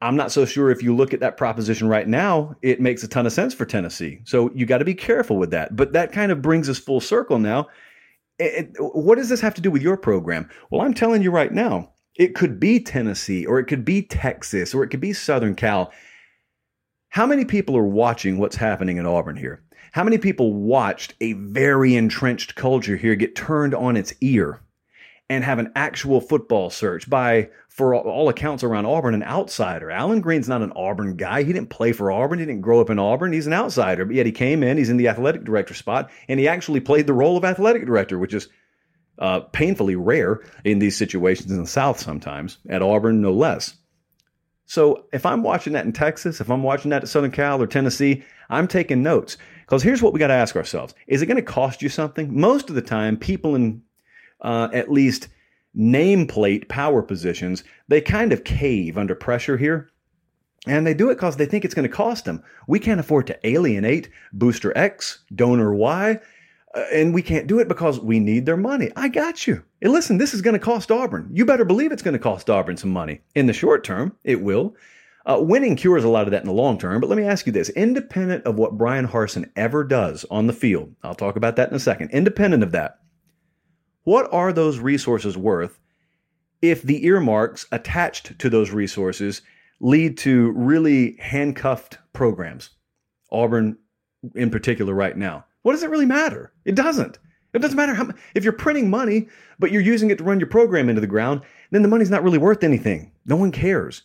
I'm 0.00 0.16
not 0.16 0.32
so 0.32 0.44
sure 0.44 0.70
if 0.70 0.82
you 0.82 0.94
look 0.94 1.14
at 1.14 1.20
that 1.20 1.36
proposition 1.36 1.88
right 1.88 2.06
now, 2.06 2.56
it 2.62 2.80
makes 2.80 3.02
a 3.02 3.08
ton 3.08 3.26
of 3.26 3.32
sense 3.32 3.54
for 3.54 3.64
Tennessee. 3.64 4.20
So 4.24 4.50
you 4.54 4.66
got 4.66 4.78
to 4.78 4.84
be 4.84 4.94
careful 4.94 5.38
with 5.38 5.50
that. 5.52 5.76
But 5.76 5.94
that 5.94 6.12
kind 6.12 6.30
of 6.30 6.42
brings 6.42 6.68
us 6.68 6.78
full 6.78 7.00
circle 7.00 7.38
now. 7.38 7.68
It, 8.38 8.74
what 8.78 9.16
does 9.16 9.28
this 9.28 9.40
have 9.40 9.54
to 9.54 9.62
do 9.62 9.70
with 9.70 9.82
your 9.82 9.96
program? 9.96 10.50
Well, 10.70 10.82
I'm 10.82 10.92
telling 10.92 11.22
you 11.22 11.30
right 11.30 11.52
now, 11.52 11.92
it 12.16 12.34
could 12.34 12.60
be 12.60 12.80
Tennessee 12.80 13.46
or 13.46 13.58
it 13.58 13.64
could 13.64 13.84
be 13.84 14.02
Texas 14.02 14.74
or 14.74 14.84
it 14.84 14.88
could 14.88 15.00
be 15.00 15.12
Southern 15.12 15.54
Cal. 15.54 15.92
How 17.08 17.26
many 17.26 17.44
people 17.44 17.76
are 17.76 17.86
watching 17.86 18.38
what's 18.38 18.56
happening 18.56 18.98
in 18.98 19.06
Auburn 19.06 19.36
here? 19.36 19.62
How 19.92 20.02
many 20.02 20.18
people 20.18 20.52
watched 20.52 21.14
a 21.20 21.34
very 21.34 21.94
entrenched 21.94 22.56
culture 22.56 22.96
here 22.96 23.14
get 23.14 23.36
turned 23.36 23.74
on 23.74 23.96
its 23.96 24.12
ear 24.20 24.60
and 25.30 25.42
have 25.42 25.58
an 25.58 25.72
actual 25.74 26.20
football 26.20 26.68
search 26.68 27.08
by, 27.08 27.48
for 27.68 27.94
all 27.94 28.28
accounts 28.28 28.62
around 28.62 28.86
Auburn, 28.86 29.14
an 29.14 29.22
outsider. 29.22 29.90
Allen 29.90 30.20
Greene's 30.20 30.48
not 30.48 30.62
an 30.62 30.72
Auburn 30.76 31.16
guy. 31.16 31.42
He 31.42 31.52
didn't 31.52 31.70
play 31.70 31.92
for 31.92 32.12
Auburn. 32.12 32.38
He 32.38 32.44
didn't 32.44 32.60
grow 32.60 32.80
up 32.80 32.90
in 32.90 32.98
Auburn. 32.98 33.32
He's 33.32 33.46
an 33.46 33.54
outsider. 33.54 34.04
But 34.04 34.16
yet 34.16 34.26
he 34.26 34.32
came 34.32 34.62
in, 34.62 34.76
he's 34.76 34.90
in 34.90 34.98
the 34.98 35.08
athletic 35.08 35.44
director 35.44 35.74
spot, 35.74 36.10
and 36.28 36.38
he 36.38 36.46
actually 36.46 36.80
played 36.80 37.06
the 37.06 37.14
role 37.14 37.36
of 37.36 37.44
athletic 37.44 37.86
director, 37.86 38.18
which 38.18 38.34
is 38.34 38.48
uh, 39.18 39.40
painfully 39.40 39.96
rare 39.96 40.42
in 40.64 40.78
these 40.78 40.96
situations 40.96 41.50
in 41.50 41.60
the 41.60 41.66
South 41.66 41.98
sometimes, 41.98 42.58
at 42.68 42.82
Auburn 42.82 43.22
no 43.22 43.32
less. 43.32 43.76
So 44.66 45.06
if 45.12 45.24
I'm 45.24 45.42
watching 45.42 45.72
that 45.74 45.84
in 45.86 45.92
Texas, 45.92 46.40
if 46.40 46.50
I'm 46.50 46.62
watching 46.62 46.90
that 46.90 47.02
at 47.02 47.08
Southern 47.08 47.30
Cal 47.30 47.62
or 47.62 47.66
Tennessee, 47.66 48.24
I'm 48.50 48.68
taking 48.68 49.02
notes. 49.02 49.36
Because 49.60 49.82
here's 49.82 50.02
what 50.02 50.12
we 50.12 50.18
got 50.18 50.28
to 50.28 50.34
ask 50.34 50.56
ourselves 50.56 50.94
Is 51.06 51.22
it 51.22 51.26
going 51.26 51.36
to 51.36 51.42
cost 51.42 51.80
you 51.80 51.88
something? 51.88 52.38
Most 52.38 52.68
of 52.68 52.74
the 52.74 52.82
time, 52.82 53.16
people 53.16 53.54
in 53.54 53.82
uh, 54.44 54.68
at 54.72 54.92
least 54.92 55.28
nameplate 55.76 56.68
power 56.68 57.02
positions, 57.02 57.64
they 57.88 58.00
kind 58.00 58.32
of 58.32 58.44
cave 58.44 58.96
under 58.96 59.14
pressure 59.14 59.56
here. 59.56 59.90
And 60.66 60.86
they 60.86 60.94
do 60.94 61.10
it 61.10 61.16
because 61.16 61.36
they 61.36 61.46
think 61.46 61.64
it's 61.64 61.74
going 61.74 61.88
to 61.88 61.94
cost 61.94 62.24
them. 62.24 62.42
We 62.68 62.78
can't 62.78 63.00
afford 63.00 63.26
to 63.26 63.46
alienate 63.46 64.08
Booster 64.32 64.76
X, 64.78 65.24
Donor 65.34 65.74
Y, 65.74 66.20
uh, 66.74 66.84
and 66.92 67.12
we 67.12 67.22
can't 67.22 67.46
do 67.46 67.58
it 67.58 67.68
because 67.68 68.00
we 68.00 68.18
need 68.18 68.46
their 68.46 68.56
money. 68.56 68.90
I 68.96 69.08
got 69.08 69.46
you. 69.46 69.62
And 69.82 69.92
listen, 69.92 70.16
this 70.16 70.32
is 70.32 70.40
going 70.40 70.54
to 70.54 70.60
cost 70.60 70.90
Auburn. 70.90 71.28
You 71.32 71.44
better 71.44 71.64
believe 71.64 71.92
it's 71.92 72.02
going 72.02 72.14
to 72.14 72.18
cost 72.18 72.48
Auburn 72.48 72.76
some 72.76 72.90
money. 72.90 73.20
In 73.34 73.46
the 73.46 73.52
short 73.52 73.84
term, 73.84 74.16
it 74.24 74.40
will. 74.40 74.74
Uh, 75.26 75.38
winning 75.40 75.76
cures 75.76 76.04
a 76.04 76.08
lot 76.08 76.26
of 76.26 76.30
that 76.30 76.42
in 76.42 76.48
the 76.48 76.52
long 76.52 76.78
term, 76.78 77.00
but 77.00 77.08
let 77.08 77.16
me 77.16 77.24
ask 77.24 77.46
you 77.46 77.52
this 77.52 77.70
independent 77.70 78.44
of 78.44 78.56
what 78.56 78.76
Bryan 78.76 79.08
Harsin 79.08 79.50
ever 79.56 79.82
does 79.82 80.26
on 80.30 80.46
the 80.46 80.52
field, 80.52 80.94
I'll 81.02 81.14
talk 81.14 81.36
about 81.36 81.56
that 81.56 81.70
in 81.70 81.74
a 81.74 81.80
second. 81.80 82.10
Independent 82.10 82.62
of 82.62 82.72
that, 82.72 82.98
what 84.04 84.32
are 84.32 84.52
those 84.52 84.78
resources 84.78 85.36
worth 85.36 85.80
if 86.62 86.82
the 86.82 87.04
earmarks 87.04 87.66
attached 87.72 88.38
to 88.38 88.48
those 88.48 88.70
resources 88.70 89.42
lead 89.80 90.16
to 90.18 90.52
really 90.52 91.16
handcuffed 91.18 91.98
programs? 92.12 92.70
Auburn, 93.32 93.76
in 94.34 94.50
particular, 94.50 94.94
right 94.94 95.16
now. 95.16 95.44
What 95.62 95.72
does 95.72 95.82
it 95.82 95.90
really 95.90 96.06
matter? 96.06 96.52
It 96.64 96.74
doesn't. 96.74 97.18
It 97.54 97.60
doesn't 97.60 97.76
matter 97.76 97.94
how 97.94 98.10
if 98.34 98.44
you're 98.44 98.52
printing 98.52 98.90
money, 98.90 99.28
but 99.58 99.70
you're 99.70 99.82
using 99.82 100.10
it 100.10 100.18
to 100.18 100.24
run 100.24 100.40
your 100.40 100.48
program 100.48 100.88
into 100.88 101.00
the 101.00 101.06
ground, 101.06 101.42
then 101.70 101.82
the 101.82 101.88
money's 101.88 102.10
not 102.10 102.22
really 102.22 102.38
worth 102.38 102.64
anything. 102.64 103.12
No 103.26 103.36
one 103.36 103.52
cares. 103.52 104.02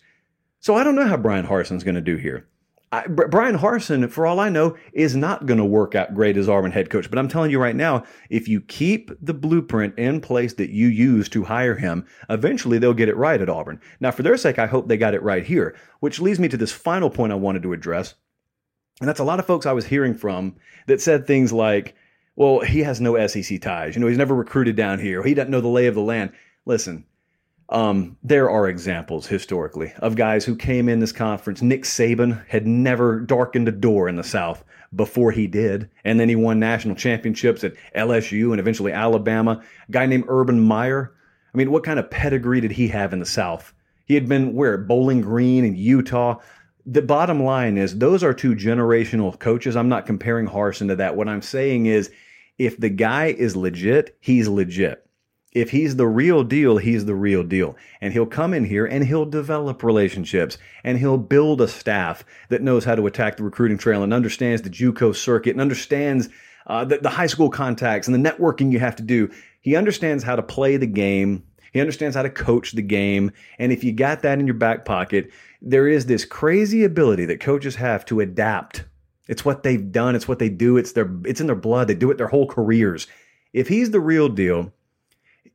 So 0.60 0.76
I 0.76 0.84
don't 0.84 0.96
know 0.96 1.08
how 1.08 1.18
Bryan 1.18 1.46
Harsin's 1.46 1.84
going 1.84 1.96
to 1.96 2.02
do 2.02 2.18
here. 2.18 2.48
I, 2.92 3.06
Bryan 3.06 3.58
Harsin, 3.58 4.10
for 4.10 4.26
all 4.26 4.40
I 4.40 4.50
know, 4.50 4.76
is 4.94 5.16
not 5.16 5.46
going 5.46 5.60
to 5.60 5.66
work 5.66 5.94
out 5.94 6.16
great 6.16 6.38
as 6.38 6.50
Auburn 6.50 6.72
head 6.72 6.90
coach. 6.90 7.08
But 7.10 7.20
I'm 7.20 7.28
telling 7.28 7.52
you 7.52 7.60
right 7.60 7.76
now, 7.76 8.04
if 8.32 8.48
you 8.48 8.62
keep 8.62 9.12
the 9.22 9.34
blueprint 9.34 9.98
in 10.00 10.22
place 10.22 10.54
that 10.56 10.72
you 10.72 10.88
use 10.88 11.30
to 11.30 11.44
hire 11.44 11.76
him, 11.76 12.08
eventually 12.30 12.80
they'll 12.80 12.96
get 12.96 13.10
it 13.10 13.16
right 13.16 13.40
at 13.40 13.50
Auburn. 13.50 13.80
Now, 14.00 14.10
for 14.10 14.24
their 14.24 14.38
sake, 14.38 14.58
I 14.58 14.66
hope 14.66 14.88
they 14.88 14.98
got 14.98 15.14
it 15.14 15.22
right 15.22 15.46
here, 15.46 15.76
which 16.00 16.20
leads 16.20 16.40
me 16.40 16.48
to 16.48 16.58
this 16.58 16.72
final 16.72 17.12
point 17.12 17.32
I 17.32 17.36
wanted 17.36 17.62
to 17.64 17.74
address. 17.74 18.16
And 19.00 19.08
that's 19.08 19.20
a 19.20 19.26
lot 19.26 19.40
of 19.40 19.46
folks 19.46 19.68
I 19.68 19.74
was 19.74 19.86
hearing 19.86 20.16
from 20.16 20.56
that 20.88 21.00
said 21.00 21.28
things 21.28 21.54
like, 21.54 21.96
well, 22.36 22.62
he 22.62 22.80
has 22.80 23.00
no 23.00 23.28
SEC 23.28 23.62
ties. 23.62 23.96
You 23.96 24.02
know, 24.02 24.08
he's 24.08 24.18
never 24.18 24.34
recruited 24.34 24.76
down 24.76 24.98
here. 24.98 25.22
He 25.24 25.36
doesn't 25.36 25.52
know 25.52 25.62
the 25.62 25.68
lay 25.68 25.86
of 25.88 25.96
the 25.96 26.02
land. 26.02 26.32
Listen, 26.66 27.06
um, 27.70 28.18
there 28.24 28.50
are 28.50 28.68
examples 28.68 29.28
historically 29.28 29.94
of 29.98 30.16
guys 30.16 30.44
who 30.44 30.56
came 30.56 30.90
in 30.90 31.00
this 31.00 31.12
conference. 31.12 31.62
Nick 31.62 31.84
Saban 31.84 32.44
had 32.48 32.66
never 32.66 33.20
darkened 33.20 33.68
a 33.68 33.72
door 33.72 34.10
in 34.10 34.16
the 34.16 34.24
South 34.24 34.64
before 34.96 35.32
he 35.32 35.46
did. 35.46 35.90
And 36.04 36.20
then 36.20 36.30
he 36.30 36.36
won 36.36 36.60
national 36.60 36.96
championships 36.96 37.64
at 37.64 37.76
LSU 37.96 38.52
and 38.52 38.60
eventually 38.60 38.92
Alabama. 38.92 39.64
A 39.88 39.92
guy 39.92 40.08
named 40.08 40.26
Urban 40.28 40.60
Meyer. 40.60 41.14
I 41.54 41.58
mean, 41.58 41.72
what 41.72 41.84
kind 41.84 42.00
of 42.00 42.10
pedigree 42.10 42.62
did 42.62 42.72
he 42.72 42.88
have 42.88 43.14
in 43.14 43.20
the 43.20 43.26
South? 43.26 43.74
He 44.06 44.16
had 44.16 44.28
been 44.28 44.56
where? 44.56 44.78
Bowling 44.78 45.22
Green 45.22 45.64
and 45.64 45.78
Utah. 45.78 46.40
The 46.88 47.04
bottom 47.04 47.44
line 47.44 47.78
is 47.78 48.00
those 48.00 48.24
are 48.24 48.34
two 48.34 48.56
generational 48.56 49.38
coaches. 49.38 49.76
I'm 49.76 49.90
not 49.90 50.08
comparing 50.08 50.48
Harsin 50.48 50.88
to 50.88 50.96
that. 50.96 51.16
What 51.16 51.30
I'm 51.30 51.44
saying 51.44 51.86
is 51.86 52.10
if 52.58 52.80
the 52.80 52.90
guy 52.90 53.28
is 53.28 53.56
legit, 53.56 54.18
he's 54.20 54.48
legit 54.48 55.06
if 55.52 55.72
he's 55.72 55.96
the 55.96 56.08
real 56.08 56.44
deal, 56.44 56.78
he's 56.78 57.06
the 57.06 57.16
real 57.16 57.44
deal. 57.44 57.76
And 58.02 58.14
he'll 58.14 58.28
come 58.28 58.54
in 58.54 58.66
here 58.66 58.86
and 58.86 59.06
he'll 59.06 59.26
develop 59.26 59.84
relationships 59.84 60.58
and 60.84 61.00
he'll 61.00 61.18
build 61.18 61.62
a 61.62 61.68
staff 61.68 62.24
that 62.50 62.62
knows 62.62 62.86
how 62.86 62.96
to 62.96 63.08
attack 63.08 63.38
the 63.38 63.44
recruiting 63.44 63.78
trail 63.78 64.04
and 64.04 64.14
understands 64.14 64.62
the 64.62 64.70
JUCO 64.70 65.16
circuit 65.16 65.52
and 65.52 65.62
understands 65.62 66.30
uh, 66.68 66.86
the, 66.86 67.00
the 67.00 67.10
high 67.10 67.28
school 67.28 67.50
contacts 67.50 68.08
and 68.08 68.14
the 68.14 68.30
networking 68.30 68.72
you 68.72 68.80
have 68.80 68.96
to 68.98 69.04
do. 69.04 69.32
He 69.62 69.76
understands 69.76 70.24
how 70.24 70.36
to 70.36 70.44
play 70.44 70.78
the 70.78 70.88
game. 70.88 71.44
He 71.74 71.80
understands 71.80 72.16
how 72.16 72.24
to 72.24 72.30
coach 72.30 72.74
the 72.74 72.82
game. 72.82 73.32
And 73.58 73.72
if 73.72 73.84
you 73.84 73.92
got 73.92 74.22
that 74.22 74.40
in 74.40 74.46
your 74.46 74.56
back 74.56 74.86
pocket, 74.86 75.32
there 75.62 75.88
is 75.88 76.06
this 76.06 76.26
crazy 76.26 76.84
ability 76.84 77.26
that 77.26 77.40
coaches 77.40 77.76
have 77.76 78.06
to 78.06 78.20
adapt. 78.20 78.86
It's 79.28 79.46
what 79.46 79.64
they've 79.64 79.92
done. 79.92 80.16
It's 80.16 80.28
what 80.28 80.40
they 80.40 80.50
do. 80.50 80.78
It's 80.78 80.94
their, 80.94 81.12
it's 81.26 81.42
in 81.42 81.48
their 81.48 81.56
blood. 81.56 81.88
They 81.88 81.96
do 81.96 82.12
it 82.12 82.18
their 82.18 82.28
whole 82.28 82.48
careers. 82.48 83.08
If 83.52 83.68
he's 83.68 83.92
the 83.92 84.00
real 84.00 84.30
deal, 84.30 84.72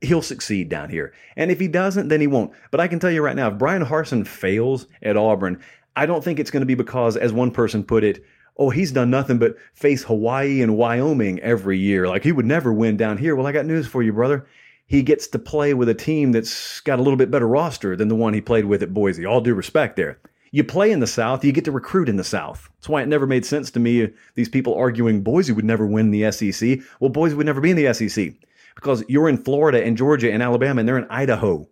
he'll 0.05 0.23
succeed 0.23 0.69
down 0.69 0.91
here. 0.91 1.13
And 1.37 1.51
if 1.51 1.61
he 1.61 1.69
doesn't, 1.69 2.09
then 2.09 2.21
he 2.21 2.27
won't. 2.27 2.53
But 2.71 2.81
I 2.81 2.89
can 2.89 2.99
tell 2.99 3.11
you 3.11 3.23
right 3.23 3.37
now, 3.37 3.49
if 3.49 3.59
Bryan 3.59 3.85
Harsin 3.85 4.27
fails 4.27 4.87
at 5.03 5.17
Auburn, 5.17 5.61
I 5.97 6.07
don't 6.07 6.23
think 6.23 6.39
it's 6.39 6.51
going 6.51 6.63
to 6.63 6.67
be 6.67 6.75
because, 6.75 7.17
as 7.17 7.33
one 7.33 7.51
person 7.51 7.85
put 7.85 8.05
it, 8.05 8.25
oh, 8.57 8.71
he's 8.71 8.93
done 8.93 9.11
nothing 9.11 9.39
but 9.39 9.57
face 9.75 10.05
Hawaii 10.05 10.63
and 10.63 10.77
Wyoming 10.77 11.41
every 11.41 11.79
year. 11.79 12.09
Like 12.09 12.23
he 12.23 12.33
would 12.33 12.47
never 12.47 12.73
win 12.73 12.97
down 12.97 13.19
here. 13.19 13.35
Well, 13.37 13.47
I 13.47 13.53
got 13.53 13.67
news 13.67 13.87
for 13.87 14.03
you, 14.03 14.13
brother. 14.13 14.47
He 14.87 15.03
gets 15.03 15.27
to 15.29 15.39
play 15.39 15.75
with 15.75 15.89
a 15.89 15.95
team 15.95 16.33
that's 16.33 16.81
got 16.81 16.99
a 16.99 17.03
little 17.03 17.17
bit 17.17 17.31
better 17.31 17.49
roster 17.49 17.97
than 17.97 18.09
the 18.09 18.15
one 18.15 18.35
he 18.35 18.41
played 18.41 18.67
with 18.67 18.83
at 18.83 18.93
Boise. 18.93 19.25
All 19.25 19.41
due 19.41 19.55
respect 19.55 19.97
there. 19.97 20.19
You 20.51 20.63
play 20.63 20.93
in 20.93 21.01
the 21.01 21.07
South, 21.07 21.45
you 21.45 21.51
get 21.51 21.65
to 21.65 21.73
recruit 21.73 22.09
in 22.09 22.15
the 22.17 22.23
South. 22.23 22.71
That's 22.77 22.89
why 22.89 23.03
it 23.03 23.09
never 23.09 23.27
made 23.27 23.45
sense 23.45 23.73
to 23.73 23.81
me. 23.81 24.05
Uh, 24.05 24.09
these 24.37 24.49
people 24.49 24.75
arguing 24.75 25.23
Boise 25.23 25.53
would 25.53 25.65
never 25.65 25.85
win 25.85 26.13
the 26.13 26.31
SEC. 26.31 26.79
Well, 27.01 27.11
Boise 27.11 27.35
would 27.35 27.47
never 27.47 27.61
be 27.61 27.73
in 27.73 27.77
the 27.77 27.93
SEC 27.93 28.35
because 28.75 29.05
you're 29.09 29.29
in 29.29 29.39
Florida 29.39 29.85
and 29.85 29.97
Georgia 29.97 30.33
and 30.33 30.43
Alabama 30.43 30.81
and 30.81 30.89
they're 30.89 30.99
in 30.99 31.07
Idaho. 31.11 31.69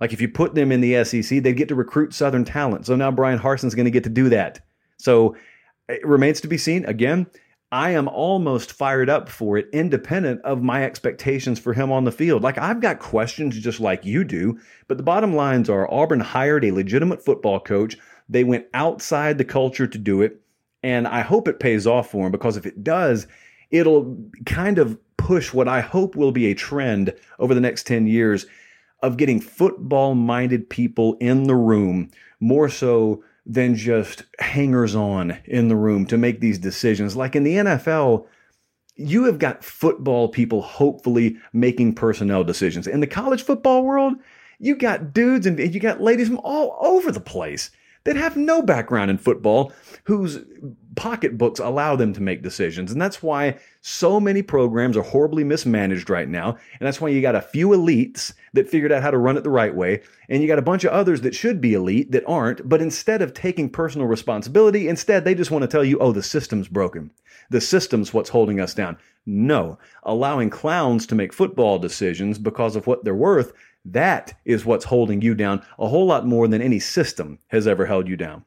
Like 0.00 0.12
if 0.12 0.20
you 0.20 0.28
put 0.28 0.54
them 0.54 0.72
in 0.72 0.80
the 0.80 1.04
SEC, 1.04 1.42
they'd 1.42 1.56
get 1.56 1.68
to 1.68 1.74
recruit 1.74 2.14
Southern 2.14 2.44
talent. 2.44 2.86
So 2.86 2.96
now 2.96 3.10
Bryan 3.10 3.38
Harsin's 3.38 3.74
going 3.74 3.86
to 3.86 3.90
get 3.90 4.04
to 4.04 4.10
do 4.10 4.28
that. 4.28 4.60
So 4.98 5.36
it 5.88 6.06
remains 6.06 6.40
to 6.42 6.48
be 6.48 6.58
seen. 6.58 6.84
Again, 6.84 7.26
I 7.72 7.90
am 7.90 8.08
almost 8.08 8.72
fired 8.72 9.10
up 9.10 9.28
for 9.28 9.58
it, 9.58 9.68
independent 9.72 10.40
of 10.42 10.62
my 10.62 10.84
expectations 10.84 11.58
for 11.58 11.72
him 11.72 11.90
on 11.90 12.04
the 12.04 12.12
field. 12.12 12.42
Like 12.42 12.58
I've 12.58 12.80
got 12.80 13.00
questions 13.00 13.58
just 13.58 13.80
like 13.80 14.04
you 14.04 14.22
do, 14.22 14.58
but 14.86 14.98
the 14.98 15.02
bottom 15.02 15.34
lines 15.34 15.68
are 15.68 15.92
Auburn 15.92 16.20
hired 16.20 16.64
a 16.64 16.70
legitimate 16.70 17.24
football 17.24 17.58
coach. 17.58 17.96
They 18.28 18.44
went 18.44 18.66
outside 18.74 19.38
the 19.38 19.44
culture 19.44 19.86
to 19.86 19.98
do 19.98 20.22
it. 20.22 20.40
And 20.82 21.08
I 21.08 21.22
hope 21.22 21.48
it 21.48 21.58
pays 21.58 21.86
off 21.86 22.10
for 22.10 22.26
him 22.26 22.32
because 22.32 22.56
if 22.56 22.66
it 22.66 22.84
does, 22.84 23.26
it'll 23.70 24.16
kind 24.44 24.78
of 24.78 24.96
push 25.26 25.52
what 25.52 25.66
I 25.66 25.80
hope 25.80 26.14
will 26.14 26.30
be 26.30 26.46
a 26.46 26.54
trend 26.54 27.12
over 27.40 27.52
the 27.52 27.60
next 27.60 27.84
10 27.88 28.06
years 28.06 28.46
of 29.02 29.16
getting 29.16 29.40
football 29.40 30.14
minded 30.14 30.70
people 30.70 31.16
in 31.18 31.48
the 31.48 31.56
room 31.56 32.12
more 32.38 32.68
so 32.68 33.24
than 33.44 33.74
just 33.74 34.22
hangers 34.38 34.94
on 34.94 35.36
in 35.44 35.66
the 35.66 35.74
room 35.74 36.06
to 36.06 36.16
make 36.16 36.38
these 36.38 36.60
decisions. 36.60 37.16
Like 37.16 37.34
in 37.34 37.42
the 37.42 37.56
NFL, 37.56 38.28
you 38.94 39.24
have 39.24 39.40
got 39.40 39.64
football 39.64 40.28
people 40.28 40.62
hopefully 40.62 41.36
making 41.52 41.96
personnel 41.96 42.44
decisions. 42.44 42.86
In 42.86 43.00
the 43.00 43.06
college 43.08 43.42
football 43.42 43.82
world, 43.82 44.14
you 44.60 44.76
got 44.76 45.12
dudes 45.12 45.44
and 45.44 45.58
you 45.58 45.80
got 45.80 46.00
ladies 46.00 46.28
from 46.28 46.40
all 46.44 46.78
over 46.80 47.10
the 47.10 47.18
place 47.18 47.72
that 48.04 48.14
have 48.14 48.36
no 48.36 48.62
background 48.62 49.10
in 49.10 49.18
football 49.18 49.72
whose 50.04 50.38
pocketbooks 50.96 51.60
allow 51.60 51.94
them 51.94 52.12
to 52.14 52.22
make 52.22 52.42
decisions. 52.42 52.90
And 52.90 53.00
that's 53.00 53.22
why 53.22 53.58
so 53.80 54.18
many 54.18 54.42
programs 54.42 54.96
are 54.96 55.02
horribly 55.02 55.44
mismanaged 55.44 56.10
right 56.10 56.28
now. 56.28 56.56
And 56.80 56.86
that's 56.86 57.00
why 57.00 57.08
you 57.10 57.22
got 57.22 57.34
a 57.36 57.42
few 57.42 57.68
elites 57.68 58.32
that 58.54 58.68
figured 58.68 58.90
out 58.90 59.02
how 59.02 59.10
to 59.10 59.18
run 59.18 59.36
it 59.36 59.44
the 59.44 59.50
right 59.50 59.74
way. 59.74 60.02
And 60.28 60.42
you 60.42 60.48
got 60.48 60.58
a 60.58 60.62
bunch 60.62 60.84
of 60.84 60.92
others 60.92 61.20
that 61.20 61.34
should 61.34 61.60
be 61.60 61.74
elite 61.74 62.10
that 62.12 62.26
aren't. 62.26 62.68
But 62.68 62.82
instead 62.82 63.22
of 63.22 63.34
taking 63.34 63.70
personal 63.70 64.06
responsibility, 64.06 64.88
instead 64.88 65.24
they 65.24 65.34
just 65.34 65.50
want 65.50 65.62
to 65.62 65.68
tell 65.68 65.84
you, 65.84 65.98
oh, 65.98 66.12
the 66.12 66.22
system's 66.22 66.68
broken. 66.68 67.10
The 67.50 67.60
system's 67.60 68.12
what's 68.12 68.30
holding 68.30 68.60
us 68.60 68.74
down. 68.74 68.96
No, 69.26 69.78
allowing 70.02 70.50
clowns 70.50 71.06
to 71.08 71.14
make 71.14 71.32
football 71.32 71.78
decisions 71.78 72.38
because 72.38 72.74
of 72.74 72.86
what 72.86 73.04
they're 73.04 73.14
worth 73.14 73.52
that 73.92 74.34
is 74.44 74.66
what's 74.66 74.84
holding 74.84 75.22
you 75.22 75.34
down 75.34 75.62
a 75.78 75.86
whole 75.86 76.06
lot 76.06 76.26
more 76.26 76.48
than 76.48 76.60
any 76.60 76.80
system 76.80 77.38
has 77.48 77.66
ever 77.66 77.86
held 77.86 78.08
you 78.08 78.16
down. 78.16 78.44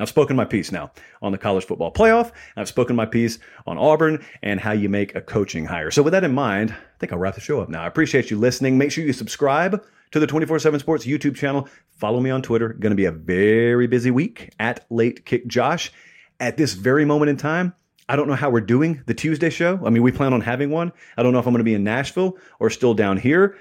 I've 0.00 0.08
spoken 0.08 0.34
my 0.34 0.44
piece 0.44 0.72
now 0.72 0.90
on 1.22 1.30
the 1.30 1.38
college 1.38 1.64
football 1.64 1.92
playoff. 1.92 2.32
I've 2.56 2.66
spoken 2.66 2.96
my 2.96 3.06
piece 3.06 3.38
on 3.64 3.78
Auburn 3.78 4.24
and 4.42 4.58
how 4.58 4.72
you 4.72 4.88
make 4.88 5.14
a 5.14 5.20
coaching 5.20 5.66
hire. 5.66 5.92
So, 5.92 6.02
with 6.02 6.12
that 6.12 6.24
in 6.24 6.34
mind, 6.34 6.72
I 6.72 6.98
think 6.98 7.12
I'll 7.12 7.18
wrap 7.18 7.36
the 7.36 7.40
show 7.40 7.60
up 7.60 7.68
now. 7.68 7.82
I 7.82 7.86
appreciate 7.86 8.28
you 8.28 8.36
listening. 8.36 8.76
Make 8.76 8.90
sure 8.90 9.04
you 9.04 9.12
subscribe 9.12 9.84
to 10.10 10.18
the 10.18 10.26
24 10.26 10.58
7 10.58 10.80
Sports 10.80 11.06
YouTube 11.06 11.36
channel. 11.36 11.68
Follow 11.90 12.18
me 12.18 12.30
on 12.30 12.42
Twitter. 12.42 12.70
Going 12.70 12.90
to 12.90 12.96
be 12.96 13.04
a 13.04 13.12
very 13.12 13.86
busy 13.86 14.10
week 14.10 14.52
at 14.58 14.84
Late 14.90 15.24
Kick 15.24 15.46
Josh. 15.46 15.92
At 16.40 16.56
this 16.56 16.72
very 16.72 17.04
moment 17.04 17.30
in 17.30 17.36
time, 17.36 17.72
I 18.08 18.16
don't 18.16 18.26
know 18.26 18.34
how 18.34 18.50
we're 18.50 18.62
doing 18.62 19.00
the 19.06 19.14
Tuesday 19.14 19.48
show. 19.48 19.80
I 19.86 19.90
mean, 19.90 20.02
we 20.02 20.10
plan 20.10 20.32
on 20.32 20.40
having 20.40 20.70
one. 20.70 20.92
I 21.16 21.22
don't 21.22 21.32
know 21.32 21.38
if 21.38 21.46
I'm 21.46 21.52
going 21.52 21.60
to 21.60 21.64
be 21.64 21.74
in 21.74 21.84
Nashville 21.84 22.36
or 22.58 22.68
still 22.68 22.94
down 22.94 23.16
here 23.16 23.56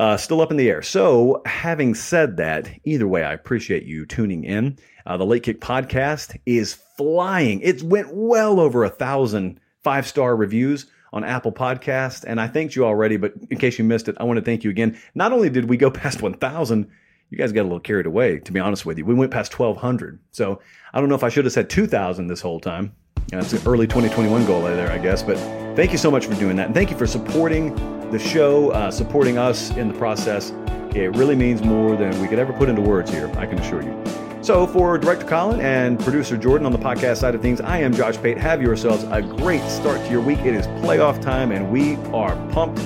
uh, 0.00 0.16
still 0.16 0.40
up 0.40 0.50
in 0.50 0.56
the 0.56 0.70
air. 0.70 0.80
So, 0.80 1.42
having 1.44 1.94
said 1.94 2.38
that, 2.38 2.70
either 2.84 3.06
way, 3.06 3.22
I 3.22 3.34
appreciate 3.34 3.82
you 3.82 4.06
tuning 4.06 4.44
in. 4.44 4.78
Uh, 5.04 5.18
the 5.18 5.26
Late 5.26 5.42
Kick 5.42 5.60
podcast 5.60 6.38
is 6.46 6.72
flying. 6.96 7.60
It 7.60 7.82
went 7.82 8.08
well 8.10 8.60
over 8.60 8.82
a 8.82 8.88
thousand 8.88 9.60
five 9.84 10.06
star 10.06 10.34
reviews 10.34 10.86
on 11.12 11.22
Apple 11.22 11.52
Podcast, 11.52 12.24
and 12.26 12.40
I 12.40 12.48
thanked 12.48 12.74
you 12.74 12.86
already. 12.86 13.18
But 13.18 13.34
in 13.50 13.58
case 13.58 13.78
you 13.78 13.84
missed 13.84 14.08
it, 14.08 14.16
I 14.18 14.24
want 14.24 14.38
to 14.38 14.44
thank 14.44 14.64
you 14.64 14.70
again. 14.70 14.98
Not 15.14 15.34
only 15.34 15.50
did 15.50 15.68
we 15.68 15.76
go 15.76 15.90
past 15.90 16.22
1,000, 16.22 16.90
you 17.28 17.36
guys 17.36 17.52
got 17.52 17.62
a 17.62 17.64
little 17.64 17.78
carried 17.78 18.06
away. 18.06 18.38
To 18.38 18.52
be 18.52 18.58
honest 18.58 18.86
with 18.86 18.96
you, 18.96 19.04
we 19.04 19.12
went 19.12 19.32
past 19.32 19.58
1,200. 19.58 20.18
So 20.30 20.62
I 20.94 21.00
don't 21.00 21.10
know 21.10 21.14
if 21.14 21.24
I 21.24 21.28
should 21.28 21.44
have 21.44 21.52
said 21.52 21.68
2,000 21.68 22.26
this 22.26 22.40
whole 22.40 22.58
time. 22.60 22.94
That's 23.30 23.52
an 23.52 23.62
early 23.66 23.86
2021 23.86 24.44
goal 24.44 24.62
there, 24.62 24.90
I 24.90 24.98
guess. 24.98 25.22
But 25.22 25.38
thank 25.76 25.92
you 25.92 25.98
so 25.98 26.10
much 26.10 26.26
for 26.26 26.34
doing 26.34 26.56
that, 26.56 26.66
and 26.66 26.74
thank 26.74 26.90
you 26.90 26.96
for 26.96 27.06
supporting 27.06 27.74
the 28.10 28.18
show, 28.18 28.70
uh, 28.70 28.90
supporting 28.90 29.38
us 29.38 29.70
in 29.76 29.88
the 29.88 29.94
process. 29.94 30.52
It 30.94 31.16
really 31.16 31.36
means 31.36 31.62
more 31.62 31.94
than 31.96 32.20
we 32.20 32.26
could 32.26 32.40
ever 32.40 32.52
put 32.52 32.68
into 32.68 32.82
words 32.82 33.10
here, 33.10 33.30
I 33.38 33.46
can 33.46 33.58
assure 33.58 33.82
you. 33.82 33.96
So, 34.42 34.66
for 34.66 34.98
Director 34.98 35.26
Colin 35.26 35.60
and 35.60 36.00
producer 36.00 36.36
Jordan 36.36 36.66
on 36.66 36.72
the 36.72 36.78
podcast 36.78 37.18
side 37.18 37.34
of 37.34 37.42
things, 37.42 37.60
I 37.60 37.78
am 37.78 37.94
Josh 37.94 38.16
Pate. 38.16 38.38
Have 38.38 38.60
yourselves 38.62 39.04
a 39.04 39.22
great 39.22 39.62
start 39.70 40.04
to 40.04 40.10
your 40.10 40.22
week. 40.22 40.40
It 40.40 40.54
is 40.54 40.66
playoff 40.82 41.20
time, 41.20 41.52
and 41.52 41.70
we 41.70 41.96
are 42.12 42.34
pumped. 42.50 42.80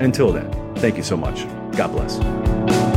Until 0.00 0.32
then, 0.32 0.50
thank 0.76 0.96
you 0.96 1.02
so 1.02 1.16
much. 1.16 1.46
God 1.76 1.88
bless. 1.88 2.95